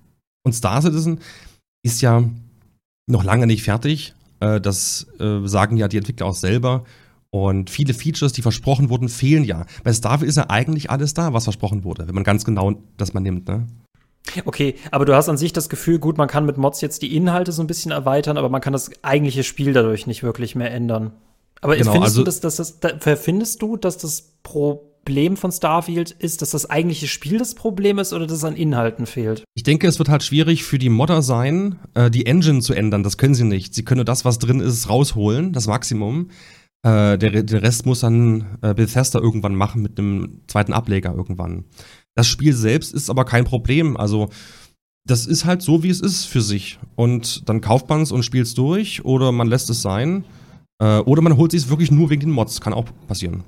Und 0.45 0.53
Star 0.53 0.81
Citizen 0.81 1.19
ist 1.83 2.01
ja 2.01 2.23
noch 3.09 3.25
lange 3.25 3.49
nicht 3.49 3.65
fertig. 3.65 4.15
Äh, 4.45 4.61
das 4.61 5.07
äh, 5.19 5.47
sagen 5.47 5.77
ja 5.77 5.89
die 5.89 5.97
Entwickler 5.97 6.27
auch 6.27 6.35
selber. 6.35 6.85
Und 7.31 7.69
viele 7.69 7.95
Features, 7.95 8.33
die 8.33 8.43
versprochen 8.43 8.91
wurden, 8.91 9.09
fehlen 9.09 9.43
ja. 9.45 9.67
Bei 9.83 9.93
Starfield 9.93 10.29
ist 10.29 10.37
ja 10.37 10.51
eigentlich 10.51 10.91
alles 10.91 11.15
da, 11.15 11.33
was 11.33 11.45
versprochen 11.45 11.83
wurde, 11.83 12.07
wenn 12.07 12.15
man 12.15 12.23
ganz 12.23 12.45
genau 12.45 12.75
das 12.97 13.13
mal 13.13 13.21
nimmt, 13.21 13.49
ne? 13.49 13.67
Okay, 14.45 14.77
aber 14.91 15.05
du 15.05 15.15
hast 15.15 15.29
an 15.29 15.37
sich 15.37 15.53
das 15.53 15.69
Gefühl, 15.69 15.99
gut, 15.99 16.17
man 16.17 16.29
kann 16.29 16.47
mit 16.47 16.57
Mods 16.57 16.81
jetzt 16.81 17.03
die 17.03 17.15
Inhalte 17.15 17.53
so 17.53 17.63
ein 17.63 17.67
bisschen 17.67 17.91
erweitern, 17.91 18.39
aber 18.39 18.49
man 18.49 18.61
kann 18.61 18.73
das 18.73 18.91
eigentliche 19.03 19.43
Spiel 19.43 19.73
dadurch 19.73 20.07
nicht 20.07 20.23
wirklich 20.23 20.55
mehr 20.55 20.71
ändern. 20.71 21.13
Aber 21.61 21.77
genau, 21.77 21.93
findest, 21.93 22.13
also, 22.13 22.21
du, 22.21 22.25
dass, 22.25 22.41
dass 22.41 22.57
das, 22.57 22.81
da, 22.81 23.17
findest 23.17 23.61
du, 23.63 23.77
dass 23.77 23.99
das 23.99 24.33
Problem 25.05 25.37
von 25.37 25.53
Starfield 25.53 26.13
ist, 26.13 26.41
dass 26.41 26.51
das 26.51 26.71
eigentliche 26.71 27.09
Spiel 27.09 27.39
das 27.39 27.55
Problem 27.55 27.99
ist 27.99 28.15
oder 28.15 28.27
dass 28.27 28.39
es 28.39 28.45
an 28.45 28.57
Inhalten 28.57 29.05
fehlt? 29.05 29.45
Ich 29.55 29.63
denke, 29.63 29.87
es 29.87 29.99
wird 29.99 30.09
halt 30.09 30.23
schwierig 30.23 30.65
für 30.65 30.79
die 30.79 30.89
Modder 30.89 31.21
sein, 31.21 31.79
äh, 31.93 32.11
die 32.11 32.25
Engine 32.25 32.61
zu 32.61 32.73
ändern. 32.73 33.03
Das 33.03 33.19
können 33.19 33.35
sie 33.35 33.45
nicht. 33.45 33.75
Sie 33.75 33.85
können 33.85 33.99
nur 33.99 34.07
das, 34.07 34.25
was 34.25 34.39
drin 34.39 34.61
ist, 34.61 34.89
rausholen, 34.89 35.53
das 35.53 35.67
Maximum. 35.67 36.31
Äh, 36.83 37.19
der, 37.19 37.43
der 37.43 37.63
Rest 37.63 37.85
muss 37.85 38.01
dann 38.01 38.59
äh, 38.63 38.73
Bethesda 38.73 39.19
irgendwann 39.19 39.55
machen 39.55 39.83
mit 39.83 39.99
einem 39.99 40.41
zweiten 40.47 40.73
Ableger 40.73 41.15
irgendwann. 41.15 41.65
Das 42.15 42.27
Spiel 42.27 42.55
selbst 42.55 42.95
ist 42.95 43.11
aber 43.11 43.27
kein 43.27 43.45
Problem. 43.45 43.99
Also 43.99 44.31
das 45.07 45.27
ist 45.27 45.45
halt 45.45 45.61
so, 45.61 45.83
wie 45.83 45.91
es 45.91 46.01
ist 46.01 46.25
für 46.25 46.41
sich. 46.41 46.79
Und 46.97 47.49
dann 47.49 47.61
kauft 47.61 47.91
man 47.91 48.01
es 48.01 48.11
und 48.11 48.23
spielt 48.23 48.47
es 48.47 48.55
durch 48.55 49.05
oder 49.05 49.33
man 49.33 49.49
lässt 49.49 49.69
es 49.69 49.83
sein. 49.83 50.25
Äh, 50.81 51.01
oder 51.01 51.21
man 51.21 51.37
holt 51.37 51.51
sich 51.51 51.65
es 51.65 51.69
wirklich 51.69 51.91
nur 51.91 52.09
wegen 52.09 52.21
den 52.21 52.31
Mods. 52.31 52.63
Kann 52.63 52.73
auch 52.73 52.87
passieren. 53.07 53.45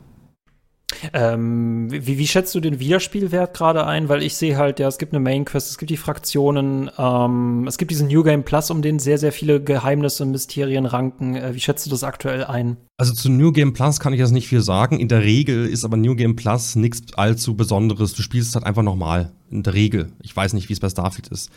Ähm, 1.13 1.89
wie, 1.91 2.19
wie, 2.19 2.27
schätzt 2.27 2.55
du 2.55 2.61
den 2.61 2.79
Wiederspielwert 2.79 3.55
gerade 3.55 3.87
ein? 3.87 4.09
Weil 4.09 4.23
ich 4.23 4.37
sehe 4.37 4.57
halt, 4.57 4.79
ja, 4.79 4.89
es 4.89 4.99
gibt 4.99 5.13
eine 5.13 5.21
Main 5.21 5.45
Quest, 5.45 5.71
es 5.71 5.79
gibt 5.79 5.91
die 5.91 5.97
Fraktionen, 5.97 6.91
ähm, 6.99 7.67
es 7.67 7.79
gibt 7.79 7.91
diesen 7.91 8.09
New 8.09 8.23
Game 8.23 8.45
Plus, 8.45 8.71
um 8.71 8.83
den 8.83 8.99
sehr, 8.99 9.19
sehr 9.19 9.33
viele 9.33 9.63
Geheimnisse 9.63 10.25
und 10.25 10.31
Mysterien 10.31 10.87
ranken. 10.87 11.37
Äh, 11.37 11.55
wie 11.55 11.61
schätzt 11.61 11.87
du 11.87 11.91
das 11.91 12.05
aktuell 12.05 12.45
ein? 12.45 12.77
Also 12.99 13.13
zu 13.13 13.31
New 13.31 13.53
Game 13.53 13.73
Plus 13.73 14.01
kann 14.01 14.13
ich 14.13 14.21
jetzt 14.21 14.33
nicht 14.33 14.49
viel 14.49 14.63
sagen. 14.63 14.99
In 14.99 15.09
der 15.09 15.23
Regel 15.23 15.67
ist 15.67 15.85
aber 15.85 15.97
New 15.97 16.15
Game 16.15 16.37
Plus 16.37 16.77
nichts 16.77 17.15
allzu 17.15 17.57
Besonderes. 17.57 18.15
Du 18.15 18.23
spielst 18.23 18.51
es 18.51 18.55
halt 18.55 18.65
einfach 18.67 18.83
nochmal. 18.83 19.33
In 19.51 19.63
der 19.63 19.75
Regel. 19.75 20.13
Ich 20.23 20.35
weiß 20.35 20.55
nicht, 20.55 20.69
wie 20.69 20.73
es 20.73 20.81
bei 20.81 20.89
Starfield 20.89 21.29
ist. 21.29 21.51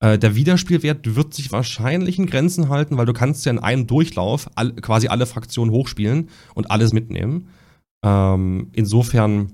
Äh, 0.00 0.18
der 0.18 0.34
Wiederspielwert 0.34 1.16
wird 1.16 1.34
sich 1.34 1.50
wahrscheinlich 1.50 2.18
in 2.18 2.26
Grenzen 2.26 2.68
halten, 2.68 2.96
weil 2.96 3.06
du 3.06 3.12
kannst 3.12 3.44
ja 3.44 3.50
in 3.50 3.58
einem 3.58 3.86
Durchlauf 3.86 4.48
all, 4.54 4.72
quasi 4.72 5.08
alle 5.08 5.26
Fraktionen 5.26 5.72
hochspielen 5.72 6.28
und 6.54 6.70
alles 6.70 6.92
mitnehmen. 6.92 7.48
Ähm, 8.04 8.68
insofern, 8.72 9.52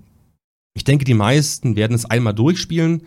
ich 0.75 0.85
denke, 0.85 1.05
die 1.05 1.15
meisten 1.15 1.77
werden 1.77 1.95
es 1.95 2.05
einmal 2.05 2.35
durchspielen, 2.35 3.03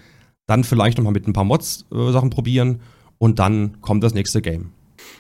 dann 0.48 0.64
vielleicht 0.64 0.98
nochmal 0.98 1.14
mit 1.14 1.28
ein 1.28 1.34
paar 1.34 1.44
Mods 1.44 1.86
äh, 1.92 2.12
Sachen 2.12 2.30
probieren 2.30 2.82
und 3.18 3.40
dann 3.40 3.82
kommt 3.82 4.04
das 4.04 4.14
nächste 4.14 4.42
Game. 4.42 4.72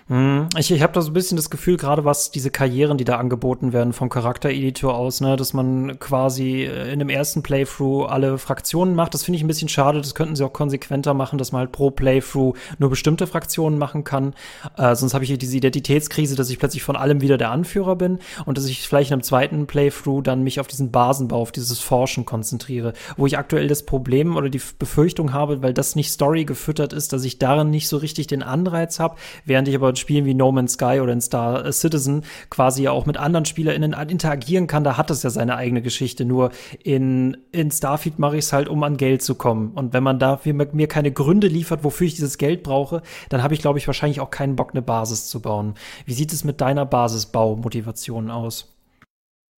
Hm, 0.09 0.47
ich, 0.57 0.71
ich 0.71 0.81
habe 0.81 0.93
da 0.93 1.01
so 1.01 1.11
ein 1.11 1.13
bisschen 1.13 1.35
das 1.35 1.49
Gefühl, 1.49 1.75
gerade 1.75 2.05
was 2.05 2.31
diese 2.31 2.49
Karrieren, 2.49 2.97
die 2.97 3.03
da 3.03 3.17
angeboten 3.17 3.73
werden 3.73 3.91
vom 3.91 4.07
Charaktereditor 4.07 4.95
aus, 4.95 5.19
ne, 5.19 5.35
dass 5.35 5.53
man 5.53 5.99
quasi 5.99 6.63
äh, 6.63 6.93
in 6.93 6.99
dem 6.99 7.09
ersten 7.09 7.43
Playthrough 7.43 8.09
alle 8.09 8.37
Fraktionen 8.37 8.95
macht. 8.95 9.13
Das 9.13 9.25
finde 9.25 9.37
ich 9.37 9.43
ein 9.43 9.47
bisschen 9.47 9.67
schade. 9.67 9.99
Das 9.99 10.15
könnten 10.15 10.37
sie 10.37 10.45
auch 10.45 10.53
konsequenter 10.53 11.13
machen, 11.13 11.37
dass 11.37 11.51
man 11.51 11.59
halt 11.59 11.73
pro 11.73 11.91
Playthrough 11.91 12.55
nur 12.79 12.89
bestimmte 12.89 13.27
Fraktionen 13.27 13.77
machen 13.77 14.05
kann. 14.05 14.33
Äh, 14.77 14.95
sonst 14.95 15.13
habe 15.13 15.25
ich 15.25 15.29
hier 15.29 15.37
diese 15.37 15.57
Identitätskrise, 15.57 16.37
dass 16.37 16.49
ich 16.49 16.57
plötzlich 16.57 16.83
von 16.83 16.95
allem 16.95 17.19
wieder 17.19 17.37
der 17.37 17.51
Anführer 17.51 17.97
bin 17.97 18.19
und 18.45 18.57
dass 18.57 18.65
ich 18.65 18.87
vielleicht 18.87 19.11
in 19.11 19.15
einem 19.15 19.23
zweiten 19.23 19.67
Playthrough 19.67 20.23
dann 20.23 20.41
mich 20.41 20.61
auf 20.61 20.67
diesen 20.67 20.89
Basenbau, 20.89 21.41
auf 21.41 21.51
dieses 21.51 21.79
Forschen 21.79 22.25
konzentriere. 22.25 22.93
Wo 23.17 23.25
ich 23.25 23.37
aktuell 23.37 23.67
das 23.67 23.83
Problem 23.83 24.37
oder 24.37 24.49
die 24.49 24.61
Befürchtung 24.79 25.33
habe, 25.33 25.61
weil 25.61 25.73
das 25.73 25.97
nicht 25.97 26.11
Story 26.11 26.45
gefüttert 26.45 26.93
ist, 26.93 27.11
dass 27.11 27.25
ich 27.25 27.39
darin 27.39 27.69
nicht 27.69 27.89
so 27.89 27.97
richtig 27.97 28.27
den 28.27 28.41
Anreiz 28.41 28.99
habe, 28.99 29.17
während 29.43 29.67
ich 29.67 29.75
aber 29.77 29.95
Spielen 29.95 30.25
wie 30.25 30.33
No 30.33 30.51
Man's 30.51 30.73
Sky 30.73 30.99
oder 31.01 31.13
in 31.13 31.21
Star 31.21 31.71
Citizen 31.71 32.23
quasi 32.49 32.83
ja 32.83 32.91
auch 32.91 33.05
mit 33.05 33.17
anderen 33.17 33.45
SpielerInnen 33.45 33.93
interagieren 33.93 34.67
kann, 34.67 34.83
da 34.83 34.97
hat 34.97 35.09
es 35.09 35.23
ja 35.23 35.29
seine 35.29 35.55
eigene 35.55 35.81
Geschichte. 35.81 36.25
Nur 36.25 36.51
in, 36.83 37.37
in 37.51 37.71
Starfield 37.71 38.19
mache 38.19 38.37
ich 38.37 38.45
es 38.45 38.53
halt, 38.53 38.67
um 38.67 38.83
an 38.83 38.97
Geld 38.97 39.21
zu 39.21 39.35
kommen. 39.35 39.71
Und 39.71 39.93
wenn 39.93 40.03
man 40.03 40.19
dafür 40.19 40.53
mir 40.53 40.87
keine 40.87 41.11
Gründe 41.11 41.47
liefert, 41.47 41.83
wofür 41.83 42.07
ich 42.07 42.15
dieses 42.15 42.37
Geld 42.37 42.63
brauche, 42.63 43.01
dann 43.29 43.43
habe 43.43 43.53
ich, 43.53 43.61
glaube 43.61 43.79
ich, 43.79 43.87
wahrscheinlich 43.87 44.19
auch 44.19 44.31
keinen 44.31 44.55
Bock, 44.55 44.71
eine 44.71 44.81
Basis 44.81 45.27
zu 45.27 45.41
bauen. 45.41 45.75
Wie 46.05 46.13
sieht 46.13 46.33
es 46.33 46.43
mit 46.43 46.61
deiner 46.61 46.85
Basisbaumotivation 46.85 48.29
aus? 48.29 48.73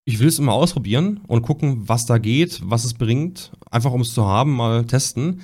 Ich 0.05 0.19
will 0.19 0.27
es 0.27 0.39
immer 0.39 0.53
ausprobieren 0.53 1.21
und 1.27 1.43
gucken, 1.43 1.87
was 1.87 2.07
da 2.07 2.17
geht, 2.17 2.61
was 2.63 2.83
es 2.83 2.95
bringt. 2.95 3.51
Einfach 3.69 3.91
um 3.91 4.01
es 4.01 4.13
zu 4.13 4.25
haben, 4.25 4.55
mal 4.55 4.85
testen. 4.85 5.41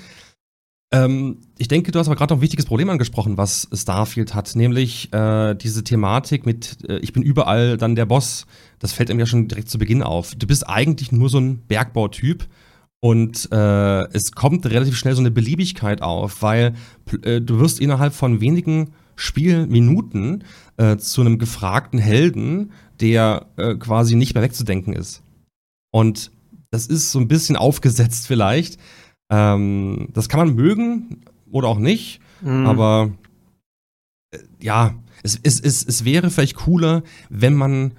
Ähm, 0.95 1.39
ich 1.57 1.67
denke, 1.67 1.91
du 1.91 1.99
hast 1.99 2.07
aber 2.07 2.15
gerade 2.15 2.33
noch 2.33 2.39
ein 2.39 2.41
wichtiges 2.41 2.65
Problem 2.65 2.89
angesprochen, 2.89 3.37
was 3.37 3.67
Starfield 3.73 4.33
hat, 4.33 4.55
nämlich 4.55 5.11
äh, 5.13 5.53
diese 5.55 5.83
Thematik 5.83 6.45
mit, 6.45 6.77
äh, 6.87 6.99
ich 6.99 7.11
bin 7.11 7.21
überall 7.21 7.77
dann 7.77 7.95
der 7.95 8.05
Boss. 8.05 8.45
Das 8.79 8.93
fällt 8.93 9.09
einem 9.09 9.19
ja 9.19 9.25
schon 9.25 9.47
direkt 9.47 9.69
zu 9.69 9.77
Beginn 9.77 10.03
auf. 10.03 10.35
Du 10.35 10.47
bist 10.47 10.67
eigentlich 10.67 11.11
nur 11.11 11.29
so 11.29 11.39
ein 11.39 11.59
Bergbautyp 11.67 12.47
und 13.01 13.51
äh, 13.51 14.03
es 14.13 14.31
kommt 14.31 14.65
relativ 14.67 14.97
schnell 14.97 15.15
so 15.15 15.21
eine 15.21 15.31
Beliebigkeit 15.31 16.01
auf, 16.01 16.41
weil 16.41 16.75
äh, 17.23 17.41
du 17.41 17.59
wirst 17.59 17.79
innerhalb 17.79 18.13
von 18.13 18.39
wenigen 18.39 18.93
Spielminuten 19.17 20.43
äh, 20.77 20.97
zu 20.97 21.21
einem 21.21 21.39
gefragten 21.39 21.99
Helden, 21.99 22.71
der 23.01 23.47
äh, 23.57 23.75
quasi 23.75 24.15
nicht 24.15 24.33
mehr 24.33 24.43
wegzudenken 24.43 24.93
ist. 24.93 25.23
Und 25.91 26.31
das 26.71 26.87
ist 26.87 27.11
so 27.11 27.19
ein 27.19 27.27
bisschen 27.27 27.55
aufgesetzt 27.57 28.27
vielleicht, 28.27 28.77
ähm, 29.29 30.09
das 30.13 30.29
kann 30.29 30.39
man 30.39 30.55
mögen 30.55 31.21
oder 31.51 31.67
auch 31.67 31.79
nicht, 31.79 32.19
mhm. 32.41 32.65
aber 32.65 33.11
äh, 34.31 34.37
ja, 34.59 34.95
es, 35.23 35.39
es, 35.41 35.59
es, 35.59 35.83
es 35.83 36.05
wäre 36.05 36.29
vielleicht 36.29 36.55
cooler, 36.55 37.03
wenn 37.29 37.55
man 37.55 37.93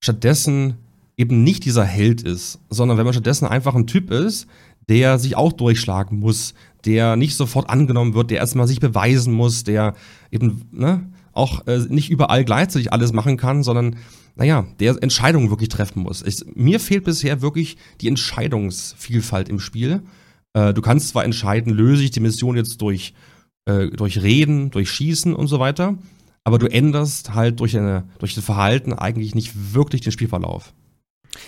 stattdessen 0.00 0.74
eben 1.16 1.42
nicht 1.42 1.64
dieser 1.64 1.84
Held 1.84 2.22
ist, 2.22 2.60
sondern 2.68 2.98
wenn 2.98 3.04
man 3.04 3.14
stattdessen 3.14 3.46
einfach 3.46 3.74
ein 3.74 3.86
Typ 3.86 4.10
ist, 4.10 4.46
der 4.88 5.18
sich 5.18 5.36
auch 5.36 5.52
durchschlagen 5.52 6.18
muss, 6.18 6.54
der 6.84 7.16
nicht 7.16 7.34
sofort 7.34 7.70
angenommen 7.70 8.14
wird, 8.14 8.30
der 8.30 8.38
erstmal 8.38 8.68
sich 8.68 8.80
beweisen 8.80 9.32
muss, 9.32 9.64
der 9.64 9.94
eben 10.30 10.62
ne, 10.70 11.10
auch 11.32 11.66
äh, 11.66 11.78
nicht 11.88 12.10
überall 12.10 12.44
gleichzeitig 12.44 12.92
alles 12.92 13.12
machen 13.12 13.36
kann, 13.36 13.62
sondern 13.62 13.96
naja, 14.36 14.66
der 14.78 15.02
Entscheidungen 15.02 15.50
wirklich 15.50 15.70
treffen 15.70 16.02
muss. 16.02 16.22
Ich, 16.22 16.44
mir 16.54 16.78
fehlt 16.78 17.04
bisher 17.04 17.40
wirklich 17.40 17.78
die 18.00 18.08
Entscheidungsvielfalt 18.08 19.48
im 19.48 19.58
Spiel. 19.58 20.02
Äh, 20.56 20.72
du 20.72 20.80
kannst 20.80 21.10
zwar 21.10 21.24
entscheiden, 21.24 21.72
löse 21.72 22.02
ich 22.02 22.10
die 22.12 22.20
Mission 22.20 22.56
jetzt 22.56 22.80
durch, 22.80 23.12
äh, 23.66 23.88
durch 23.88 24.22
Reden, 24.22 24.70
durch 24.70 24.90
Schießen 24.90 25.34
und 25.34 25.48
so 25.48 25.60
weiter, 25.60 25.98
aber 26.44 26.58
du 26.58 26.66
änderst 26.66 27.34
halt 27.34 27.60
durch, 27.60 27.76
eine, 27.76 28.08
durch 28.18 28.34
das 28.34 28.44
Verhalten 28.44 28.94
eigentlich 28.94 29.34
nicht 29.34 29.74
wirklich 29.74 30.00
den 30.00 30.12
Spielverlauf. 30.12 30.72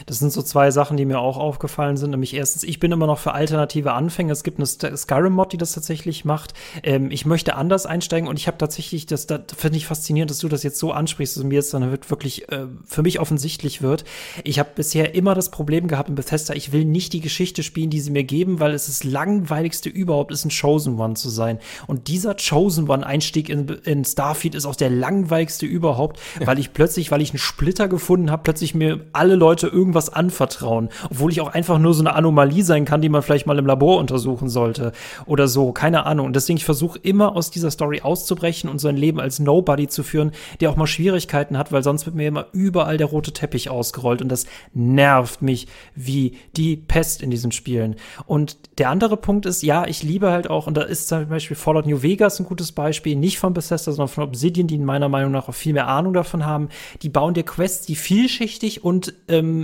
Das 0.06 0.18
sind 0.18 0.32
so 0.32 0.42
zwei 0.42 0.70
Sachen, 0.70 0.96
die 0.96 1.04
mir 1.04 1.20
auch 1.20 1.36
aufgefallen 1.36 1.96
sind. 1.96 2.10
Nämlich 2.10 2.34
erstens, 2.34 2.64
ich 2.64 2.80
bin 2.80 2.92
immer 2.92 3.06
noch 3.06 3.18
für 3.18 3.32
alternative 3.32 3.92
Anfänge. 3.92 4.32
Es 4.32 4.42
gibt 4.42 4.58
eine 4.58 4.96
Skyrim-Mod, 4.96 5.52
die 5.52 5.56
das 5.56 5.72
tatsächlich 5.72 6.24
macht. 6.24 6.54
Ähm, 6.82 7.10
ich 7.10 7.26
möchte 7.26 7.56
anders 7.56 7.86
einsteigen 7.86 8.28
und 8.28 8.38
ich 8.38 8.46
habe 8.46 8.58
tatsächlich, 8.58 9.06
das, 9.06 9.26
das 9.26 9.42
finde 9.56 9.78
ich 9.78 9.86
faszinierend, 9.86 10.30
dass 10.30 10.38
du 10.38 10.48
das 10.48 10.62
jetzt 10.62 10.78
so 10.78 10.92
ansprichst, 10.92 11.36
dass 11.36 11.44
mir 11.44 11.54
jetzt 11.54 11.74
dann 11.74 11.90
wirklich 11.90 12.50
äh, 12.50 12.66
für 12.86 13.02
mich 13.02 13.20
offensichtlich 13.20 13.82
wird. 13.82 14.04
Ich 14.44 14.58
habe 14.58 14.70
bisher 14.74 15.14
immer 15.14 15.34
das 15.34 15.50
Problem 15.50 15.88
gehabt 15.88 16.08
in 16.08 16.14
Bethesda, 16.14 16.54
ich 16.54 16.72
will 16.72 16.84
nicht 16.84 17.12
die 17.12 17.20
Geschichte 17.20 17.62
spielen, 17.62 17.90
die 17.90 18.00
sie 18.00 18.10
mir 18.10 18.24
geben, 18.24 18.60
weil 18.60 18.72
es 18.72 18.86
das 18.86 19.04
langweiligste 19.04 19.88
überhaupt 19.88 20.32
ist, 20.32 20.44
ein 20.44 20.50
Chosen 20.50 20.98
One 20.98 21.14
zu 21.14 21.28
sein. 21.28 21.58
Und 21.86 22.08
dieser 22.08 22.34
Chosen 22.34 22.88
One-Einstieg 22.88 23.48
in, 23.48 23.68
in 23.84 24.04
Starfield 24.04 24.54
ist 24.54 24.66
auch 24.66 24.76
der 24.76 24.90
langweiligste 24.90 25.66
überhaupt, 25.66 26.18
ja. 26.40 26.46
weil 26.46 26.58
ich 26.58 26.72
plötzlich, 26.72 27.10
weil 27.10 27.22
ich 27.22 27.30
einen 27.30 27.38
Splitter 27.38 27.88
gefunden 27.88 28.30
habe, 28.30 28.42
plötzlich 28.42 28.74
mir 28.74 29.06
alle 29.12 29.34
Leute 29.34 29.66
irgendwas 29.78 30.10
anvertrauen, 30.12 30.88
obwohl 31.10 31.30
ich 31.30 31.40
auch 31.40 31.52
einfach 31.52 31.78
nur 31.78 31.94
so 31.94 32.02
eine 32.02 32.14
Anomalie 32.14 32.64
sein 32.64 32.84
kann, 32.84 33.00
die 33.00 33.08
man 33.08 33.22
vielleicht 33.22 33.46
mal 33.46 33.58
im 33.58 33.66
Labor 33.66 33.98
untersuchen 33.98 34.48
sollte 34.48 34.92
oder 35.26 35.46
so, 35.46 35.72
keine 35.72 36.06
Ahnung. 36.06 36.26
Und 36.26 36.36
deswegen 36.36 36.56
ich 36.56 36.64
versuche 36.64 36.98
immer 36.98 37.36
aus 37.36 37.50
dieser 37.50 37.70
Story 37.70 38.00
auszubrechen 38.02 38.68
und 38.68 38.80
so 38.80 38.88
ein 38.88 38.96
Leben 38.96 39.20
als 39.20 39.38
Nobody 39.38 39.86
zu 39.86 40.02
führen, 40.02 40.32
der 40.60 40.70
auch 40.70 40.76
mal 40.76 40.86
Schwierigkeiten 40.86 41.56
hat, 41.56 41.70
weil 41.70 41.82
sonst 41.82 42.06
wird 42.06 42.16
mir 42.16 42.26
immer 42.26 42.46
überall 42.52 42.96
der 42.96 43.06
rote 43.06 43.32
Teppich 43.32 43.70
ausgerollt 43.70 44.20
und 44.20 44.28
das 44.28 44.46
nervt 44.74 45.42
mich 45.42 45.68
wie 45.94 46.36
die 46.56 46.76
Pest 46.76 47.22
in 47.22 47.30
diesen 47.30 47.52
Spielen. 47.52 47.96
Und 48.26 48.56
der 48.78 48.90
andere 48.90 49.16
Punkt 49.16 49.46
ist, 49.46 49.62
ja, 49.62 49.86
ich 49.86 50.02
liebe 50.02 50.30
halt 50.30 50.50
auch, 50.50 50.66
und 50.66 50.76
da 50.76 50.82
ist 50.82 51.08
zum 51.08 51.28
Beispiel 51.28 51.56
Fallout 51.56 51.86
New 51.86 52.02
Vegas 52.02 52.40
ein 52.40 52.46
gutes 52.46 52.72
Beispiel, 52.72 53.16
nicht 53.16 53.38
von 53.38 53.52
Bethesda, 53.52 53.92
sondern 53.92 54.08
von 54.08 54.24
Obsidian, 54.24 54.66
die 54.66 54.74
in 54.74 54.84
meiner 54.84 55.08
Meinung 55.08 55.32
nach 55.32 55.48
auch 55.48 55.54
viel 55.54 55.72
mehr 55.72 55.88
Ahnung 55.88 56.12
davon 56.12 56.44
haben. 56.44 56.68
Die 57.02 57.08
bauen 57.08 57.34
dir 57.34 57.44
Quests, 57.44 57.86
die 57.86 57.96
vielschichtig 57.96 58.84
und 58.84 59.14
ähm, 59.28 59.57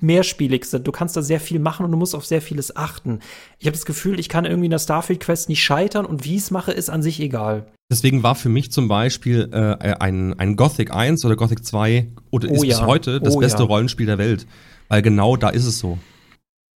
mehrspielig 0.00 0.64
sind. 0.64 0.86
Du 0.86 0.92
kannst 0.92 1.16
da 1.16 1.22
sehr 1.22 1.40
viel 1.40 1.58
machen 1.58 1.84
und 1.84 1.92
du 1.92 1.96
musst 1.96 2.14
auf 2.14 2.24
sehr 2.24 2.42
vieles 2.42 2.76
achten. 2.76 3.20
Ich 3.58 3.66
habe 3.66 3.76
das 3.76 3.86
Gefühl, 3.86 4.18
ich 4.18 4.28
kann 4.28 4.44
irgendwie 4.44 4.66
in 4.66 4.70
der 4.70 4.78
Starfield-Quest 4.78 5.48
nicht 5.48 5.62
scheitern 5.62 6.06
und 6.06 6.24
wie 6.24 6.36
ich 6.36 6.42
es 6.42 6.50
mache, 6.50 6.72
ist 6.72 6.90
an 6.90 7.02
sich 7.02 7.20
egal. 7.20 7.66
Deswegen 7.90 8.22
war 8.22 8.34
für 8.34 8.48
mich 8.48 8.72
zum 8.72 8.88
Beispiel 8.88 9.48
äh, 9.52 9.94
ein, 10.00 10.38
ein 10.38 10.56
Gothic 10.56 10.92
1 10.92 11.24
oder 11.24 11.36
Gothic 11.36 11.64
2 11.64 12.08
oder 12.30 12.50
ist 12.50 12.60
oh 12.60 12.64
ja. 12.64 12.78
bis 12.78 12.86
heute 12.86 13.20
das 13.20 13.36
oh 13.36 13.38
beste 13.38 13.62
ja. 13.62 13.66
Rollenspiel 13.66 14.06
der 14.06 14.18
Welt. 14.18 14.46
Weil 14.88 15.02
genau 15.02 15.36
da 15.36 15.50
ist 15.50 15.66
es 15.66 15.78
so. 15.78 15.98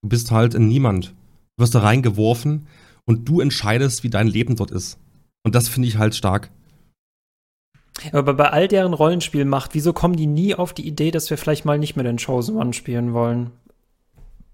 Du 0.03 0.09
bist 0.09 0.31
halt 0.31 0.55
ein 0.55 0.69
Niemand. 0.69 1.15
Du 1.57 1.65
wirst 1.65 1.75
da 1.75 1.81
reingeworfen 1.81 2.67
und 3.05 3.29
du 3.29 3.41
entscheidest, 3.41 4.05
wie 4.05 4.11
dein 4.11 4.29
Leben 4.29 4.57
dort 4.57 4.71
ist. 4.71 4.99
Und 5.45 5.55
das 5.55 5.69
finde 5.69 5.89
ich 5.89 5.97
halt 5.97 6.15
stark. 6.15 6.51
Aber 8.13 8.35
bei 8.35 8.51
all 8.51 8.69
deren 8.69 8.95
Rollenspielmacht, 8.95 9.75
wieso 9.75 9.93
kommen 9.93 10.17
die 10.17 10.27
nie 10.27 10.55
auf 10.55 10.73
die 10.73 10.87
Idee, 10.87 11.11
dass 11.11 11.31
wir 11.31 11.39
vielleicht 11.39 11.65
mal 11.65 11.79
nicht 11.79 11.97
mehr 11.97 12.05
den 12.05 12.19
Chosen 12.19 12.57
One 12.57 12.73
spielen 12.73 13.13
wollen? 13.13 13.51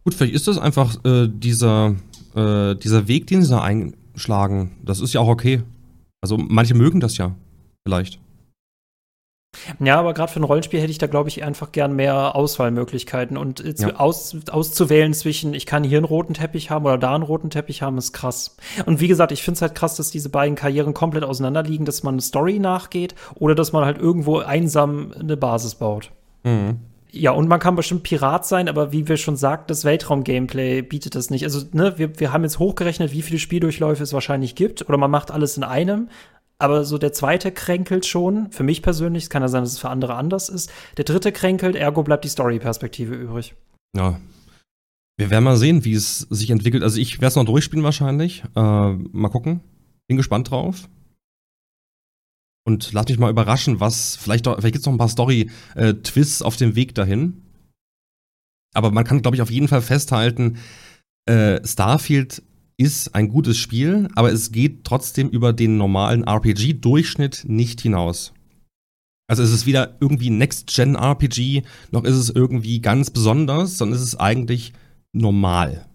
Gut, 0.05 0.15
vielleicht 0.15 0.35
ist 0.35 0.49
das 0.49 0.59
einfach 0.59 0.97
äh, 1.05 1.29
dieser, 1.29 1.95
äh, 2.35 2.75
dieser 2.77 3.09
Weg, 3.09 3.27
den 3.27 3.43
sie 3.43 3.51
da 3.51 3.63
einschlagen. 3.63 4.73
Das 4.83 5.01
ist 5.01 5.15
ja 5.15 5.21
auch 5.21 5.29
okay. 5.29 5.63
Also 6.21 6.37
manche 6.37 6.75
mögen 6.75 7.01
das 7.01 7.17
ja. 7.17 7.35
Vielleicht. 7.87 8.19
Ja, 9.79 9.99
aber 9.99 10.15
gerade 10.15 10.33
für 10.33 10.41
ein 10.41 10.45
Rollenspiel 10.45 10.81
hätte 10.81 10.91
ich 10.91 10.99
da, 10.99 11.07
glaube 11.07 11.29
ich, 11.29 11.45
einfach 11.45 11.73
gern 11.73 11.95
mehr 11.95 12.35
Auswahlmöglichkeiten. 12.35 13.37
Und 13.37 13.63
ja. 13.79 13.97
aus, 13.97 14.37
auszuwählen 14.51 15.15
zwischen, 15.15 15.55
ich 15.55 15.67
kann 15.67 15.85
hier 15.85 15.99
einen 15.99 16.07
roten 16.07 16.35
Teppich 16.35 16.71
haben 16.71 16.85
oder 16.85 16.99
da 16.99 17.15
einen 17.15 17.25
roten 17.25 17.51
Teppich 17.51 17.83
haben, 17.83 17.99
ist 17.99 18.13
krass. 18.13 18.57
Und 18.87 19.01
wie 19.01 19.09
gesagt, 19.09 19.33
ich 19.33 19.43
finde 19.43 19.57
es 19.57 19.63
halt 19.63 19.75
krass, 19.75 19.97
dass 19.97 20.11
diese 20.11 20.29
beiden 20.29 20.57
Karrieren 20.57 20.95
komplett 20.95 21.25
auseinanderliegen, 21.25 21.87
dass 21.87 22.03
man 22.03 22.15
eine 22.15 22.23
Story 22.23 22.59
nachgeht 22.59 23.15
oder 23.35 23.55
dass 23.55 23.73
man 23.73 23.85
halt 23.85 23.99
irgendwo 23.99 24.39
einsam 24.39 25.13
eine 25.19 25.37
Basis 25.37 25.75
baut. 25.77 26.11
Mhm. 26.43 26.81
Ja, 27.17 27.31
und 27.31 27.47
man 27.47 27.61
kann 27.61 27.77
bestimmt 27.77 28.03
Pirat 28.03 28.45
sein, 28.45 28.69
aber 28.69 28.91
wie 28.91 29.07
wir 29.07 29.17
schon 29.17 29.37
sagten, 29.37 29.69
das 29.69 29.85
Weltraum-Gameplay 29.85 30.83
bietet 30.83 31.15
das 31.15 31.31
nicht. 31.31 31.45
Also, 31.45 31.65
ne, 31.71 31.97
wir, 31.97 32.19
wir 32.19 32.33
haben 32.33 32.43
jetzt 32.43 32.59
hochgerechnet, 32.59 33.13
wie 33.13 33.23
viele 33.23 33.39
Spieldurchläufe 33.39 34.03
es 34.03 34.13
wahrscheinlich 34.13 34.57
gibt. 34.57 34.89
Oder 34.89 34.99
man 34.99 35.13
macht 35.13 35.31
alles 35.31 35.57
in 35.57 35.63
einem. 35.63 36.09
Aber 36.59 36.85
so 36.85 36.99
der 36.99 37.13
zweite 37.13 37.53
kränkelt 37.53 38.07
schon. 38.07 38.51
Für 38.53 38.63
mich 38.63 38.83
persönlich, 38.83 39.25
es 39.25 39.31
kann 39.31 39.43
ja 39.43 39.49
sein, 39.49 39.63
dass 39.63 39.73
es 39.73 39.79
für 39.79 39.91
andere 39.91 40.15
anders 40.15 40.49
ist. 40.49 40.71
Der 40.97 41.05
dritte 41.05 41.33
kränkelt, 41.33 41.77
ergo 41.77 42.03
bleibt 42.03 42.25
die 42.25 42.29
Story-Perspektive 42.29 43.15
übrig. 43.15 43.55
Ja. 43.97 44.21
Wir 45.17 45.31
werden 45.31 45.45
mal 45.45 45.57
sehen, 45.57 45.85
wie 45.85 45.95
es 45.95 46.21
sich 46.21 46.51
entwickelt. 46.51 46.83
Also 46.83 46.99
ich 46.99 47.17
werde 47.17 47.27
es 47.29 47.37
noch 47.37 47.45
durchspielen 47.45 47.85
wahrscheinlich. 47.85 48.45
Äh, 48.57 48.93
mal 48.93 49.29
gucken. 49.31 49.61
Bin 50.09 50.17
gespannt 50.17 50.51
drauf. 50.51 50.89
Und 52.67 52.93
lass 52.93 53.09
mich 53.09 53.19
mal 53.19 53.31
überraschen, 53.31 53.81
was, 53.81 54.17
vielleicht, 54.17 54.47
vielleicht 54.47 54.63
gibt 54.63 54.79
es 54.79 54.87
noch 54.87 54.95
ein 54.95 54.99
paar 54.99 55.09
Story-Twists 55.09 56.43
auf 56.43 56.57
dem 56.57 56.75
Weg 56.75 56.95
dahin. 56.95 57.43
Aber 58.75 58.91
man 58.91 59.05
kann, 59.05 59.23
glaube 59.23 59.37
ich, 59.37 59.43
auf 59.43 59.51
jeden 59.51 59.69
Fall 59.69 59.83
festhalten, 59.83 60.59
äh, 61.27 61.65
Starfield 61.65 62.43
ist 62.77 63.15
ein 63.15 63.29
gutes 63.29 63.57
Spiel, 63.57 64.09
aber 64.15 64.33
es 64.33 64.53
geht 64.53 64.85
trotzdem 64.85 65.29
über 65.29 65.53
den 65.53 65.77
normalen 65.77 66.25
RPG-Durchschnitt 66.25 67.45
nicht 67.47 67.81
hinaus. 67.81 68.33
Also 69.27 69.43
es 69.43 69.53
ist 69.53 69.67
weder 69.67 69.97
irgendwie 70.01 70.31
Next-Gen-RPG, 70.31 71.63
noch 71.91 72.05
ist 72.05 72.17
es 72.17 72.31
irgendwie 72.31 72.81
ganz 72.81 73.11
besonders, 73.11 73.79
sondern 73.79 73.97
es 73.97 74.05
ist 74.05 74.17
eigentlich 74.17 74.73
normal, 75.13 75.87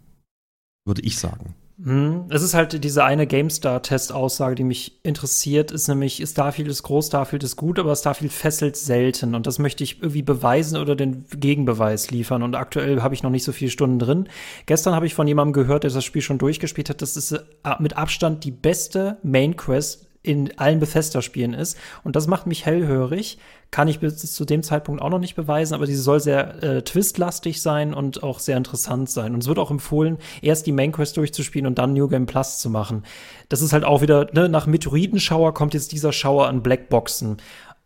würde 0.85 1.01
ich 1.01 1.17
sagen. 1.17 1.53
Hm, 1.81 2.25
es 2.29 2.43
ist 2.43 2.55
halt 2.55 2.83
diese 2.83 3.05
eine 3.05 3.25
GameStar-Test-Aussage, 3.25 4.55
die 4.55 4.65
mich 4.65 4.99
interessiert, 5.01 5.71
ist 5.71 5.87
nämlich, 5.87 6.21
Starfield 6.27 6.67
ist 6.67 6.83
groß, 6.83 7.07
Starfield 7.07 7.43
ist 7.43 7.55
gut, 7.55 7.79
aber 7.79 7.95
Starfield 7.95 8.33
fesselt 8.33 8.75
selten. 8.75 9.33
Und 9.33 9.47
das 9.47 9.59
möchte 9.59 9.85
ich 9.85 10.01
irgendwie 10.01 10.21
beweisen 10.21 10.77
oder 10.77 10.97
den 10.97 11.23
Gegenbeweis 11.29 12.11
liefern. 12.11 12.43
Und 12.43 12.55
aktuell 12.55 13.01
habe 13.01 13.13
ich 13.13 13.23
noch 13.23 13.29
nicht 13.29 13.45
so 13.45 13.53
viele 13.53 13.71
Stunden 13.71 13.97
drin. 13.97 14.27
Gestern 14.65 14.93
habe 14.93 15.05
ich 15.05 15.13
von 15.13 15.27
jemandem 15.27 15.53
gehört, 15.53 15.83
der 15.83 15.91
das 15.91 16.03
Spiel 16.03 16.21
schon 16.21 16.37
durchgespielt 16.37 16.89
hat. 16.89 17.01
Das 17.01 17.15
ist 17.15 17.31
äh, 17.31 17.41
mit 17.79 17.95
Abstand 17.95 18.43
die 18.43 18.51
beste 18.51 19.17
Main 19.23 19.55
Quest 19.55 20.08
in 20.21 20.57
allen 20.59 20.79
Bethesda-Spielen 20.79 21.53
ist. 21.53 21.77
Und 22.03 22.15
das 22.15 22.27
macht 22.27 22.45
mich 22.45 22.65
hellhörig. 22.65 23.37
Kann 23.71 23.87
ich 23.87 23.99
bis 23.99 24.17
zu 24.33 24.45
dem 24.45 24.63
Zeitpunkt 24.63 25.01
auch 25.01 25.09
noch 25.09 25.19
nicht 25.19 25.35
beweisen, 25.35 25.73
aber 25.73 25.85
sie 25.85 25.95
soll 25.95 26.19
sehr 26.19 26.63
äh, 26.63 26.81
twistlastig 26.81 27.61
sein 27.61 27.93
und 27.93 28.23
auch 28.23 28.39
sehr 28.39 28.57
interessant 28.57 29.09
sein. 29.09 29.33
Und 29.33 29.41
es 29.41 29.47
wird 29.47 29.59
auch 29.59 29.71
empfohlen, 29.71 30.17
erst 30.41 30.65
die 30.65 30.71
Main 30.71 30.91
Quest 30.91 31.17
durchzuspielen 31.17 31.67
und 31.67 31.77
dann 31.77 31.93
New 31.93 32.07
Game 32.07 32.25
Plus 32.25 32.57
zu 32.57 32.69
machen. 32.69 33.03
Das 33.47 33.61
ist 33.61 33.71
halt 33.71 33.83
auch 33.83 34.01
wieder, 34.01 34.27
ne, 34.33 34.49
nach 34.49 34.67
Meteoritenschauer 34.67 35.53
kommt 35.53 35.73
jetzt 35.73 35.91
dieser 35.91 36.11
Schauer 36.11 36.47
an 36.47 36.63
Blackboxen. 36.63 37.37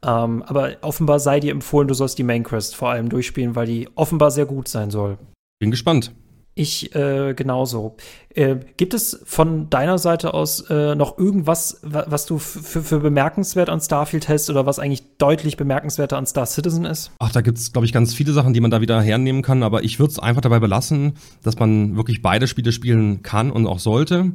Ähm, 0.03 0.43
aber 0.43 0.77
offenbar 0.81 1.19
sei 1.19 1.39
dir 1.39 1.51
empfohlen, 1.51 1.87
du 1.87 1.93
sollst 1.93 2.17
die 2.17 2.23
Main 2.23 2.43
Quest 2.43 2.75
vor 2.75 2.89
allem 2.89 3.09
durchspielen, 3.09 3.55
weil 3.55 3.67
die 3.67 3.89
offenbar 3.95 4.31
sehr 4.31 4.45
gut 4.45 4.67
sein 4.67 4.89
soll. 4.89 5.17
Bin 5.59 5.71
gespannt. 5.71 6.13
Ich 6.55 6.93
äh, 6.93 7.33
genauso. 7.33 7.95
Äh, 8.29 8.57
gibt 8.77 8.93
es 8.93 9.19
von 9.25 9.71
deiner 9.71 9.97
Seite 9.97 10.35
aus 10.35 10.61
äh, 10.69 10.93
noch 10.93 11.17
irgendwas, 11.17 11.79
was 11.81 12.27
du 12.27 12.37
für 12.37 12.99
bemerkenswert 12.99 13.69
an 13.69 13.81
Starfield 13.81 14.27
hältst 14.27 14.51
oder 14.51 14.65
was 14.67 14.77
eigentlich 14.77 15.17
deutlich 15.17 15.57
bemerkenswerter 15.57 16.17
an 16.17 16.27
Star 16.27 16.45
Citizen 16.45 16.85
ist? 16.85 17.11
Ach, 17.17 17.31
da 17.31 17.41
gibt 17.41 17.57
es, 17.57 17.71
glaube 17.71 17.85
ich, 17.85 17.93
ganz 17.93 18.13
viele 18.13 18.33
Sachen, 18.33 18.53
die 18.53 18.61
man 18.61 18.69
da 18.69 18.81
wieder 18.81 19.01
hernehmen 19.01 19.41
kann, 19.41 19.63
aber 19.63 19.83
ich 19.83 19.99
würde 19.99 20.11
es 20.11 20.19
einfach 20.19 20.41
dabei 20.41 20.59
belassen, 20.59 21.13
dass 21.41 21.57
man 21.57 21.95
wirklich 21.95 22.21
beide 22.21 22.47
Spiele 22.47 22.71
spielen 22.71 23.23
kann 23.23 23.49
und 23.51 23.65
auch 23.65 23.79
sollte. 23.79 24.31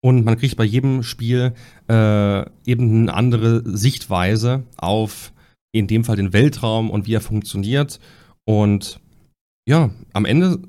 Und 0.00 0.24
man 0.24 0.38
kriegt 0.38 0.56
bei 0.56 0.64
jedem 0.64 1.02
Spiel 1.02 1.52
äh, 1.88 2.44
eben 2.64 3.02
eine 3.02 3.14
andere 3.14 3.62
Sichtweise 3.64 4.62
auf 4.76 5.32
in 5.72 5.86
dem 5.86 6.04
Fall 6.04 6.16
den 6.16 6.32
Weltraum 6.32 6.88
und 6.90 7.06
wie 7.06 7.14
er 7.14 7.20
funktioniert. 7.20 8.00
Und 8.46 9.00
ja, 9.68 9.90
am 10.14 10.24
Ende 10.24 10.60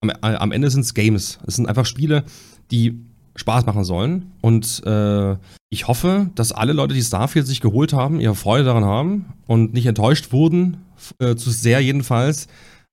am, 0.00 0.10
äh, 0.10 0.14
am 0.20 0.52
Ende 0.52 0.70
sind 0.70 0.82
es 0.82 0.94
Games. 0.94 1.38
Es 1.46 1.56
sind 1.56 1.66
einfach 1.66 1.86
Spiele, 1.86 2.24
die 2.70 2.98
Spaß 3.36 3.66
machen 3.66 3.84
sollen. 3.84 4.32
Und 4.40 4.82
äh, 4.84 5.36
ich 5.70 5.88
hoffe, 5.88 6.30
dass 6.34 6.52
alle 6.52 6.72
Leute, 6.72 6.94
die 6.94 7.02
Starfield 7.02 7.46
sich 7.46 7.60
geholt 7.60 7.92
haben, 7.92 8.20
ihre 8.20 8.34
Freude 8.34 8.64
daran 8.64 8.84
haben 8.84 9.32
und 9.46 9.72
nicht 9.72 9.86
enttäuscht 9.86 10.32
wurden, 10.32 10.78
äh, 11.18 11.36
zu 11.36 11.50
sehr 11.50 11.80
jedenfalls, 11.80 12.48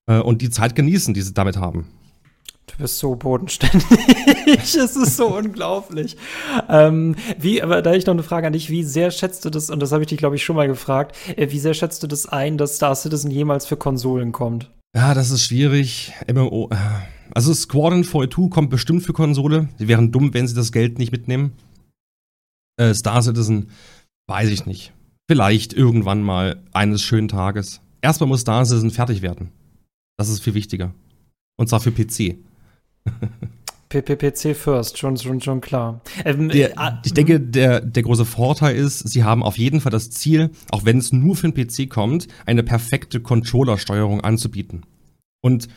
äh, 0.07 0.19
und 0.19 0.41
die 0.41 0.49
Zeit 0.49 0.75
genießen, 0.75 1.13
die 1.13 1.21
sie 1.21 1.33
damit 1.33 1.57
haben. 1.57 1.87
Du 2.67 2.77
bist 2.77 2.99
so 2.99 3.15
bodenständig. 3.15 3.85
es 4.47 4.75
ist 4.75 5.15
so 5.15 5.37
unglaublich. 5.37 6.17
Ähm, 6.67 7.15
wie, 7.39 7.61
aber 7.63 7.81
da 7.81 7.93
ich 7.93 8.05
noch 8.05 8.13
eine 8.13 8.23
Frage 8.23 8.47
an 8.47 8.53
dich, 8.53 8.69
wie 8.69 8.83
sehr 8.83 9.09
schätzt 9.11 9.45
du 9.45 9.49
das, 9.49 9.69
und 9.69 9.79
das 9.81 9.93
habe 9.93 10.03
ich 10.03 10.09
dich, 10.09 10.17
glaube 10.17 10.35
ich, 10.35 10.43
schon 10.43 10.57
mal 10.57 10.67
gefragt, 10.67 11.15
äh, 11.37 11.49
wie 11.49 11.59
sehr 11.59 11.73
schätzt 11.73 12.03
du 12.03 12.07
das 12.07 12.25
ein, 12.25 12.57
dass 12.57 12.75
Star 12.75 12.93
Citizen 12.93 13.31
jemals 13.31 13.65
für 13.65 13.77
Konsolen 13.77 14.33
kommt? 14.33 14.69
Ja, 14.97 15.13
das 15.13 15.29
ist 15.29 15.43
schwierig. 15.43 16.11
MMO. 16.27 16.69
Äh, 16.71 16.75
also 17.29 17.53
Squadron 17.53 18.03
42 18.03 18.49
kommt 18.49 18.71
bestimmt 18.71 19.03
für 19.03 19.13
Konsole. 19.13 19.69
Sie 19.77 19.87
wären 19.87 20.11
dumm, 20.11 20.33
wenn 20.33 20.47
sie 20.47 20.55
das 20.55 20.71
Geld 20.71 20.97
nicht 20.97 21.11
mitnehmen. 21.11 21.51
Äh, 22.77 22.95
Star 22.95 23.21
Citizen, 23.21 23.69
weiß 24.27 24.49
ich 24.49 24.65
nicht. 24.65 24.93
Vielleicht 25.29 25.73
irgendwann 25.73 26.23
mal 26.23 26.63
eines 26.73 27.03
schönen 27.03 27.27
Tages. 27.27 27.79
Erstmal 28.01 28.27
muss 28.27 28.41
Star 28.41 28.65
Citizen 28.65 28.89
fertig 28.89 29.21
werden. 29.21 29.51
Das 30.17 30.29
ist 30.29 30.39
viel 30.39 30.55
wichtiger. 30.55 30.95
Und 31.57 31.69
zwar 31.69 31.79
für 31.79 31.91
PC. 31.91 32.37
PPPC 33.89 34.55
first, 34.55 34.97
schon, 34.97 35.17
schon, 35.17 35.41
schon 35.41 35.61
klar. 35.61 36.01
Ähm, 36.25 36.49
der, 36.49 36.71
äh, 36.77 36.91
ich 37.05 37.13
denke, 37.13 37.39
der, 37.39 37.81
der 37.81 38.03
große 38.03 38.25
Vorteil 38.25 38.75
ist, 38.75 39.07
sie 39.07 39.23
haben 39.23 39.43
auf 39.43 39.57
jeden 39.57 39.81
Fall 39.81 39.91
das 39.91 40.09
Ziel, 40.09 40.51
auch 40.71 40.85
wenn 40.85 40.97
es 40.97 41.13
nur 41.13 41.35
für 41.35 41.49
den 41.49 41.53
PC 41.53 41.89
kommt, 41.89 42.27
eine 42.45 42.63
perfekte 42.63 43.21
Controller-Steuerung 43.21 44.21
anzubieten. 44.21 44.85
Und 45.41 45.67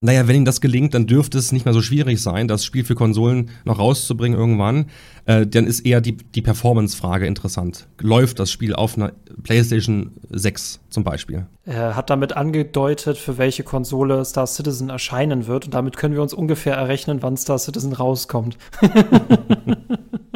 naja, 0.00 0.28
wenn 0.28 0.36
Ihnen 0.36 0.44
das 0.44 0.60
gelingt, 0.60 0.94
dann 0.94 1.06
dürfte 1.06 1.38
es 1.38 1.50
nicht 1.50 1.64
mehr 1.64 1.74
so 1.74 1.82
schwierig 1.82 2.22
sein, 2.22 2.46
das 2.46 2.64
Spiel 2.64 2.84
für 2.84 2.94
Konsolen 2.94 3.50
noch 3.64 3.80
rauszubringen 3.80 4.38
irgendwann. 4.38 4.86
Äh, 5.24 5.46
dann 5.46 5.66
ist 5.66 5.80
eher 5.80 6.00
die, 6.00 6.16
die 6.16 6.42
Performance-Frage 6.42 7.26
interessant. 7.26 7.88
Läuft 8.00 8.38
das 8.38 8.52
Spiel 8.52 8.74
auf 8.74 8.96
einer 8.96 9.12
PlayStation 9.42 10.12
6 10.30 10.80
zum 10.88 11.02
Beispiel? 11.02 11.46
Er 11.64 11.96
hat 11.96 12.10
damit 12.10 12.36
angedeutet, 12.36 13.18
für 13.18 13.38
welche 13.38 13.64
Konsole 13.64 14.24
Star 14.24 14.46
Citizen 14.46 14.88
erscheinen 14.88 15.48
wird. 15.48 15.64
Und 15.64 15.74
damit 15.74 15.96
können 15.96 16.14
wir 16.14 16.22
uns 16.22 16.32
ungefähr 16.32 16.76
errechnen, 16.76 17.20
wann 17.22 17.36
Star 17.36 17.58
Citizen 17.58 17.92
rauskommt. 17.92 18.56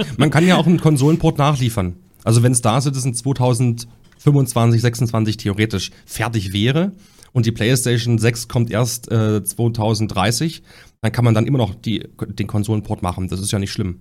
Man 0.17 0.31
kann 0.31 0.47
ja 0.47 0.57
auch 0.57 0.67
einen 0.67 0.81
Konsolenport 0.81 1.39
nachliefern. 1.39 1.97
Also 2.25 2.43
wenn 2.43 2.55
Star 2.55 2.81
Citizen 2.81 3.15
2025, 3.15 4.81
26 4.81 5.37
theoretisch 5.37 5.91
fertig 6.07 6.53
wäre, 6.53 6.93
und 7.33 7.47
die 7.47 7.53
PlayStation 7.53 8.19
6 8.19 8.49
kommt 8.49 8.71
erst 8.71 9.11
äh, 9.11 9.43
2030, 9.43 10.63
dann 11.01 11.13
kann 11.13 11.25
man 11.25 11.35
dann 11.35 11.47
immer 11.47 11.59
noch 11.59 11.75
die, 11.75 12.09
den 12.27 12.47
Konsolenport 12.47 13.03
machen. 13.03 13.29
Das 13.29 13.41
ist 13.41 13.53
ja 13.53 13.59
nicht 13.59 13.73
schlimm. 13.73 14.01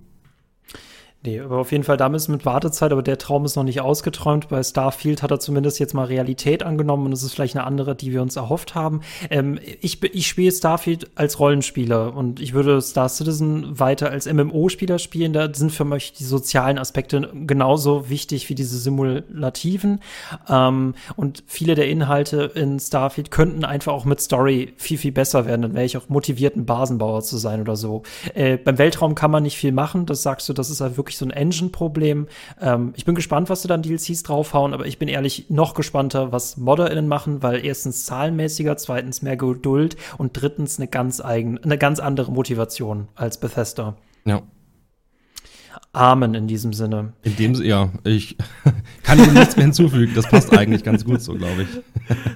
Nee, 1.24 1.38
aber 1.38 1.58
auf 1.58 1.70
jeden 1.70 1.84
Fall, 1.84 1.96
da 1.96 2.08
müssen 2.08 2.32
mit 2.32 2.44
Wartezeit, 2.44 2.90
aber 2.90 3.02
der 3.02 3.16
Traum 3.16 3.44
ist 3.44 3.54
noch 3.54 3.62
nicht 3.62 3.80
ausgeträumt. 3.80 4.48
Bei 4.48 4.60
Starfield 4.60 5.22
hat 5.22 5.30
er 5.30 5.38
zumindest 5.38 5.78
jetzt 5.78 5.94
mal 5.94 6.06
Realität 6.06 6.64
angenommen 6.64 7.06
und 7.06 7.12
es 7.12 7.22
ist 7.22 7.32
vielleicht 7.32 7.54
eine 7.54 7.64
andere, 7.64 7.94
die 7.94 8.10
wir 8.10 8.22
uns 8.22 8.34
erhofft 8.34 8.74
haben. 8.74 9.02
Ähm, 9.30 9.60
ich, 9.80 10.02
ich 10.02 10.26
spiele 10.26 10.50
Starfield 10.50 11.10
als 11.14 11.38
Rollenspieler 11.38 12.16
und 12.16 12.40
ich 12.40 12.54
würde 12.54 12.80
Star 12.82 13.08
Citizen 13.08 13.78
weiter 13.78 14.10
als 14.10 14.26
MMO-Spieler 14.26 14.98
spielen. 14.98 15.32
Da 15.32 15.54
sind 15.54 15.70
für 15.70 15.84
mich 15.84 16.12
die 16.12 16.24
sozialen 16.24 16.76
Aspekte 16.76 17.30
genauso 17.46 18.10
wichtig 18.10 18.48
wie 18.48 18.56
diese 18.56 18.76
simulativen. 18.78 20.00
Ähm, 20.48 20.94
und 21.14 21.44
viele 21.46 21.76
der 21.76 21.88
Inhalte 21.88 22.50
in 22.56 22.80
Starfield 22.80 23.30
könnten 23.30 23.64
einfach 23.64 23.92
auch 23.92 24.04
mit 24.04 24.20
Story 24.20 24.74
viel, 24.76 24.98
viel 24.98 25.12
besser 25.12 25.46
werden. 25.46 25.62
Dann 25.62 25.74
wäre 25.74 25.84
ich 25.84 25.96
auch 25.96 26.08
motiviert, 26.08 26.56
ein 26.56 26.66
Basenbauer 26.66 27.22
zu 27.22 27.36
sein 27.36 27.60
oder 27.60 27.76
so. 27.76 28.02
Äh, 28.34 28.56
beim 28.56 28.78
Weltraum 28.78 29.14
kann 29.14 29.30
man 29.30 29.44
nicht 29.44 29.56
viel 29.56 29.70
machen. 29.70 30.04
Das 30.04 30.24
sagst 30.24 30.48
du, 30.48 30.52
das 30.52 30.68
ist 30.68 30.80
halt 30.80 30.96
wirklich 30.96 31.11
wirklich 31.12 31.18
so 31.18 31.26
ein 31.26 31.30
Engine-Problem. 31.30 32.26
Ähm, 32.60 32.92
ich 32.96 33.04
bin 33.04 33.14
gespannt, 33.14 33.50
was 33.50 33.62
sie 33.62 33.68
dann 33.68 33.82
DLCs 33.82 34.22
draufhauen, 34.22 34.74
aber 34.74 34.86
ich 34.86 34.98
bin 34.98 35.08
ehrlich 35.08 35.46
noch 35.50 35.74
gespannter, 35.74 36.32
was 36.32 36.56
ModderInnen 36.56 37.08
machen, 37.08 37.42
weil 37.42 37.64
erstens 37.64 38.06
zahlenmäßiger, 38.06 38.76
zweitens 38.76 39.22
mehr 39.22 39.36
Geduld 39.36 39.96
und 40.18 40.32
drittens 40.32 40.78
eine 40.78 40.88
ganz 40.88 41.20
eigene, 41.20 41.62
eine 41.62 41.78
ganz 41.78 42.00
andere 42.00 42.32
Motivation 42.32 43.08
als 43.14 43.38
Bethesda. 43.38 43.96
Ja. 44.24 44.42
Amen 45.94 46.34
in 46.34 46.46
diesem 46.46 46.72
Sinne. 46.72 47.12
In 47.22 47.36
dem 47.36 47.52
ja, 47.62 47.90
ich 48.04 48.38
kann 49.02 49.18
dem 49.18 49.34
nichts 49.34 49.56
mehr 49.56 49.66
hinzufügen. 49.66 50.12
Das 50.14 50.26
passt 50.26 50.50
eigentlich 50.56 50.84
ganz 50.84 51.04
gut 51.04 51.20
so, 51.20 51.34
glaube 51.34 51.62
ich. 51.62 51.68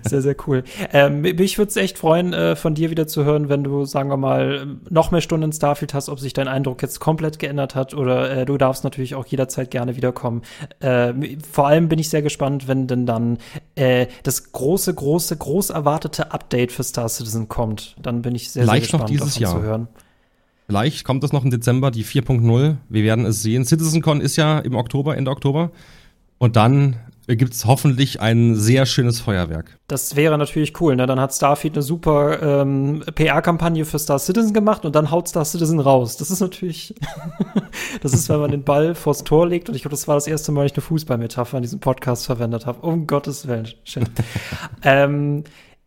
Sehr, 0.08 0.22
sehr 0.22 0.36
cool. 0.46 0.62
Ähm, 0.92 1.22
mich 1.22 1.58
würde 1.58 1.70
es 1.70 1.76
echt 1.76 1.98
freuen, 1.98 2.32
äh, 2.32 2.54
von 2.54 2.74
dir 2.74 2.90
wieder 2.90 3.08
zu 3.08 3.24
hören, 3.24 3.48
wenn 3.48 3.64
du, 3.64 3.84
sagen 3.84 4.08
wir 4.08 4.16
mal, 4.16 4.76
noch 4.88 5.10
mehr 5.10 5.20
Stunden 5.20 5.46
in 5.46 5.52
Starfield 5.52 5.92
hast, 5.94 6.08
ob 6.08 6.20
sich 6.20 6.32
dein 6.32 6.46
Eindruck 6.46 6.80
jetzt 6.82 7.00
komplett 7.00 7.38
geändert 7.38 7.74
hat 7.74 7.92
oder 7.92 8.30
äh, 8.30 8.46
du 8.46 8.56
darfst 8.56 8.84
natürlich 8.84 9.16
auch 9.16 9.26
jederzeit 9.26 9.70
gerne 9.70 9.96
wiederkommen. 9.96 10.42
Äh, 10.78 11.12
vor 11.50 11.66
allem 11.66 11.88
bin 11.88 11.98
ich 11.98 12.08
sehr 12.10 12.22
gespannt, 12.22 12.68
wenn 12.68 12.86
denn 12.86 13.06
dann 13.06 13.38
äh, 13.74 14.06
das 14.22 14.52
große, 14.52 14.94
große, 14.94 15.36
groß 15.36 15.70
erwartete 15.70 16.32
Update 16.32 16.72
für 16.72 16.84
Star 16.84 17.08
Citizen 17.08 17.48
kommt. 17.48 17.96
Dann 18.00 18.22
bin 18.22 18.34
ich 18.34 18.50
sehr, 18.50 18.62
Vielleicht 18.62 18.90
sehr 18.90 18.98
gespannt, 19.00 19.02
noch 19.02 19.26
dieses 19.26 19.38
Jahr. 19.38 19.52
zu 19.52 19.62
hören. 19.62 19.88
Vielleicht 20.66 21.04
kommt 21.04 21.22
das 21.22 21.32
noch 21.32 21.44
im 21.44 21.50
Dezember, 21.50 21.90
die 21.90 22.04
4.0. 22.04 22.76
Wir 22.88 23.04
werden 23.04 23.24
es 23.24 23.42
sehen. 23.42 23.64
CitizenCon 23.64 24.20
ist 24.20 24.36
ja 24.36 24.58
im 24.58 24.74
Oktober, 24.74 25.16
Ende 25.16 25.30
Oktober. 25.30 25.70
Und 26.38 26.56
dann 26.56 26.96
gibt 27.28 27.54
es 27.54 27.64
hoffentlich 27.64 28.20
ein 28.20 28.54
sehr 28.54 28.86
schönes 28.86 29.20
Feuerwerk. 29.20 29.78
Das 29.88 30.14
wäre 30.14 30.38
natürlich 30.38 30.80
cool. 30.80 30.94
Ne? 30.94 31.06
Dann 31.06 31.18
hat 31.18 31.34
Starfield 31.34 31.74
eine 31.74 31.82
super 31.82 32.40
ähm, 32.62 33.02
PR-Kampagne 33.14 33.84
für 33.84 33.98
Star 33.98 34.18
Citizen 34.18 34.52
gemacht 34.52 34.84
und 34.84 34.94
dann 34.94 35.10
haut 35.10 35.28
Star 35.28 35.44
Citizen 35.44 35.80
raus. 35.80 36.16
Das 36.16 36.30
ist 36.30 36.40
natürlich, 36.40 36.94
das 38.02 38.12
ist, 38.12 38.28
wenn 38.28 38.38
man 38.38 38.52
den 38.52 38.62
Ball 38.62 38.94
vors 38.94 39.24
Tor 39.24 39.48
legt. 39.48 39.68
Und 39.68 39.74
ich 39.74 39.82
glaube, 39.82 39.96
das 39.96 40.06
war 40.06 40.14
das 40.14 40.28
erste 40.28 40.52
Mal, 40.52 40.62
dass 40.62 40.72
ich 40.72 40.76
eine 40.78 40.82
Fußballmetapher 40.82 41.56
in 41.56 41.62
diesem 41.62 41.80
Podcast 41.80 42.26
verwendet 42.26 42.66
habe. 42.66 42.86
Um 42.86 43.06
Gottes 43.08 43.48
Willen. 43.48 43.68
ähm, 44.82 45.42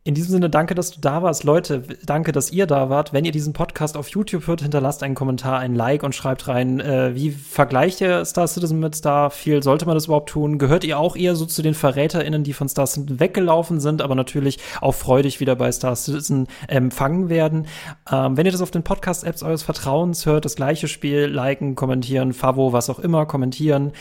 In 0.05 0.15
diesem 0.15 0.31
Sinne, 0.31 0.49
danke, 0.49 0.75
dass 0.75 0.91
du 0.91 1.01
da 1.01 1.23
warst. 1.23 1.43
Leute, 1.43 1.83
danke, 2.05 2.31
dass 2.31 2.53
ihr 2.53 2.67
da 2.67 2.89
wart. 2.89 3.11
Wenn 3.11 3.25
ihr 3.25 3.33
diesen 3.33 3.51
Podcast 3.51 3.97
auf 3.97 4.07
YouTube 4.07 4.47
hört, 4.47 4.61
hinterlasst 4.61 5.03
einen 5.03 5.13
Kommentar, 5.13 5.59
ein 5.59 5.75
Like 5.75 6.03
und 6.03 6.15
schreibt 6.15 6.47
rein, 6.47 6.79
äh, 6.79 7.15
wie 7.15 7.31
vergleicht 7.31 7.99
ihr 7.99 8.23
Star 8.23 8.47
Citizen 8.47 8.79
mit 8.79 8.95
Starfield? 8.95 9.65
Sollte 9.65 9.85
man 9.85 9.95
das 9.95 10.05
überhaupt 10.05 10.29
tun? 10.29 10.57
Gehört 10.57 10.85
ihr 10.85 10.97
auch 10.97 11.17
eher 11.17 11.35
so 11.35 11.45
zu 11.45 11.61
den 11.61 11.73
VerräterInnen, 11.73 12.45
die 12.45 12.53
von 12.53 12.69
Star 12.69 12.87
Citizen 12.87 13.19
weggelaufen 13.19 13.81
sind, 13.81 14.01
aber 14.01 14.15
natürlich 14.15 14.59
auch 14.79 14.93
freudig 14.93 15.41
wieder 15.41 15.57
bei 15.57 15.69
Star 15.69 15.97
Citizen 15.97 16.47
empfangen 16.69 17.27
werden? 17.27 17.67
Ähm, 18.09 18.37
wenn 18.37 18.45
ihr 18.45 18.53
das 18.53 18.61
auf 18.61 18.71
den 18.71 18.83
Podcast-Apps 18.83 19.43
eures 19.43 19.63
Vertrauens 19.63 20.25
hört, 20.25 20.45
das 20.45 20.55
gleiche 20.55 20.87
Spiel, 20.87 21.25
liken, 21.25 21.75
kommentieren, 21.75 22.31
Favo, 22.31 22.71
was 22.71 22.89
auch 22.89 22.99
immer, 22.99 23.25
kommentieren. 23.25 23.91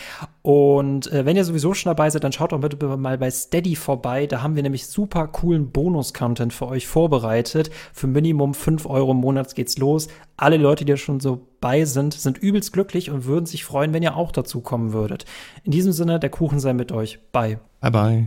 Und 0.43 1.11
äh, 1.13 1.27
wenn 1.27 1.37
ihr 1.37 1.45
sowieso 1.45 1.75
schon 1.75 1.91
dabei 1.91 2.09
seid, 2.09 2.23
dann 2.23 2.33
schaut 2.33 2.53
doch 2.53 2.61
bitte 2.61 2.77
mal 2.97 3.19
bei 3.19 3.33
Steady 3.33 3.75
vorbei. 3.75 4.27
Da 4.29 4.43
haben 4.43 4.55
wir 4.55 4.63
nämlich 4.63 4.87
super 4.87 5.27
coolen 5.27 5.71
Bonus 5.73 5.88
Bonus-Content 5.89 6.53
für 6.53 6.69
euch 6.69 6.87
vorbereitet. 6.87 7.71
Für 7.95 8.07
Minimum 8.07 8.53
5 8.53 8.85
Euro 8.87 9.13
im 9.13 9.19
Monat 9.19 9.55
geht's 9.55 9.79
los. 9.79 10.09
Alle 10.37 10.59
Leute, 10.59 10.85
die 10.85 10.97
schon 10.99 11.21
so 11.21 11.47
bei 11.61 11.85
sind, 11.87 12.13
sind 12.13 12.37
übelst 12.37 12.75
glücklich 12.75 13.11
und 13.11 13.25
würden 13.25 13.47
sich 13.47 13.65
freuen, 13.65 13.95
wenn 13.95 14.03
ihr 14.03 14.17
auch 14.17 14.31
dazu 14.31 14.61
kommen 14.61 14.93
würdet. 14.93 15.25
In 15.65 15.73
diesem 15.73 15.93
Sinne, 15.93 16.21
der 16.21 16.31
Kuchen 16.31 16.61
sei 16.61 16.75
mit 16.75 16.93
euch. 16.93 17.19
Bye. 17.33 17.59
Bye 17.81 17.91
bye. 17.91 18.27